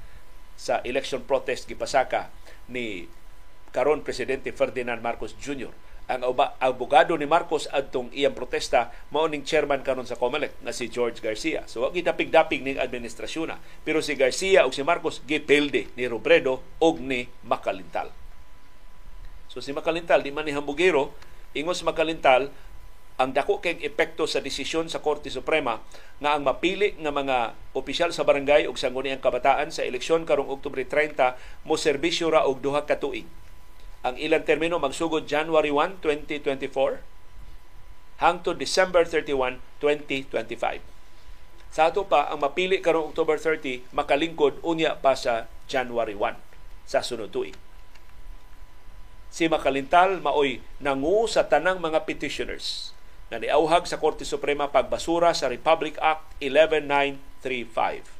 [0.58, 2.34] sa election protest gipasaka
[2.66, 3.06] ni
[3.78, 5.70] karon Presidente Ferdinand Marcos Jr
[6.08, 6.24] ang
[6.64, 11.20] abogado ni Marcos adtong iyang protesta mao ning chairman karon sa COMELEC nga si George
[11.20, 11.68] Garcia.
[11.68, 13.60] So wa gitapig-dapig ning administrasyon na.
[13.84, 18.08] Pero si Garcia ug si Marcos gipilde ni Robredo ug ni Makalintal.
[19.52, 21.12] So si Makalintal di man ni hambugero
[21.52, 22.56] ingos Makalintal
[23.20, 25.84] ang dako kay epekto sa desisyon sa Korte Suprema
[26.24, 30.88] nga ang mapili nga mga opisyal sa barangay ug sangguniang kabataan sa eleksyon karong Oktubre
[30.88, 31.36] 30
[31.68, 33.28] mo serbisyo ra og duha ka tuig
[34.06, 37.02] ang ilang termino magsugod January 1, 2024
[38.18, 40.82] hangtod December 31, 2025.
[41.70, 46.34] Sa ato pa, ang mapili karong October 30, makalingkod unya pa sa January 1
[46.88, 47.54] sa sunod tuig.
[49.28, 52.96] Si Makalintal maoy nangu sa tanang mga petitioners
[53.30, 58.17] na niauhag sa Korte Suprema pagbasura sa Republic Act 11935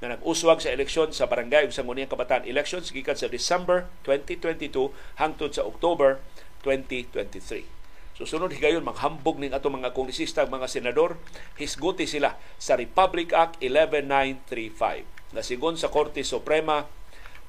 [0.00, 5.52] na nag-uswag sa eleksyon sa barangay ug sangguniang kabataan elections gikan sa December 2022 hangtod
[5.52, 6.18] sa October
[6.64, 7.68] 2023.
[8.16, 11.16] So sunod higayon maghambog ning ato mga kongresista mga senador
[11.56, 16.84] hisguti sila sa Republic Act 11935 na sigon sa Korte Suprema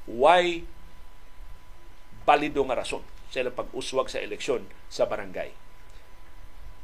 [0.08, 0.64] why
[2.24, 5.56] balido nga rason sa ilang pag-uswag sa eleksyon sa barangay.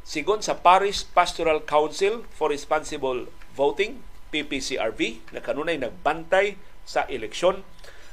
[0.07, 3.99] Sigon sa Paris Pastoral Council for Responsible Voting,
[4.30, 7.63] PPCRV na kanunay nagbantay sa eleksyon.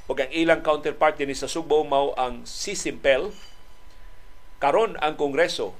[0.05, 3.33] Ug ang ilang counterpart dinhi sa Subo mao ang Sisimpel
[4.61, 5.77] karon ang Kongreso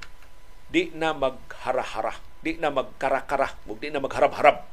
[0.69, 4.69] di na maghara-hara di na magkarakara ug di na magharab-harab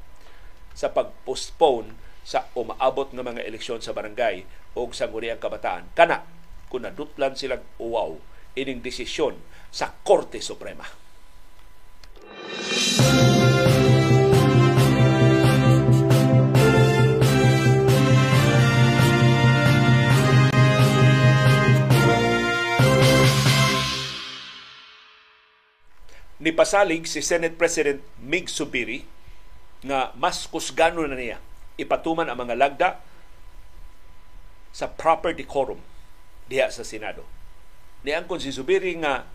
[0.76, 4.43] sa pag-postpone sa umaabot ng mga eleksyon sa barangay
[4.76, 5.88] o sa nguriang kabataan.
[5.95, 6.24] Kana
[6.72, 8.16] kung nadutlan silang uwaw
[8.55, 9.39] ining desisyon
[9.72, 10.84] sa Korte Suprema.
[26.42, 29.06] Nipasalig si Senate President Mig Subiri
[29.86, 31.38] nga mas kusgano na niya
[31.78, 32.89] ipatuman ang mga lagda
[34.74, 35.78] sa proper decorum
[36.50, 37.24] diha sa Senado.
[38.02, 39.30] Niangkon si Subiri nga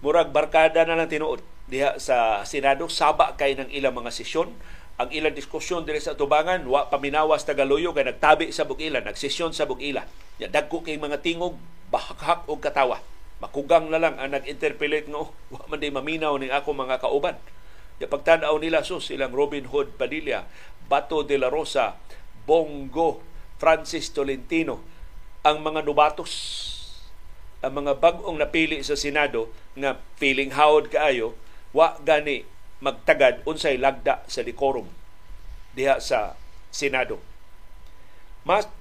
[0.00, 4.54] murag barkada na lang tinuod diha sa Senado saba kay ng ilang mga sesyon.
[5.02, 9.66] Ang ilang diskusyon diri sa tubangan wa paminawas tagaluyo kay nagtabi sa bugila nagsesyon sa
[9.66, 10.06] bugila.
[10.38, 11.58] Ya dagko kay mga tingog
[11.90, 13.02] bahak og katawa
[13.42, 17.34] makugang na lang ang nag-interpolate nga, oh, wa man day maminaw ning ako mga kauban.
[17.98, 20.46] Ya pagtanaw nila sus ilang Robin Hood Padilla,
[20.86, 21.98] Bato de la Rosa,
[22.46, 23.18] Bongo,
[23.58, 24.78] Francis Tolentino,
[25.42, 26.30] ang mga nubatos,
[27.58, 31.34] ang mga bagong napili sa Senado nga feeling hawd kaayo,
[31.74, 32.46] wa gani
[32.82, 34.86] magtagad unsay lagda sa decorum
[35.74, 36.38] diha sa
[36.70, 37.18] Senado.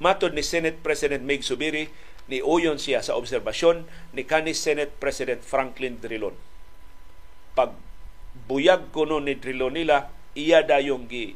[0.01, 1.89] Matod ni Senate President Mig Subiri,
[2.32, 3.84] ni uyon siya sa obserbasyon
[4.15, 6.34] ni kanis Senate President Franklin Drilon.
[7.51, 7.75] Pag
[8.47, 11.36] buyag kuno ni Drilon nila, iya dayong gi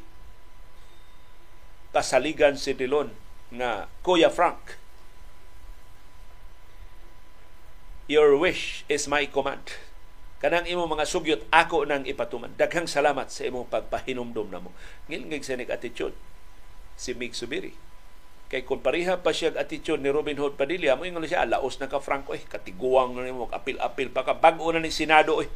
[1.92, 3.12] kasaligan si Drilon
[3.52, 4.80] nga Kuya Frank.
[8.08, 9.76] Your wish is my command.
[10.36, 12.52] Kanang imo mga sugyot ako nang ipatuman.
[12.54, 14.70] Daghang salamat sa imong pagpahinumdom namo.
[15.08, 16.14] Ngilngig sa nig attitude
[16.94, 17.72] si Mig Subiri.
[18.46, 21.90] Kay kung pareha pa siya attitude ni Robin Hood Padilla, mo ingon siya, laos na
[21.90, 25.50] ka Franco, eh, katiguang na mo, apil-apil pa ka, bago na ni Senado, eh.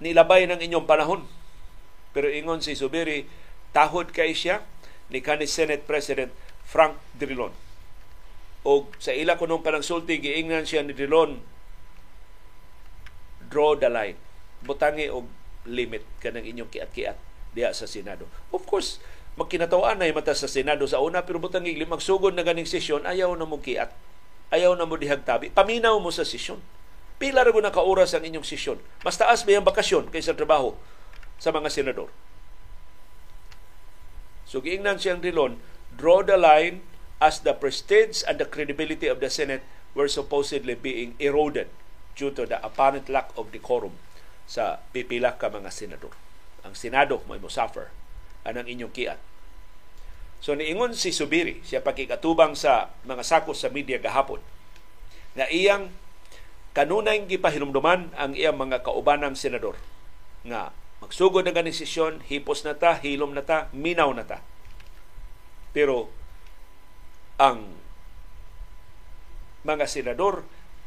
[0.00, 1.28] Nilabay ng inyong panahon.
[2.16, 3.28] Pero ingon si Subiri,
[3.76, 4.64] tahod kay siya
[5.12, 6.32] ni kanis Senate President
[6.64, 7.52] Frank Drilon.
[8.64, 11.44] O sa ila ko nung panagsulti, giingnan siya ni Drilon,
[13.52, 14.16] draw the line.
[14.64, 15.28] Butangi og
[15.68, 17.20] limit kanang inyong kiat-kiat
[17.52, 18.24] diya sa Senado.
[18.48, 18.98] Of course,
[19.36, 23.44] magkinatawaan na mata sa Senado sa una pero butangi magsugod na ganing sesyon ayaw na
[23.44, 23.92] mo kiat.
[24.48, 25.52] Ayaw na mo dihagtabi.
[25.52, 26.62] Paminaw mo sa sesyon.
[27.20, 28.80] Pila ra na kauras ang inyong sesyon.
[29.04, 30.76] Mas taas ba yung bakasyon kaysa trabaho
[31.36, 32.08] sa mga senador.
[34.46, 35.60] So giingnan siyang rilon,
[35.92, 36.86] draw the line
[37.20, 39.64] as the prestige and the credibility of the Senate
[39.96, 41.68] were supposedly being eroded
[42.14, 43.96] due to the apparent lack of decorum
[44.46, 46.14] sa pipila ka mga senador.
[46.62, 47.92] Ang Senado may mo suffer
[48.46, 49.18] anang inyong kiat.
[50.38, 54.38] So niingon si Subiri, siya pakikatubang sa mga sakos sa media gahapon,
[55.34, 55.90] na iyang
[56.76, 59.74] kanunay gipahinumduman ang iyang mga kaubanang senador
[60.46, 60.70] nga
[61.02, 64.40] magsugod na ganing sesyon, hipos na ta, hilom na ta, minaw na ta.
[65.74, 66.08] Pero
[67.36, 67.76] ang
[69.66, 70.46] mga senador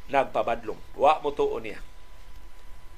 [0.09, 0.79] nagpabadlong.
[0.97, 1.79] Wa mo tuon niya.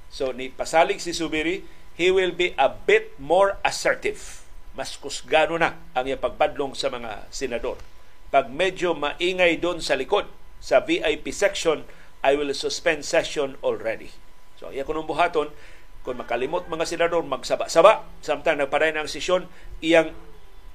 [0.08, 1.64] So ni pasalig si Subiri,
[1.96, 4.41] he will be a bit more assertive.
[4.72, 7.76] Mas kusgano na ang iyang pagbadlong sa mga senador.
[8.32, 10.24] Pag medyo maingay doon sa likod,
[10.62, 11.84] sa VIP section,
[12.22, 14.14] I will suspend session already.
[14.56, 15.50] So, iya ko buhaton,
[16.06, 19.50] kung makalimot mga senador, magsaba-saba, samtang nagparay ang sesyon,
[19.82, 20.14] iyang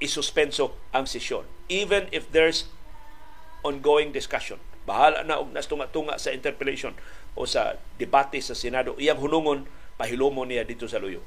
[0.04, 1.48] isuspenso ang sesyon.
[1.72, 2.70] Even if there's
[3.66, 4.62] ongoing discussion.
[4.88, 6.96] Bahala na og nastunga-tunga sa interpellation
[7.36, 8.96] o sa debate sa Senado.
[8.96, 9.68] Iyang hunungon,
[10.00, 11.20] pahilomon niya dito sa luyo.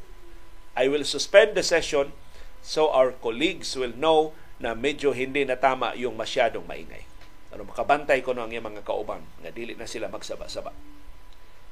[0.73, 2.14] I will suspend the session
[2.61, 7.08] so our colleagues will know na medyo hindi na tama yung masyadong maingay.
[7.50, 10.70] Ano makabantay ko no ang mga kauban nga dili na sila magsaba-saba.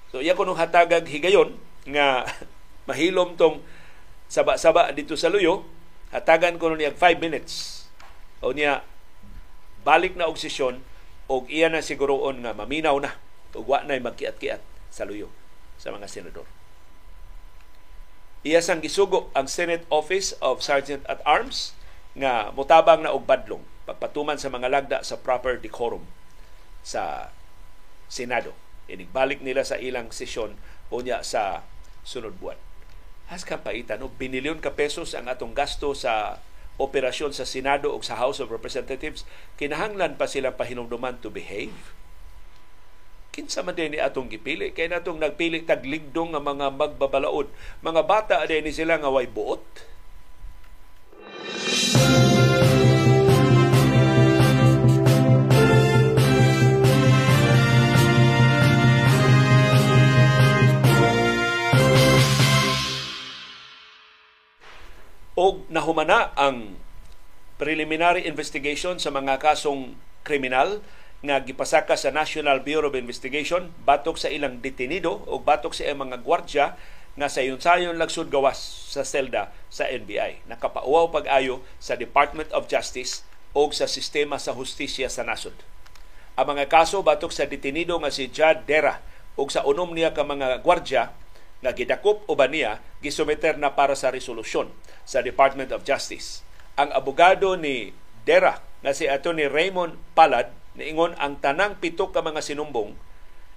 [0.08, 1.54] So iya ko nung hatagag higayon
[1.86, 2.24] nga
[2.88, 3.60] mahilom tong
[4.28, 5.68] saba-saba dito sa luyo,
[6.10, 7.84] hatagan ko nung 5 minutes.
[8.40, 8.82] O niya
[9.84, 10.80] balik na og sesyon
[11.28, 13.16] og iya na siguroon nga maminaw na
[13.52, 15.28] ug wa nay magkiat-kiat sa luyo
[15.76, 16.57] sa mga senador.
[18.46, 21.74] Iya sang gisugo ang Senate Office of Sergeant at Arms
[22.14, 26.06] nga mutabang na og badlong pagpatuman sa mga lagda sa proper decorum
[26.86, 27.34] sa
[28.06, 28.54] Senado.
[28.86, 30.54] Inigbalik nila sa ilang sesyon
[30.94, 31.66] unya sa
[32.06, 32.56] sunod buwan.
[33.26, 34.08] Has kapaitan, no?
[34.08, 36.38] binilyon ka pesos ang atong gasto sa
[36.78, 39.26] operasyon sa Senado o sa House of Representatives,
[39.58, 41.74] kinahanglan pa sila pahinumduman to behave?
[43.38, 44.74] Kinsa man din atong gipili?
[44.74, 47.46] Kaya natong nagpili tagligdong nga mga magbabalaod.
[47.86, 49.62] Mga bata din sila nga way buot.
[65.38, 66.74] o nahumana ang
[67.62, 69.94] preliminary investigation sa mga kasong
[70.26, 70.82] kriminal
[71.18, 76.22] nga gipasaka sa National Bureau of Investigation batok sa ilang detenido o batok sa mga
[76.22, 76.78] gwardya
[77.18, 78.58] nga sa sayon lagsud gawas
[78.94, 80.46] sa selda sa NBI.
[80.46, 85.58] Nakapauwaw pag-ayo sa Department of Justice o sa sistema sa hustisya sa nasod.
[86.38, 89.02] Ang mga kaso batok sa detenido nga si Jad Dera
[89.34, 91.10] o sa unom niya ka mga gwardya
[91.58, 94.70] nga gidakop uban niya gisumiter na para sa resolusyon
[95.02, 96.46] sa Department of Justice.
[96.78, 97.90] Ang abogado ni
[98.22, 102.94] Dera nga si Attorney Raymond Palad niingon ang tanang pito ka mga sinumbong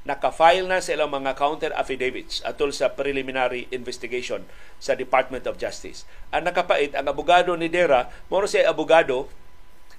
[0.01, 4.41] naka-file na sa ilang mga counter affidavits atol sa preliminary investigation
[4.81, 6.09] sa Department of Justice.
[6.33, 9.29] Ang nakapait, ang abogado ni Dera, moro siya abogado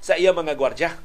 [0.03, 0.99] sa iya mga gwardya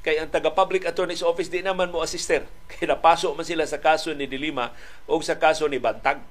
[0.00, 2.48] kay ang taga-public attorney's office di naman mo assister.
[2.72, 4.72] Kay napaso man sila sa kaso ni Dilima
[5.04, 6.24] o sa kaso ni Bantag.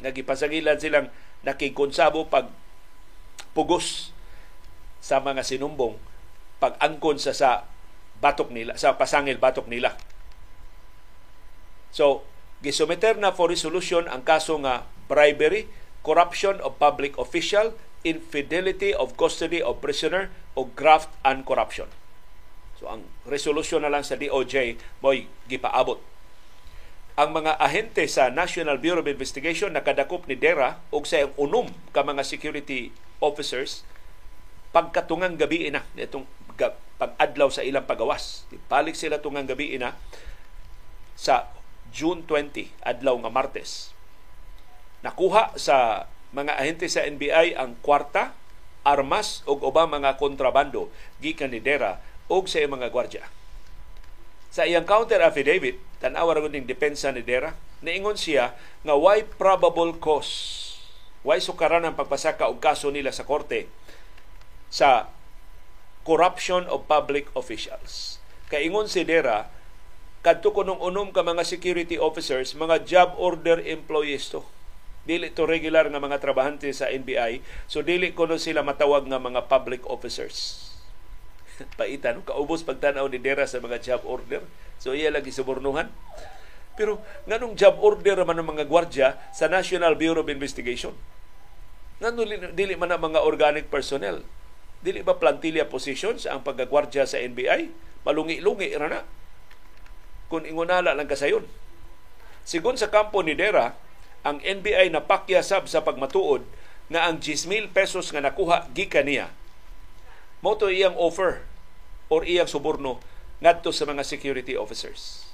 [0.00, 1.12] Nagipasagilan silang
[1.44, 2.48] nakikonsabo pag
[3.52, 4.16] pugos
[5.00, 5.96] sa mga sinumbong
[6.60, 7.68] pag-angkon sa sa
[8.20, 9.96] batok nila, sa pasangil batok nila.
[11.90, 12.22] So,
[12.62, 15.66] gisumiter na for resolution ang kaso nga bribery,
[16.06, 17.74] corruption of public official,
[18.06, 21.88] infidelity of custody of prisoner o graft and corruption.
[22.80, 26.00] So ang resolusyon na lang sa DOJ mo'y gipaabot.
[27.20, 32.00] Ang mga ahente sa National Bureau of Investigation nakadakop ni Dera og sa unom ka
[32.00, 32.88] mga security
[33.20, 33.84] officers
[34.72, 36.24] pagkatungang gabi na itong
[37.00, 38.44] pag-adlaw sa ilang pagawas.
[38.68, 39.96] Palik sila tungang gabi na
[41.16, 41.48] sa
[41.90, 43.96] June 20 adlaw nga Martes.
[45.00, 46.06] Nakuha sa
[46.36, 48.36] mga ahente sa NBI ang kwarta,
[48.84, 53.24] armas ug ubang mga kontrabando gikan ni Dera ug sa mga gwardya.
[54.50, 58.52] Sa iyang counter affidavit, tan-awa ra ning depensa ni Dera, niingon siya
[58.84, 60.68] nga why probable cause
[61.20, 63.68] why sukaran ang pagpasaka og kaso nila sa korte
[64.72, 65.12] sa
[66.02, 68.20] corruption of public officials.
[68.48, 69.46] Kaingon si Dera,
[70.20, 74.44] kadto ko nung unom ka mga security officers, mga job order employees to.
[75.08, 79.16] Dili to regular nga mga trabahante sa NBI so dili ko no sila matawag nga
[79.16, 80.68] mga public officers.
[81.80, 84.44] Paitan kaubos pagtanaw ni Dera sa mga job order.
[84.76, 85.88] So iya lagi subornuhan
[86.80, 86.96] pero
[87.28, 90.96] nganong job order man ng mga gwardya sa National Bureau of Investigation
[92.00, 94.24] nganong dili man ang mga organic personnel
[94.80, 99.00] dili ba plantilla positions ang paggagwardya sa NBI malungi-lungi ra na.
[100.30, 101.44] Kung ingunala lang kasayon.
[102.46, 103.76] Sigon sa kampo ni Dera
[104.24, 106.44] ang NBI na pakyasab sa pagmatuod
[106.90, 109.28] nga ang 10,000 pesos nga nakuha gikan niya.
[110.40, 111.44] Mo to iyang offer
[112.08, 112.98] or iyang suborno
[113.44, 115.28] ngadto sa mga security officers.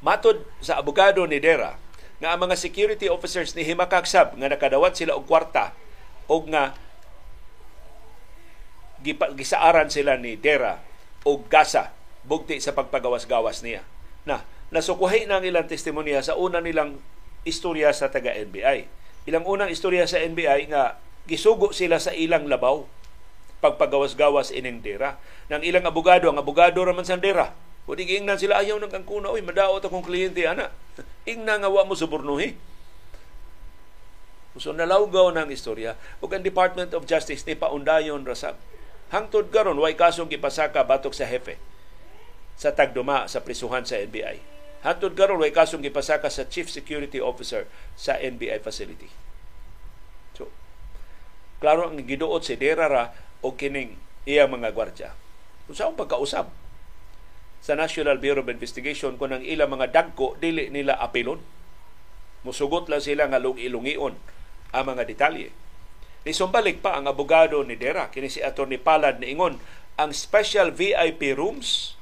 [0.00, 1.76] Matod sa abogado ni Dera
[2.20, 5.76] nga ang mga security officers ni Himakaksab nga nakadawat sila og kwarta
[6.30, 6.78] o nga
[9.34, 10.78] gisaaran sila ni Dera
[11.26, 11.90] og gasa
[12.22, 13.82] bugti sa pagpagawas-gawas niya.
[14.22, 17.02] Na nasukuhay na ang ilang testimonya sa una nilang
[17.42, 18.86] istorya sa taga-NBI.
[19.28, 20.96] Ilang unang istorya sa NBI nga
[21.28, 22.84] gisugo sila sa ilang labaw
[23.60, 25.20] pagpagawas-gawas ining dera.
[25.52, 27.52] Nang ilang abogado, ang abogado raman sa dera.
[27.84, 30.72] O di ingnan sila ayaw ng kangkuna, oy madaot akong kliyente ana.
[31.30, 32.56] Ingna nga wa mo subornuhi.
[34.58, 38.58] So nalawgaw ng istorya ug ang Department of Justice ni paundayon rasab.
[39.14, 41.58] Hangtod karon way kasong gipasaka batok sa hefe
[42.58, 44.42] sa tagduma sa prisuhan sa NBI.
[44.82, 49.12] Hantod karon way kasong gipasaka sa Chief Security Officer sa NBI facility.
[50.34, 50.50] So,
[51.62, 53.12] klaro ang giduot si Derara
[53.44, 55.12] o kining iya mga gwardya.
[55.68, 56.50] Kung saan pagkausap
[57.60, 61.38] sa National Bureau of Investigation kung ang ilang mga dagko dili nila apilon.
[62.40, 64.16] Musugot lang sila nga ilungion
[64.70, 65.50] ang mga detalye.
[66.22, 68.76] Nisumbalik pa ang abogado ni Dera, kini si Atty.
[68.76, 69.56] Palad ni Ingon,
[69.96, 71.96] ang special VIP rooms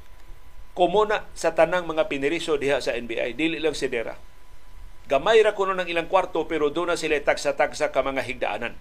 [0.78, 4.14] komuna sa tanang mga piniriso diha sa NBI, dili lang si Dera.
[5.10, 8.78] Gamay ra kuno ng ilang kwarto pero doon na sila tagsa-tagsa ka mga higdaanan.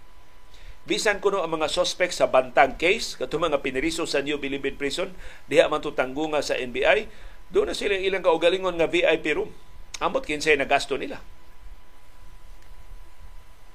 [0.85, 5.11] Bisan kuno ang mga suspect sa bantang case, kato mga piniriso sa New Bilibid Prison,
[5.49, 7.09] diha man tutanggunga sa NBI,
[7.49, 9.51] doon na sila ilang kaugalingon nga VIP room.
[9.97, 11.19] Amot kinsay na gasto nila.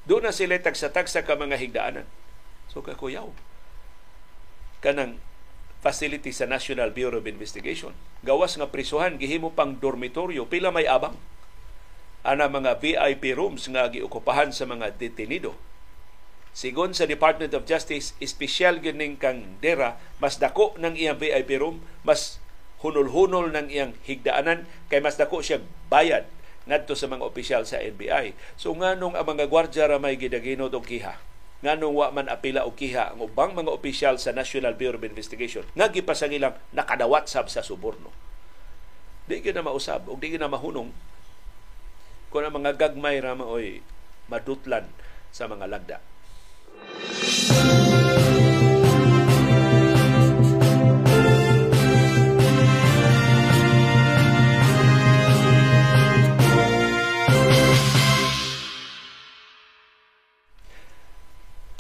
[0.03, 2.07] Doon na sila tagsa-tagsa ka mga higdaanan.
[2.67, 3.31] So kakuyaw.
[4.83, 5.23] Kanang
[5.83, 7.95] facility sa National Bureau of Investigation.
[8.23, 11.15] Gawas nga prisuhan, gihimo pang dormitoryo, pila may abang.
[12.23, 15.59] Ana mga VIP rooms nga giokupahan sa mga detenido.
[16.55, 21.83] Sigon sa Department of Justice, espesyal gining kang dera, mas dako ng iyang VIP room,
[22.07, 22.39] mas
[22.83, 26.27] hunol-hunol ng iyang higdaanan, kay mas dako siya bayad
[26.69, 28.35] ngadto sa mga opisyal sa NBI.
[28.55, 31.33] So nganong ang mga gwardya ra may gidaginod og kiha
[31.63, 35.63] nganong wa man apila og kiha ang ubang mga opisyal sa National Bureau of Investigation
[35.79, 38.11] nga gipasangilang nakadawat sab sa suborno.
[39.31, 40.91] Di na mausab og di na mahunong
[42.35, 43.79] kung ang mga gagmay ra oy
[44.27, 44.91] madutlan
[45.31, 45.99] sa mga lagda.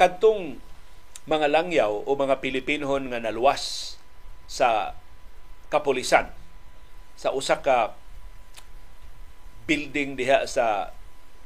[0.02, 0.58] Kadtong
[1.30, 3.94] mga langyaw o mga Pilipinhon nga naluwas
[4.50, 4.98] sa
[5.70, 6.26] kapulisan
[7.14, 7.94] sa usa ka
[9.70, 10.90] building diha sa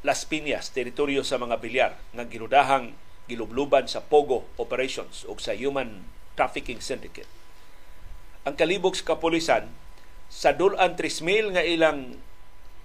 [0.01, 2.97] Las Piñas, teritoryo sa mga bilyar nga ginudahang
[3.29, 7.29] gilubluban sa Pogo operations o sa Human Trafficking Syndicate.
[8.49, 9.69] Ang kalibog sa kapulisan
[10.33, 12.17] sa dulan 3,000 nga ilang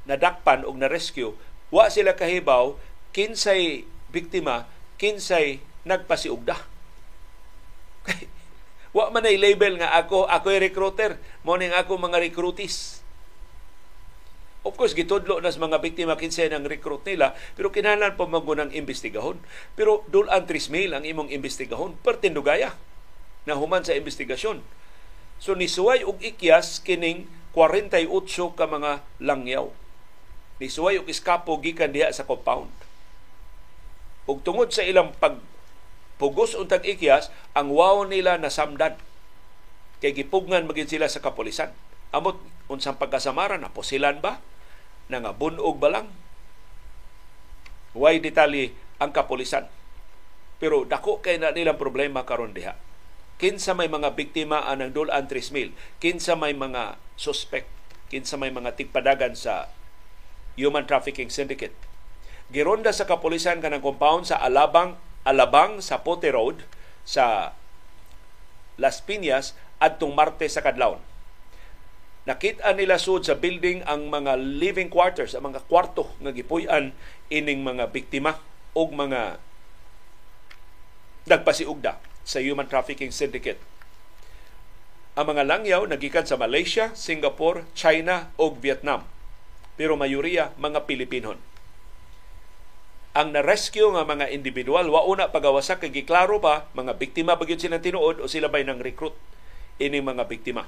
[0.04, 1.32] nadakpan o na-rescue,
[1.72, 2.76] wa sila kahibaw
[3.16, 4.68] kinsay biktima
[5.02, 6.54] kinsay nagpasiugda.
[8.96, 11.18] Wa man ay label nga ako, ako ay recruiter.
[11.42, 13.02] Mo ning ako mga recruities.
[14.62, 19.42] Of course, gitudlo nas mga biktima kinsay ng recruit nila, pero kinahanglan pa magunang imbestigahon.
[19.74, 22.78] Pero dulan 3,000 ang imong imbestigahon, pertindugaya
[23.50, 24.62] na human sa investigasyon.
[25.42, 27.26] So nisuway og ikyas kining
[27.58, 28.06] 48
[28.54, 29.74] ka mga langyaw.
[30.62, 32.70] Nisuway og iskapo gikan diha sa compound
[34.30, 35.42] ug tungod sa ilang pag
[36.22, 38.94] pugos untag ikyas ang wow nila nasamdan
[40.02, 41.74] kay gipugnan magin sila sa kapolisan.
[42.12, 44.42] Amot unsang pagkasamaran na posilan ba?
[45.12, 46.08] Nga bunog ba lang?
[47.94, 49.68] Why detalye ang kapolisan?
[50.62, 52.78] Pero dako kay na nilang problema karon diha.
[53.42, 57.66] Kinsa may mga biktima anang dulan 3,000, kinsa may mga suspect,
[58.14, 59.74] kinsa may mga tigpadagan sa
[60.54, 61.74] human trafficking syndicate.
[62.52, 66.68] Gironda sa kapolisan kanang compound sa Alabang, Alabang sa Pote Road
[67.08, 67.56] sa
[68.76, 71.00] Las Piñas adtong Martes sa kadlawon.
[72.28, 76.94] Nakita nila sud sa building ang mga living quarters, ang mga kwarto nga gipuy-an
[77.34, 78.38] ining mga biktima
[78.78, 79.42] og mga
[81.26, 83.58] nagpasiugda sa human trafficking syndicate.
[85.18, 89.08] Ang mga langyaw nagikan sa Malaysia, Singapore, China o Vietnam.
[89.80, 91.51] Pero mayoriya mga Pilipinon.
[93.12, 97.84] Ang na-rescue nga mga individual, wa una pagawasak kay giklaro pa mga biktima ba sila
[97.84, 99.12] tinuod o sila bay nang recruit
[99.84, 100.64] ini mga biktima.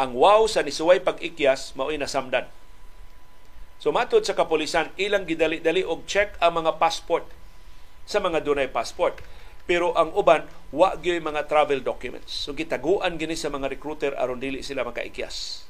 [0.00, 2.48] Ang wow sa nisuway pag-ikyas mao'y nasamdan.
[3.76, 7.28] So matod sa kapolisan, ilang gidali-dali og check ang mga passport
[8.08, 9.20] sa mga dunay passport.
[9.68, 12.32] Pero ang uban, wa gyud mga travel documents.
[12.32, 15.68] So gitaguan gini sa mga recruiter aron dili sila makaikyas.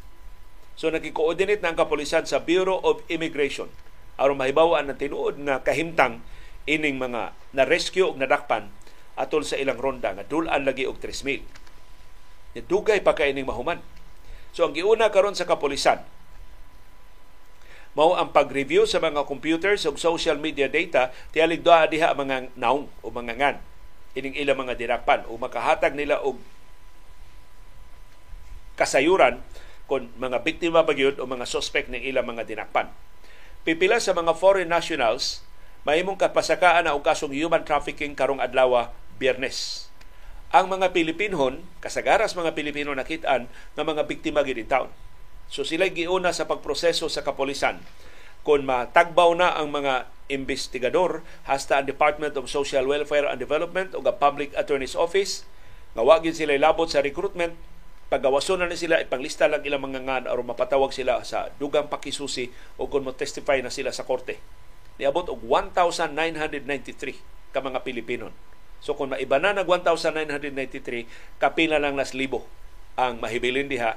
[0.79, 3.67] So nagki-coordinate na ang kapolisan sa Bureau of Immigration
[4.21, 6.23] aron mahibawan ang tinuod nga kahimtang
[6.65, 8.71] ining mga na-rescue og nadakpan
[9.15, 11.45] atol sa ilang ronda nga dulan lagi og 3,000.
[12.67, 13.83] Dugay pa kay ining mahuman.
[14.55, 16.07] So ang giuna karon sa kapolisan
[17.95, 22.91] mao ang pag-review sa mga computers ug social media data tiyalig doa diha mga naong
[22.91, 23.57] o mga ngan
[24.19, 26.39] ining ilang mga dinakpan o makahatag nila og
[28.75, 29.39] kasayuran
[29.87, 32.91] kung mga biktima ba o mga suspect ng ilang mga dinakpan.
[33.65, 35.41] Pipila sa mga foreign nationals
[35.89, 39.89] mahimong kapasakaan na og kasong human trafficking karong adlaw Biyernes.
[40.53, 44.93] Ang mga Pilipinon, kasagaras mga Pilipino nakitaan nga mga biktima gid in town.
[45.49, 47.81] So sila giuna sa pagproseso sa kapolisan
[48.45, 54.05] kung matagbaw na ang mga investigador hasta ang Department of Social Welfare and Development o
[54.05, 55.49] ang Public Attorney's Office
[55.97, 57.57] nga wagin sila labot sa recruitment
[58.13, 62.89] pagawason na sila ipanglista lang ilang mga ngan aron mapatawag sila sa dugang pakisusi o
[62.89, 64.39] kung mo-testify na sila sa korte.
[65.01, 68.31] Niabot og 1,993 ka mga Pilipino.
[68.85, 72.45] So kung maiba na nag 1,993, kapila lang nas libo
[72.95, 73.97] ang mahibilin diha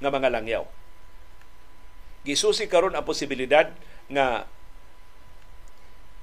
[0.00, 0.64] nga mga langyaw.
[2.24, 3.68] Gisusi karon ang posibilidad
[4.08, 4.48] nga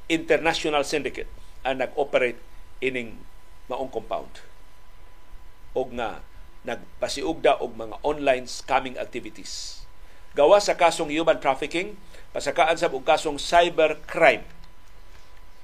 [0.10, 1.30] international syndicate
[1.62, 2.42] ang nag-operate
[2.82, 3.22] ining
[3.70, 4.42] maong compound
[5.78, 6.26] o nga
[6.68, 9.84] nagpasiugda og mga online scamming activities.
[10.38, 12.00] Gawa sa kasong human trafficking,
[12.32, 14.46] pasakaan sa og kasong cybercrime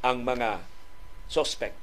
[0.04, 0.64] ang mga
[1.32, 1.76] suspect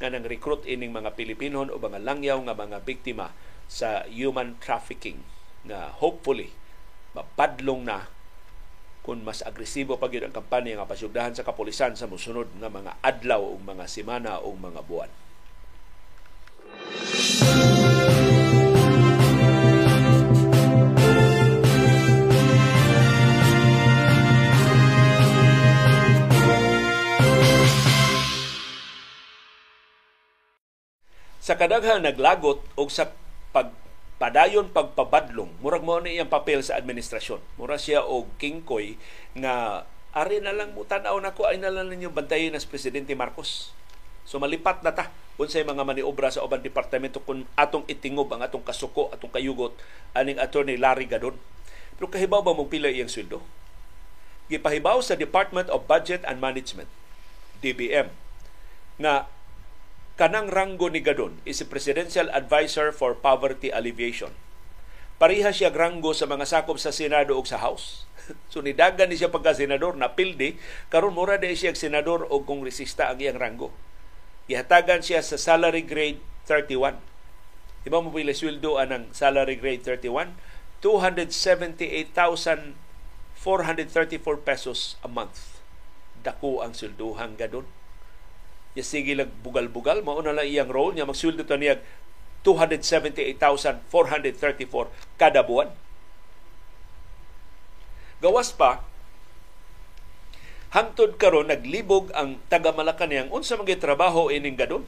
[0.00, 3.36] nga nang recruit ining mga Pilipino o mga langyaw nga mga biktima
[3.68, 5.20] sa human trafficking
[5.62, 6.56] na hopefully
[7.12, 8.08] mapadlong na
[9.04, 13.00] kung mas agresibo pa gyud ang kampanya nga pasugdahan sa kapulisan sa mosunod nga mga
[13.00, 15.10] adlaw o mga semana o mga buwan.
[31.40, 33.10] Sa kadaghan naglagot og sa
[33.50, 33.72] pag
[34.20, 37.40] padayon pagpabadlong murag mo ni iyang papel sa administrasyon.
[37.56, 39.00] Mura siya og kingkoy
[39.32, 43.72] nga ari na lang mo tan-aw nako ay na lang ninyo bantayin as presidente Marcos.
[44.28, 45.08] So malipat na ta.
[45.40, 49.72] Unsay mga maniobra sa ubang departamento kung atong itingob ang atong kasuko atong kayugot
[50.12, 51.32] aning attorney Larry Gadon.
[51.96, 53.40] Pero kahibaw ba mong pila iyang sweldo?
[54.52, 56.92] Gipahibaw sa Department of Budget and Management
[57.64, 58.12] DBM
[59.00, 59.24] nga
[60.16, 64.34] kanang ranggo ni Gadon is a Presidential Advisor for Poverty Alleviation.
[65.20, 68.08] Pariha siya ranggo sa mga sakop sa Senado o sa House.
[68.52, 70.56] so nidagan ni siya pagka senador na pildi
[70.88, 73.68] karon mura di siya senador o kongresista ang iyang ranggo.
[74.48, 76.98] Gihatagan siya sa salary grade 31.
[77.84, 80.34] Iba mo pila sweldo anang salary grade 31?
[80.80, 82.72] 278,434
[84.40, 85.60] pesos a month.
[86.24, 87.68] Dako ang sweldohan gadon
[88.78, 91.82] ya sige lag bugal-bugal mao na lang iyang role niya magsweldo ta niya
[92.46, 93.90] 278,434
[95.20, 95.68] kada buwan.
[98.20, 98.84] Gawas pa
[100.70, 104.86] hangtod karon naglibog ang taga Malacañang unsa man trabaho ining gadon.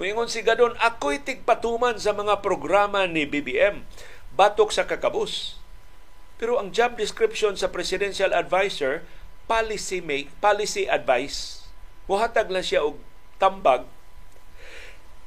[0.00, 3.84] Moingon si Gadon, ako'y tigpatuman sa mga programa ni BBM
[4.34, 5.60] batok sa kakabus.
[6.40, 9.06] Pero ang job description sa presidential advisor
[9.46, 11.61] policy make policy advice
[12.10, 12.98] Muhatag lang siya og
[13.38, 13.86] tambag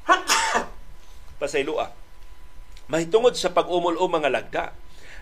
[1.40, 1.92] Pasaylua.
[2.86, 4.64] Mahitungod sa pag-umol o mga lagda.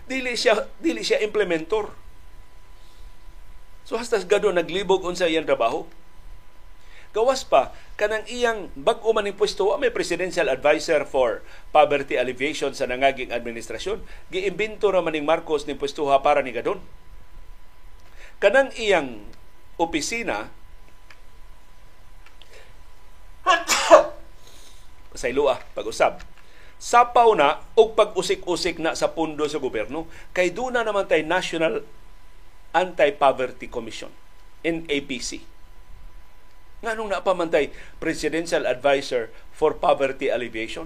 [0.05, 1.89] Dili siya dili siya implementor.
[3.85, 5.89] So hasta gado naglibog unsa iyang trabaho.
[7.15, 11.39] Gawas pa, kanang iyang bag-o man pwesto, may presidential advisor for
[11.71, 14.03] poverty alleviation sa nangaging administrasyon.
[14.27, 16.83] Giimbento ra maning Marcos ni pwestuha para ni Gadon.
[18.43, 19.23] Kanang iyang
[19.79, 20.51] opisina
[25.19, 26.21] sa ilua pag-usab
[26.75, 30.05] sapaw na og pag-usik-usik na sa pundo sa gobyerno
[30.35, 31.81] kay duna naman tay National
[32.75, 34.11] Anti-Poverty Commission
[34.65, 35.55] NAPC
[36.85, 40.85] Nganong napamantay Presidential Advisor for Poverty Alleviation?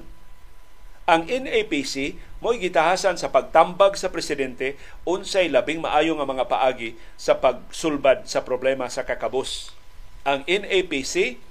[1.10, 7.42] Ang NAPC mo'y gitahasan sa pagtambag sa presidente unsay labing maayo nga mga paagi sa
[7.42, 9.74] pagsulbad sa problema sa kakabos.
[10.24, 11.42] Ang NAPC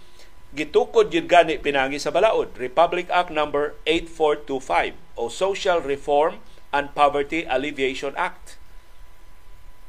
[0.57, 6.41] gitukod yun gani pinangi sa balaod Republic Act number 8425 o Social Reform
[6.73, 8.59] and Poverty Alleviation Act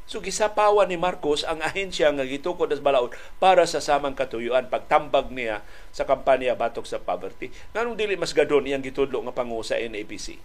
[0.09, 5.29] So gisapawan ni Marcos ang ahensya nga gitukod as balaod para sa samang katuyuan pagtambag
[5.29, 5.61] niya
[5.93, 7.53] sa kampanya batok sa poverty.
[7.77, 10.41] Nganong dili mas gadon iyang gitudlo nga pangu sa NAPC.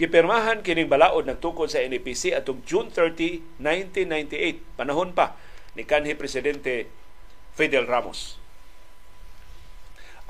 [0.00, 5.36] Gipirmahan kining balaod nagtukod sa NAPC atong June 30, 1998, panahon pa
[5.76, 6.88] ni kanhi presidente
[7.52, 8.40] Fidel Ramos.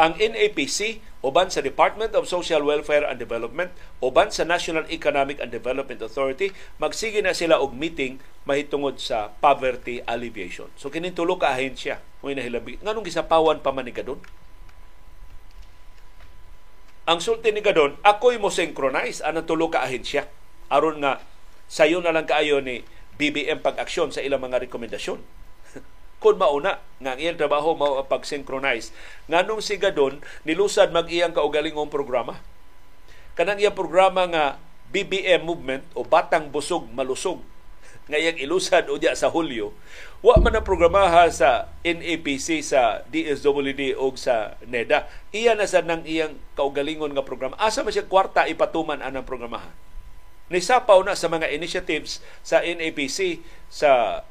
[0.00, 3.70] Ang NAPC uban sa Department of Social Welfare and Development,
[4.02, 6.50] uban sa National Economic and Development Authority,
[6.82, 10.66] magsige na sila og meeting mahitungod sa poverty alleviation.
[10.74, 12.82] So kining tulo ka ahensya mo nahilabi.
[12.82, 14.18] Nganong gisapawan pa man ni Gadon?
[17.06, 20.26] Ang sulti ni Gadon, ako'y mo synchronize ang tulo ka ahensya
[20.72, 21.20] aron nga
[21.68, 22.82] sayo na lang kaayo ni
[23.20, 25.20] BBM pag-aksyon sa ilang mga rekomendasyon
[26.22, 28.94] kung mauna nga ang iyang trabaho mao pag-synchronize.
[29.26, 32.38] Nganong si Gadon nilusad mag iyang kaugalingong programa?
[33.34, 34.44] Kanang iyang programa nga
[34.94, 37.42] BBM movement o Batang Busog Malusog.
[38.06, 39.74] Nga iyang ilusad unya sa Hulyo.
[40.22, 46.06] Wa man ang programaha sa NAPC sa DSWD o sa NEDA iya na sa nang
[46.06, 47.58] iyang kaugalingon nga programa.
[47.58, 49.74] Asa man siya kwarta ipatuman anang programahan
[50.52, 53.40] nisapaw na sa mga initiatives sa NAPC
[53.72, 54.22] sa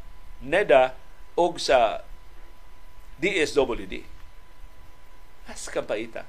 [0.45, 0.93] NEDA
[1.37, 2.03] og sa
[3.21, 4.03] DSWD.
[5.45, 6.25] As kapaita.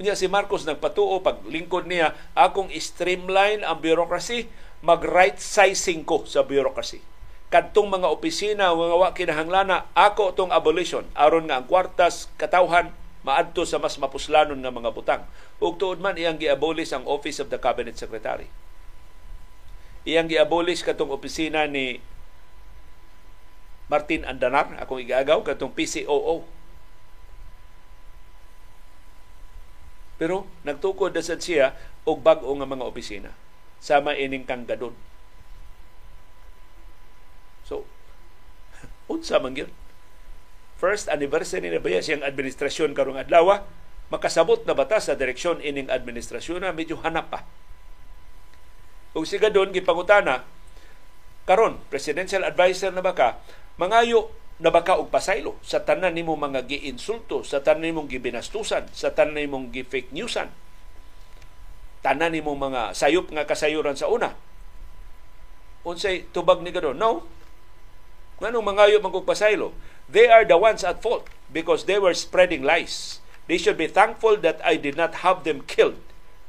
[0.00, 4.48] Unya si Marcos nagpatuo pag lingkod niya akong streamline ang bureaucracy,
[4.82, 7.04] mag right sizing ko sa bureaucracy.
[7.52, 12.88] Kadtong mga opisina mga wa kinahanglana ako tong abolition aron nga ang kwartas katawhan
[13.22, 15.22] maadto sa mas mapuslanon nga mga butang.
[15.62, 18.50] Ug tuod man iyang giabolish ang Office of the Cabinet Secretary.
[20.02, 22.02] Iyang giabolish katong opisina ni
[23.92, 26.48] Martin Andanar, akong igagaw, katong PCOO.
[30.16, 31.76] Pero nagtukod na siya
[32.08, 33.36] og bag-o nga mga opisina.
[33.84, 34.96] Sama ining kang gadon.
[37.68, 37.84] So,
[39.12, 39.68] unsa man yun?
[40.80, 43.60] First anniversary na ba siyang administrasyon karong adlaw,
[44.08, 47.44] makasabot na bata sa direksyon ining administrasyon na medyo hanap pa.
[49.12, 50.48] Kung si Gadon, gipangutana,
[51.44, 53.36] karon presidential advisor na ba ka,
[53.80, 54.32] Mangayo
[54.62, 59.40] na baka og pasaylo sa tanan nimo mga giinsulto, sa tanan nimong gibinastusan, sa tanan
[59.40, 60.52] nimong gi-fake newsan.
[62.02, 64.34] Tanan nimong mga sayop nga kasayuran sa una.
[65.82, 66.94] Unsay tubag ni gado?
[66.94, 67.26] No.
[68.38, 69.74] Nganong mangayo man kog pasaylo?
[70.06, 73.22] They are the ones at fault because they were spreading lies.
[73.50, 75.98] They should be thankful that I did not have them killed.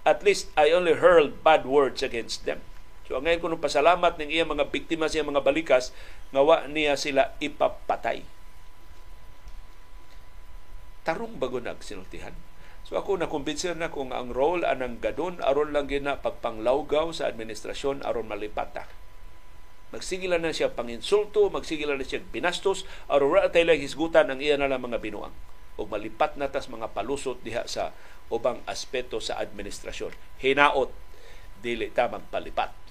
[0.05, 2.61] At least I only hurled bad words against them.
[3.03, 5.91] So ngayon ko pasalamat ng iya mga biktima sa mga balikas
[6.31, 8.23] nga wa niya sila ipapatay.
[11.03, 12.31] Tarong bago nagsinultihan.
[12.87, 17.27] So ako na kumbinser na kung ang role anang gadon aron lang gina pagpanglawgaw sa
[17.27, 18.87] administrasyon aron malipata.
[19.93, 24.55] Magsigilan na siya panginsulto, magsigilan na siya binastos, aron ra tay lang hisgutan ang iya
[24.55, 25.35] na lang mga binuang
[25.77, 27.93] o malipat na tas mga palusot diha sa
[28.29, 30.13] ubang aspeto sa administrasyon.
[30.41, 30.89] Hinaot
[31.63, 32.82] dili ta magpalipat.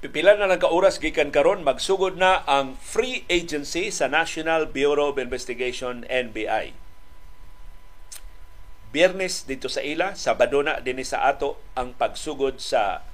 [0.00, 5.20] Pipila na lang ka-oras gikan karon magsugod na ang free agency sa National Bureau of
[5.22, 6.72] Investigation NBI.
[8.90, 13.06] Biyernes dito sa ila, Sabado na din sa ato ang pagsugod sa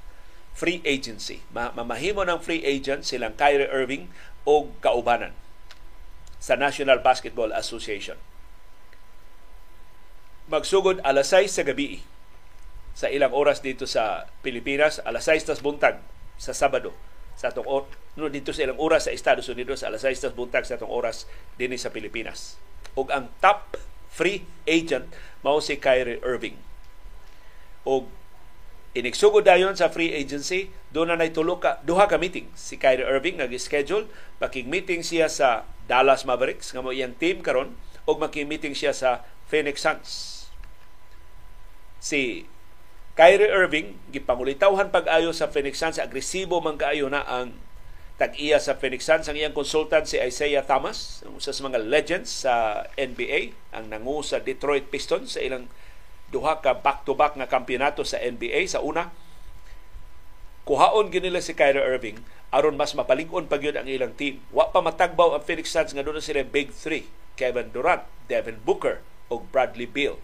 [0.56, 1.44] free agency.
[1.52, 4.08] Mamahimo ng free agent silang Kyrie Irving
[4.48, 5.36] o kaubanan
[6.40, 8.16] sa National Basketball Association.
[10.46, 12.06] magsugod alas 6 sa gabi
[12.96, 16.00] sa ilang oras dito sa Pilipinas, alas 6 tas buntag
[16.40, 16.94] sa Sabado
[17.36, 17.66] sa atong
[18.16, 21.28] no, dito sa ilang oras sa Estados Unidos alas 6 tas buntag sa atong oras
[21.60, 22.56] dinhi sa Pilipinas.
[22.96, 23.76] Ug ang top
[24.08, 25.12] free agent
[25.44, 26.56] mao si Kyrie Irving.
[27.84, 28.08] Og
[28.96, 32.48] inigsugod dayon sa free agency, doon na tulo ka, duha ka meeting.
[32.56, 34.08] Si Kyrie Irving nag-schedule,
[34.40, 37.76] makig-meeting siya sa Dallas Mavericks nga mo iyang team karon
[38.08, 40.10] og makig-meeting siya sa Phoenix Suns.
[42.00, 42.48] Si
[43.16, 45.96] Kyrie Irving gipangulitawhan pag-ayo sa Phoenix Suns.
[45.96, 47.56] Agresibo man kaayo na ang
[48.20, 49.28] tag-iya sa Phoenix Suns.
[49.28, 54.40] Ang iyang consultant si Isaiah Thomas usa sa mga legends sa NBA ang nangu sa
[54.40, 55.68] Detroit Pistons sa ilang
[56.30, 59.14] duha ka back-to-back nga kampeonato sa NBA sa una
[60.66, 62.18] kuhaon ginila si Kyrie Irving
[62.50, 66.18] aron mas mapalig-on pa ang ilang team wa pa matagbaw ang Phoenix Suns nga doon
[66.18, 67.06] sila big three
[67.38, 70.18] Kevin Durant Devin Booker ug Bradley Beal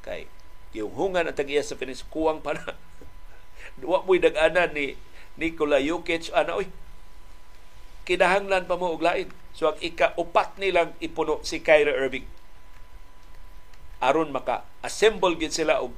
[0.00, 0.30] kay
[0.76, 2.76] yung hungan at tagiya sa Phoenix kuwang pa na.
[3.90, 5.00] Wa mo'y daganan ni
[5.40, 6.68] Nikola Jokic ana oy.
[8.04, 9.32] Kinahanglan pa mo og lain.
[9.56, 12.28] So ang ika-upat nilang ipuno si Kyrie Irving.
[14.00, 15.92] Aron maka-assemble gid sila og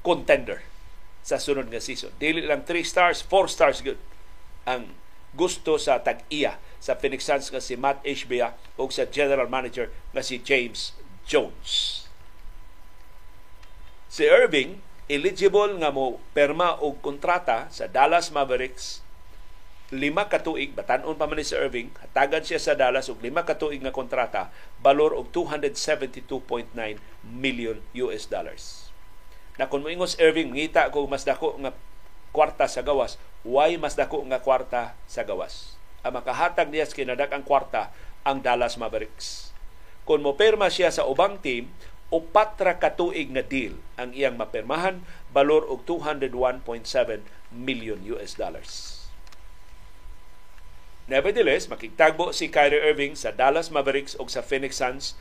[0.00, 0.64] contender
[1.20, 2.14] sa sunod nga season.
[2.16, 4.00] Dili lang 3 stars, 4 stars good
[4.68, 4.92] ang
[5.36, 10.24] gusto sa tag-iya sa Phoenix Suns nga si Matt Ishbia o sa general manager nga
[10.24, 10.96] si James
[11.28, 12.04] Jones.
[14.08, 19.04] Si Irving, eligible nga mo perma og kontrata sa Dallas Mavericks
[19.88, 23.48] lima ka tuig batanon pa man ni si Irving hatagan siya sa Dallas og lima
[23.48, 24.52] ka tuig nga kontrata
[24.84, 26.28] balor og 272.9
[27.24, 28.92] million US dollars.
[29.56, 31.72] Na kung moingos Irving ngita ko mas dako nga
[32.36, 33.16] kwarta sa gawas.
[33.48, 35.80] Why mas dako nga kwarta sa gawas?
[36.04, 37.88] Ang makahatag niya kinadak ang kwarta
[38.28, 39.56] ang Dallas Mavericks.
[40.04, 41.72] Kung mo perma siya sa ubang team
[42.12, 45.00] upat ra katuig nga deal ang iyang mapirmahan
[45.32, 48.97] balor og 201.7 million US dollars.
[51.08, 55.16] Nevertheless, makigtagbo si Kyrie Irving sa Dallas Mavericks o sa Phoenix Suns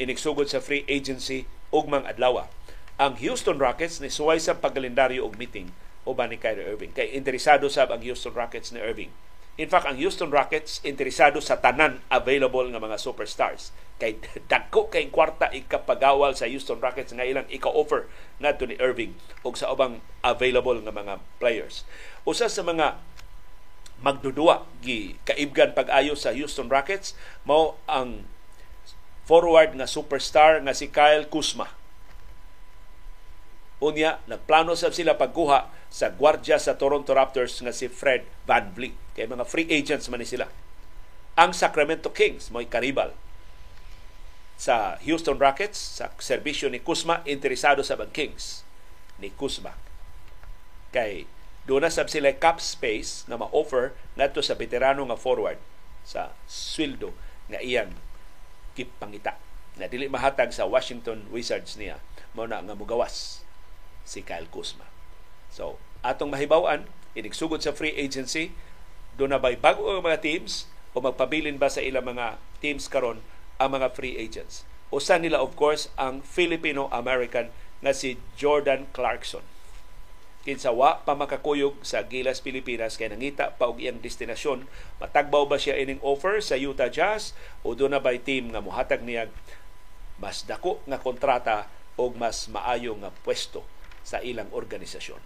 [0.00, 2.48] inigsugod sa free agency ug mang adlaw.
[2.96, 5.76] Ang Houston Rockets ni suway sa pagkalendaryo og meeting
[6.08, 6.96] uban ni Kyrie Irving.
[6.96, 9.12] Kay interesado sab ang Houston Rockets ni Irving
[9.60, 13.76] In fact, ang Houston Rockets interesado sa tanan available nga mga superstars.
[14.00, 14.16] Kay
[14.50, 18.08] dagko kay kwarta ikapagawal sa Houston Rockets nga ilang ika-offer
[18.40, 19.12] ngadto ni Irving
[19.44, 21.84] og sa ubang available nga mga players.
[22.24, 22.96] Usa sa mga
[24.00, 27.12] magdudua gi kaibgan pag-ayo sa Houston Rockets
[27.44, 28.24] mao ang
[29.28, 31.70] forward nga superstar nga si Kyle Kuzma.
[33.80, 38.92] Unya, nagplano sab sila pagkuha sa gwardya sa Toronto Raptors nga si Fred Van Vliet.
[39.16, 40.50] Kay mga free agents man ni sila.
[41.38, 43.16] Ang Sacramento Kings mo'y karibal
[44.60, 48.66] sa Houston Rockets sa serbisyo ni Kuzma interesado sa bang Kings
[49.16, 49.72] ni Kuzma.
[50.92, 51.24] Kay
[51.68, 55.60] doon na sab sila cap space na ma-offer ngadto sa veterano nga forward
[56.06, 57.12] sa sweldo
[57.52, 57.92] nga iyang
[58.72, 59.36] kipangita
[59.76, 62.00] na dili mahatag sa Washington Wizards niya
[62.32, 63.42] mao na nga mugawas
[64.06, 64.86] si Kyle Kuzma.
[65.50, 68.54] So, atong mahibaw-an inigsugod sa free agency
[69.18, 73.22] doon na ba'y bago ang mga teams o magpabilin ba sa ilang mga teams karon
[73.60, 74.64] ang mga free agents.
[74.90, 79.44] Usa nila of course ang Filipino-American nga si Jordan Clarkson.
[80.40, 84.64] Kinsa wa pa makakuyog sa Gilas Pilipinas kay nangita pa og iyang destinasyon,
[84.96, 89.04] matagbaw ba siya ining offer sa Utah Jazz o doon na ba'y team nga muhatag
[89.04, 89.28] niya
[90.16, 91.68] mas dako nga kontrata
[92.00, 93.60] o mas maayo nga pwesto
[94.00, 95.20] sa ilang organisasyon.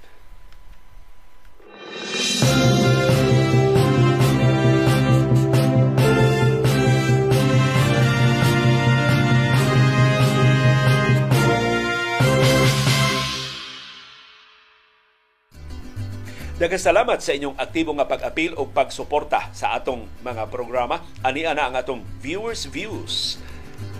[16.54, 21.02] Daghang salamat sa inyong aktibo nga pag-apil o pagsuporta sa atong mga programa.
[21.26, 23.42] Ani ana ang atong viewers views.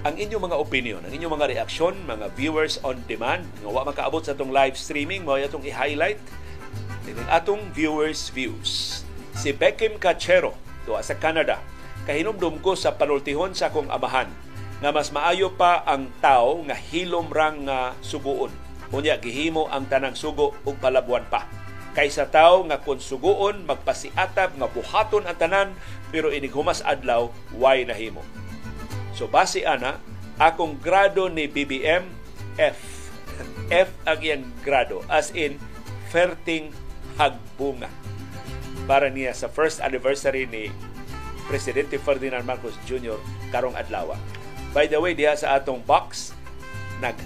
[0.07, 4.23] Ang inyong mga opinion, ang inyong mga reaksyon, mga viewers on demand, nga wa makaabot
[4.23, 6.23] sa atong live streaming, mao atong i-highlight
[7.03, 9.03] Dining atong viewers views.
[9.35, 10.55] Si Beckham Cachero,
[10.87, 11.59] duwa sa Canada,
[12.07, 14.31] kahinumdum ko sa panultihon sa akong amahan
[14.79, 18.55] nga mas maayo pa ang tao nga hilom rang nga suguon.
[18.95, 21.64] Unya gihimo ang tanang sugo ug palabuan pa
[21.95, 25.69] kaysa tao nga kung suguon magpasiatab nga buhaton ang tanan
[26.11, 28.21] pero inig humas adlaw why nahimo
[29.15, 30.03] so base ana
[30.43, 32.03] akong grado ni BBM
[32.59, 33.11] F
[33.71, 35.57] F ang iyang grado as in
[36.11, 36.75] ferting
[37.15, 37.91] hagbunga
[38.91, 40.69] para niya sa first anniversary ni
[41.47, 43.21] Presidente Ferdinand Marcos Jr.
[43.53, 44.17] karong adlaw.
[44.73, 46.33] By the way, diha sa atong box
[47.05, 47.17] nag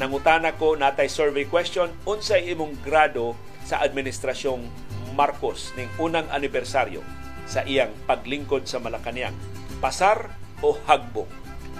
[0.00, 3.38] Nangutana ko natay survey question unsay imong grado
[3.72, 4.68] sa administrasyong
[5.16, 7.00] Marcos ning unang anibersaryo
[7.48, 9.32] sa iyang paglingkod sa Malacañang.
[9.80, 10.28] Pasar
[10.60, 11.32] o hagbong?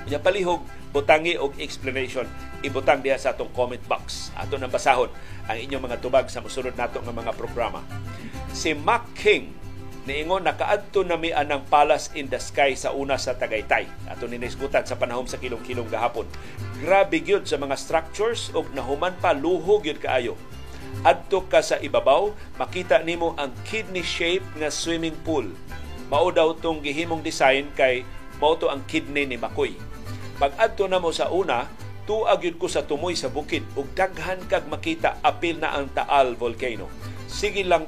[0.09, 0.64] Nya palihog
[0.97, 2.24] butangi og explanation
[2.64, 4.32] ibutang diha sa atong comment box.
[4.40, 5.12] Ato nang basahon
[5.44, 7.85] ang inyong mga tubag sa musunod nato nga mga programa.
[8.56, 9.52] Si Mac King
[10.09, 14.09] niingon nakaadto na mi anang Palace in the Sky sa una sa Tagaytay.
[14.09, 16.24] Ato ni sa panahon sa kilong-kilong gahapon.
[16.81, 20.40] Grabe gyud sa mga structures ug nahuman pa luho gyud kaayo.
[21.01, 25.48] Adto ka sa ibabaw, makita nimo ang kidney shape nga swimming pool.
[26.12, 28.05] Mao daw tong gihimong design kay
[28.36, 29.81] mao ang kidney ni Makoy.
[30.36, 31.64] Pag adto na mo sa una,
[32.05, 36.35] tuag yun ko sa tumoy sa bukid ug daghan kag makita apil na ang Taal
[36.35, 36.90] volcano.
[37.31, 37.86] Sige lang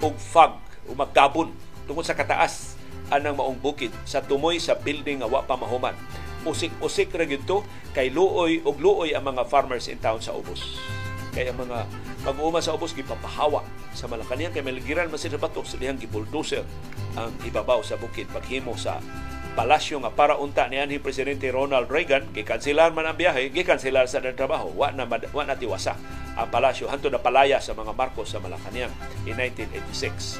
[0.00, 0.56] og fog
[0.88, 1.52] o magkabon
[1.84, 2.78] tungod sa kataas
[3.12, 5.94] anang maong bukid sa tumoy sa building nga wa pa mahuman.
[6.48, 7.44] Usik-usik ra gyud
[7.92, 10.80] kay luoy og luoy ang mga farmers in town sa ubos.
[11.36, 11.84] Kay ang mga
[12.28, 13.64] mag-uuma sa ubos gipapahawa
[13.96, 16.60] sa Malacañang kay maligiran man sila batok sa dihang gibuldoser
[17.16, 18.28] ang ibabaw sa bukid.
[18.28, 19.00] Paghimo sa
[19.56, 24.20] palasyo nga para unta ni anhi presidente Ronald Reagan gikanselar man ang biyahe gikanselar sa
[24.20, 24.68] trabaho.
[24.76, 25.96] Wa na wa na tiwasa
[26.36, 26.92] ang palasyo.
[26.92, 28.92] Hanto na palaya sa mga Marcos sa Malacañang
[29.24, 30.36] in 1986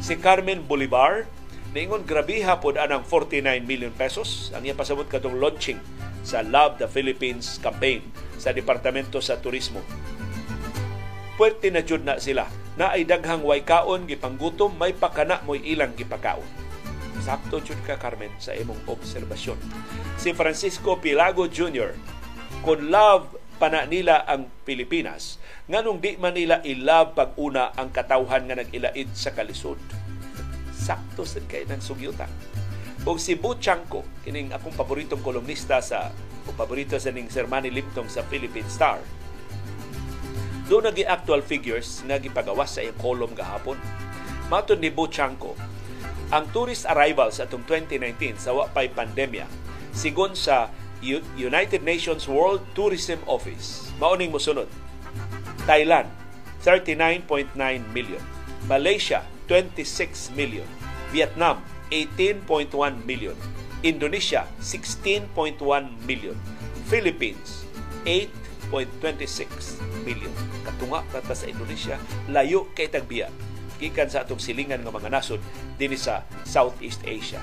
[0.00, 1.28] si Carmen Bolivar
[1.76, 4.48] niingon grabiha pod anang 49 million pesos.
[4.56, 5.76] Ang iya pasabot katong launching
[6.24, 8.00] sa Love the Philippines campaign
[8.40, 9.84] sa Departamento sa Turismo
[11.38, 15.94] puwerte na jud na sila na ay daghang way kaon gipanggutom may pakana mo'y ilang
[15.94, 16.68] gipakaon
[17.28, 19.58] Sakto jud ka Carmen sa imong obserbasyon.
[20.16, 21.92] Si Francisco Pilago Jr.
[22.62, 25.36] kung love pana nila ang Pilipinas,
[25.66, 29.76] nganong di man nila i-love pag-una ang katawhan nga nag-ilaid sa kalisod.
[30.72, 32.30] Sakto sa kay ng sugyuta.
[33.02, 36.08] O si Bu kining akong paboritong kolumnista sa
[36.48, 39.02] o paborito sa ning Sir Manny Limtong sa Philippine Star.
[40.68, 43.80] Doon nagi actual figures nga gipagawas sa iyang column gahapon.
[44.52, 45.56] Matod ni Bu Chanko,
[46.28, 49.48] ang tourist arrivals atong 2019 sa wapay pandemya
[49.96, 50.68] sigon sa
[51.40, 53.88] United Nations World Tourism Office.
[53.96, 54.68] Maoning mosunod
[55.64, 56.12] Thailand
[56.60, 57.56] 39.9
[57.96, 58.20] million.
[58.68, 60.68] Malaysia 26 million.
[61.08, 62.68] Vietnam 18.1
[63.08, 63.36] million.
[63.80, 65.56] Indonesia 16.1
[66.04, 66.36] million.
[66.92, 67.64] Philippines
[68.70, 70.32] 8.26 million
[70.64, 71.96] katunga kata sa Indonesia
[72.28, 73.32] layo kay tagbiya
[73.78, 75.38] gikan sa atong silingan nga mga nasod
[75.78, 77.38] dinhi sa Southeast Asia.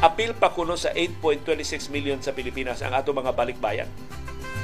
[0.00, 3.88] Apil pa kuno sa 8.26 million sa Pilipinas ang ato mga balikbayan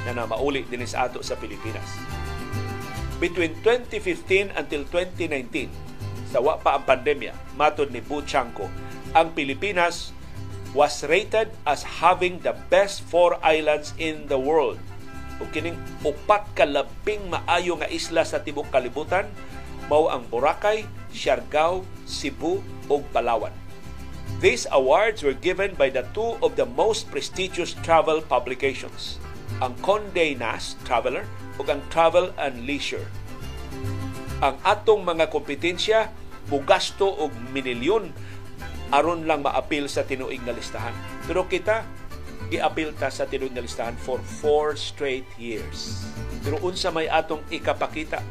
[0.05, 1.85] na na mauli dinhi sa ato sa Pilipinas.
[3.21, 5.69] Between 2015 until 2019,
[6.33, 8.67] sa wa pa ang pandemya, matod ni Bu Chanko,
[9.13, 10.11] ang Pilipinas
[10.73, 14.81] was rated as having the best four islands in the world.
[15.41, 19.25] O kining upat ka maayo nga isla sa tibok kalibutan
[19.87, 23.51] mao ang Boracay, Siargao, Cebu ug Palawan.
[24.39, 29.19] These awards were given by the two of the most prestigious travel publications,
[29.63, 31.23] ang Condé Nast Traveler
[31.59, 33.07] ug ang Travel and Leisure.
[34.43, 36.11] Ang atong mga kompetensya
[36.51, 38.11] mugasto og minilyon
[38.91, 40.93] aron lang maapil sa tinuig nga listahan.
[41.23, 41.87] Pero kita
[42.51, 46.03] giapil ta sa tinuig nga listahan for four straight years.
[46.43, 48.23] Pero unsa may atong ikapakita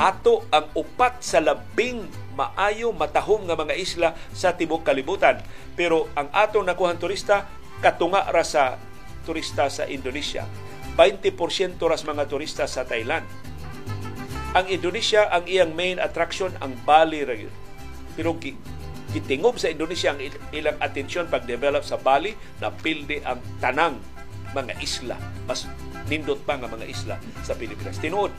[0.00, 5.44] ato ang upat sa labing maayo matahom nga mga isla sa tibok kalibutan.
[5.76, 7.44] Pero ang atong nakuhan turista
[7.84, 8.80] katunga ra sa
[9.28, 10.48] turista sa Indonesia.
[10.96, 13.28] 20% ras mga turista sa Thailand.
[14.56, 17.36] Ang Indonesia ang iyang main attraction ang Bali ra
[18.16, 18.34] Pero
[19.10, 20.20] gitingob sa Indonesia ang
[20.54, 23.98] ilang atensyon pag-develop sa Bali na pilde ang tanang
[24.54, 25.18] mga isla.
[25.46, 25.66] Mas
[26.06, 27.98] nindot pa nga mga isla sa Pilipinas.
[27.98, 28.30] Tinuod,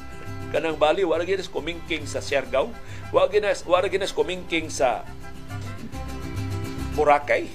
[0.52, 2.76] kanang Bali wala ginas kumingking sa Siargao
[3.15, 5.07] wala ginas wala ginas kumingking sa
[6.93, 7.48] Boracay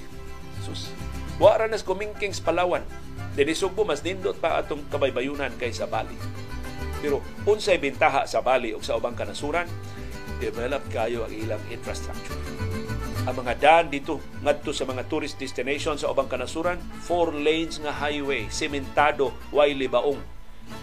[0.65, 0.89] sus
[1.37, 2.81] wala nas kumingking sa Palawan
[3.37, 6.17] Dini Sugbo mas nindot pa atong kabaybayunan kaysa Bali
[6.97, 9.69] pero unsay bintaha sa Bali o sa ubang kanasuran
[10.41, 12.66] develop kayo ang ilang infrastructure
[13.27, 17.91] ang mga daan dito ngadto sa mga tourist destination sa ubang kanasuran four lanes nga
[17.91, 20.37] highway sementado way libaong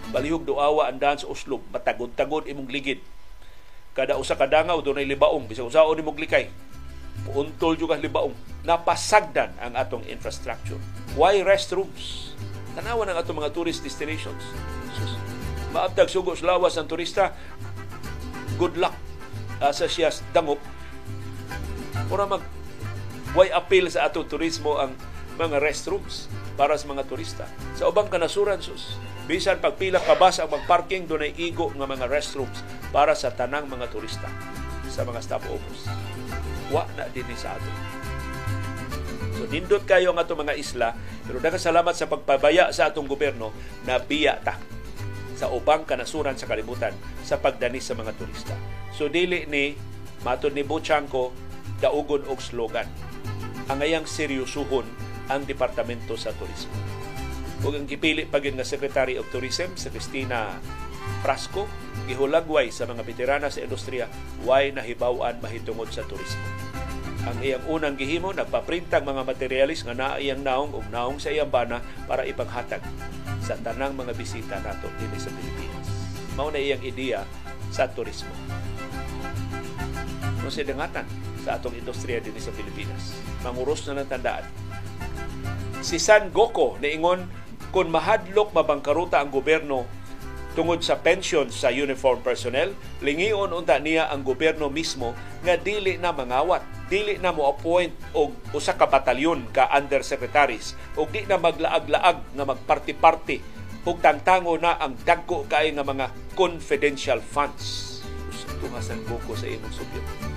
[0.09, 3.01] Balihog duawa ang daan sa Oslo, matagod-tagod imong ligid.
[3.93, 6.49] Kada usa ka dangaw dunay libaong, bisag usaon imong likay.
[7.25, 8.33] Puuntol jud libaong.
[8.65, 10.81] Napasagdan ang atong infrastructure.
[11.13, 12.33] Why restrooms?
[12.73, 14.41] Tanawan ang atong mga tourist destinations.
[14.97, 15.13] Sus,
[15.69, 17.31] maabtag sugos lawas ang turista.
[18.57, 18.95] Good luck
[19.59, 20.59] asa siya dangop.
[22.09, 22.43] Mura mag
[23.33, 24.95] way appeal sa atong turismo ang
[25.35, 27.43] mga restrooms para sa mga turista.
[27.75, 28.95] Sa ubang kanasuran sus,
[29.27, 32.63] bisan pagpila ka bus ang magparking dunay igo nga mga restrooms
[32.95, 34.31] para sa tanang mga turista
[34.87, 35.91] sa mga stopovers.
[36.71, 37.71] Wa na din sa ato.
[39.35, 40.95] So nindot kayo ang ato mga isla,
[41.27, 43.51] pero salamat sa pagpabaya sa atong gobyerno
[43.83, 44.55] na biya ta
[45.35, 46.95] sa ubang kanasuran sa kalibutan
[47.27, 48.55] sa pagdanis sa mga turista.
[48.95, 49.75] So dili ni
[50.23, 51.35] matod ni Bochanko
[51.79, 52.87] daugon og slogan.
[53.71, 54.85] Ang ayang seryosuhon
[55.31, 56.73] ang Departamento sa Turismo.
[57.65, 60.61] Ug ang gipili pagin nga Secretary of Tourism sa Cristina
[61.25, 61.65] Frasco
[62.05, 64.05] gihulagway sa mga veterana sa industriya
[64.45, 66.45] way nahibaw-an mahitungod sa turismo.
[67.25, 71.49] Ang iyang unang gihimo nagpaprintang mga materialis nga naa iyang naong ug naong sa iyang
[71.49, 72.85] bana para ipanghatag
[73.41, 75.87] sa tanang mga bisita nato dinhi sa Pilipinas.
[76.37, 77.25] Mao na iyang ideya
[77.73, 78.29] sa turismo.
[80.45, 81.09] Kung dangatan
[81.45, 83.13] sa atong industriya dinhi sa Pilipinas.
[83.45, 84.45] Manguros na ng tandaan.
[85.85, 87.29] Si San Goko niingon
[87.69, 89.85] kung mahadlok mabangkaruta ang gobyerno
[90.57, 92.73] tungod sa pension sa uniform personnel,
[93.03, 95.13] lingion unta niya ang gobyerno mismo
[95.43, 101.11] nga dili na mangawat, dili na mo appoint og usa ka batalyon ka undersecretaries ug
[101.11, 103.43] di na maglaag-laag nga magparti-parti
[103.85, 108.01] ug tangtango na ang dagko kay nga mga confidential funds.
[108.63, 110.34] Tuhasan buko sa imong subyot.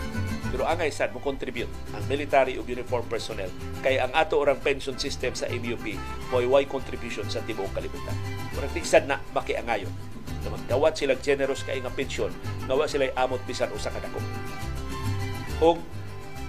[0.49, 3.53] Pero angay sad mo contribute ang military ug uniform personnel
[3.85, 5.95] kay ang ato orang pension system sa MUP
[6.33, 8.17] mo'y way contribution sa tibuok kalibutan.
[8.57, 9.93] Murag sad na makiangayon
[10.45, 12.33] na magdawat sila generous kay nga pensyon
[12.65, 14.21] nga sila amot bisan usa ka dako.
[15.61, 15.77] Og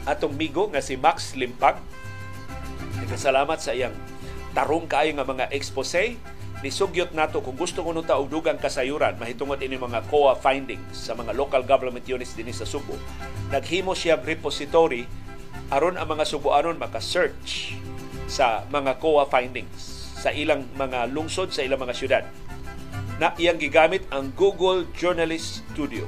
[0.08, 1.78] atong migo nga si Max Limpag
[3.04, 3.96] nagkasalamat sa iyang
[4.54, 6.16] tarong kaayo nga mga expose
[6.60, 11.16] nisugyot nato kung gusto ko ta og dugang kasayuran mahitungod ini mga COA findings sa
[11.16, 13.00] mga local government units dinhi sa Subo
[13.48, 15.08] naghimo siya repository
[15.72, 17.78] aron ang mga Suboanon maka-search
[18.28, 22.24] sa mga COA findings sa ilang mga lungsod sa ilang mga syudad
[23.20, 26.08] na iyang gigamit ang Google Journalist Studio.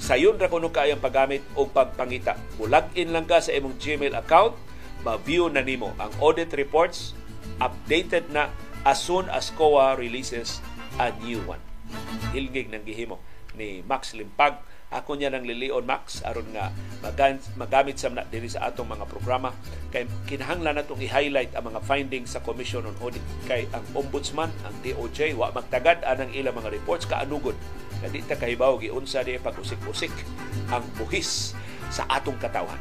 [0.00, 2.40] Sayon ra kuno kayang paggamit o pagpangita.
[2.56, 4.56] Mulag-in lang ka sa imong Gmail account,
[5.04, 7.12] ma-view na nimo ang audit reports
[7.60, 8.48] updated na
[8.84, 10.64] as soon as COA releases
[10.96, 11.60] a new one.
[12.32, 13.18] Hilgig ng gihimo
[13.58, 16.74] ni Max Limpag ako niya ng Lilion Max aron nga
[17.54, 19.54] magamit sa na sa atong mga programa
[19.94, 24.74] kay kinahanglan natong i-highlight ang mga findings sa Commission on Audit kay ang Ombudsman ang
[24.82, 27.54] DOJ wa magtagad anang ilang mga reports kaanugod
[28.02, 30.12] na ta kahibaw giunsa di pag-usik-usik
[30.74, 31.54] ang buhis
[31.94, 32.78] sa atong katawan.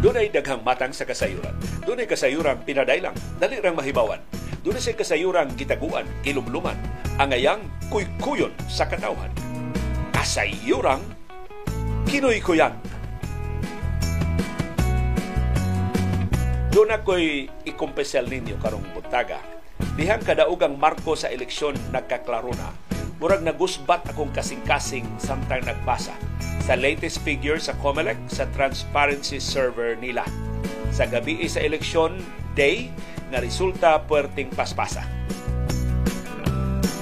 [0.00, 1.52] Dunay daghang matang sa kasayuran.
[1.84, 4.16] Dunay kasayuran pinadailang, dali rang mahibawan.
[4.64, 6.76] Dunay sa kasayuran gitaguan, kilumluman,
[7.20, 7.60] angayang
[7.92, 9.28] kuykuyon sa katawhan.
[10.16, 11.04] Kasayuran
[12.08, 12.72] kinoy-kuyan.
[16.70, 19.42] Doon ako'y ikumpesel ninyo karong buntaga.
[20.00, 22.89] Dihang kadaugang marko sa eleksyon nagkaklaro na.
[23.20, 26.16] Murag nagusbat akong kasing-kasing samtang nagbasa
[26.64, 30.24] sa latest figure sa COMELEC sa transparency server nila.
[30.88, 32.16] Sa gabi sa eleksyon
[32.56, 32.88] day,
[33.30, 35.06] na resulta puwerteng paspasa.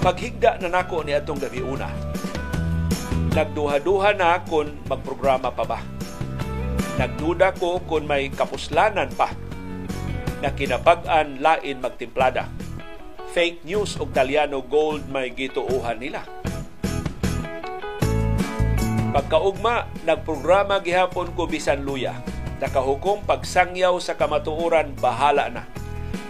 [0.05, 1.89] Paghigda na nako ni atong gabi una.
[3.32, 5.81] Nagduha-duha na kung magprograma pa ba.
[7.01, 9.32] Nagduda ko kung may kapuslanan pa
[10.45, 12.47] na kinabag-an lain magtimplada.
[13.28, 16.24] Fake news og Talyano gold may gituuhan nila
[19.09, 22.20] Pagkaugma, nagprograma gihapon ko bisan luya.
[22.60, 25.64] Nakahukom pagsangyaw sa kamatuoran, bahala na.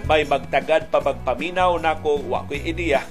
[0.06, 3.02] May magtagad pa magpaminaw nako wa ko'y ideya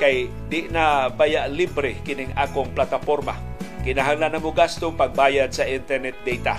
[0.00, 3.36] kay di na baya libre kining akong plataporma.
[3.84, 6.56] Kinahanglan na mo gasto pagbayad sa internet data.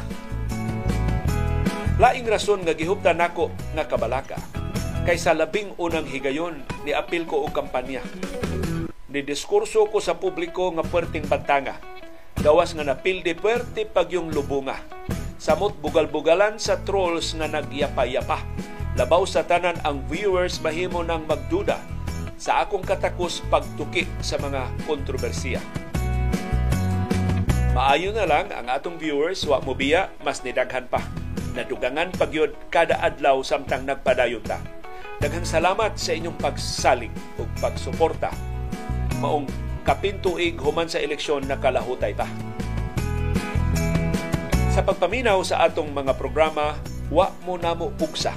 [1.97, 4.60] Laing rason nga gihuptan nako nga kabalaka
[5.01, 8.05] kay sa labing unang higayon ni apil ko og kampanya.
[9.11, 11.75] Ni diskurso ko sa publiko nga perting bantanga
[12.41, 14.81] gawas nga napildi puwerte pag yung lubunga.
[15.37, 18.41] Samot bugal-bugalan sa trolls nga nagyapa-yapa.
[18.97, 21.77] Labaw sa tanan ang viewers mahimo nang magduda
[22.41, 25.61] sa akong katakos pagtuki sa mga kontrobersiya.
[27.71, 30.99] Maayo na lang ang atong viewers wa mo biya mas nidaghan pa.
[31.53, 34.80] Nadugangan pagyod kada adlaw samtang nagpadayon ta.
[35.21, 38.33] Daghang salamat sa inyong pagsalig ug pagsuporta.
[39.21, 39.45] Maong
[39.85, 42.25] kapintuig human sa eleksyon na kalahutay pa.
[44.73, 46.73] Sa pagpaminaw sa atong mga programa,
[47.13, 48.33] wa mo na mo pugsa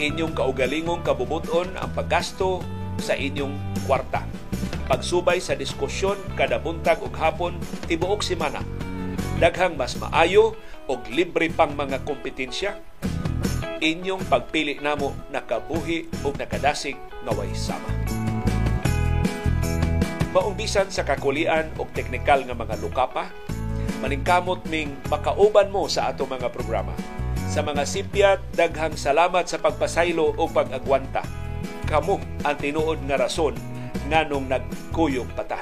[0.00, 2.64] inyong kaugalingong kabubuton ang paggasto
[2.96, 4.24] sa inyong kwarta.
[4.88, 7.60] Pagsubay sa diskusyon kada buntag ug hapon
[7.92, 8.64] tibuok semana.
[9.36, 10.56] Daghang mas maayo
[10.88, 12.80] og libre pang mga kompetensya
[13.80, 17.88] inyong pagpili namo nakabuhi ug nakadasig nga way sama.
[20.32, 23.28] Maumbisan sa kakulian o teknikal nga mga lukapa,
[24.00, 26.96] maningkamot ming makauban mo sa ato mga programa.
[27.52, 31.20] Sa mga sipyat, daghang salamat sa pagpasaylo o pag-agwanta.
[31.84, 32.16] Kamo
[32.48, 33.52] ang tinuod nga rason
[34.08, 35.60] nganong nagkuyog pata.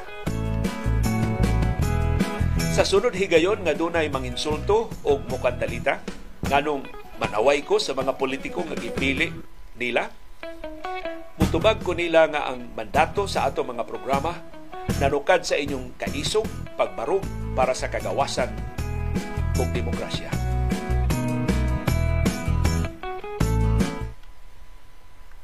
[2.70, 5.98] Sa sunod higayon nga dunay manginsulto o mukantalita,
[6.46, 6.86] nganong
[7.20, 9.28] manaway ko sa mga politiko nga gipili
[9.76, 10.08] nila,
[11.36, 14.40] mutubag ko nila nga ang mandato sa ato mga programa
[14.96, 16.48] nanukad sa inyong kaisog,
[16.80, 17.20] pagbarog
[17.52, 18.48] para sa kagawasan
[19.60, 20.32] ug demokrasya.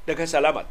[0.09, 0.65] Daghang salamat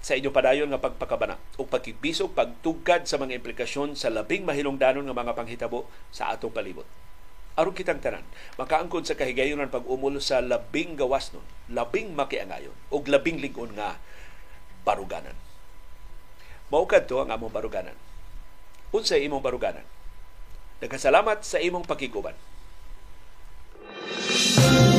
[0.00, 5.20] sa inyong padayon nga pagpakabana o pagkibisog pagtugkad sa mga implikasyon sa labing mahilongdanon nga
[5.20, 6.88] mga panghitabo sa atong palibot
[7.56, 8.22] aron kitang tanan
[8.60, 13.96] makaangkon sa kahigayonan pag-umol sa labing gawas nun, labing makiangayon o labing lingon nga
[14.84, 15.34] baruganan.
[16.68, 17.96] Maukad to ang among baruganan.
[18.92, 19.84] Unsay imong baruganan.
[20.84, 22.36] Nagkasalamat sa imong pakiguban.
[24.16, 24.95] Thank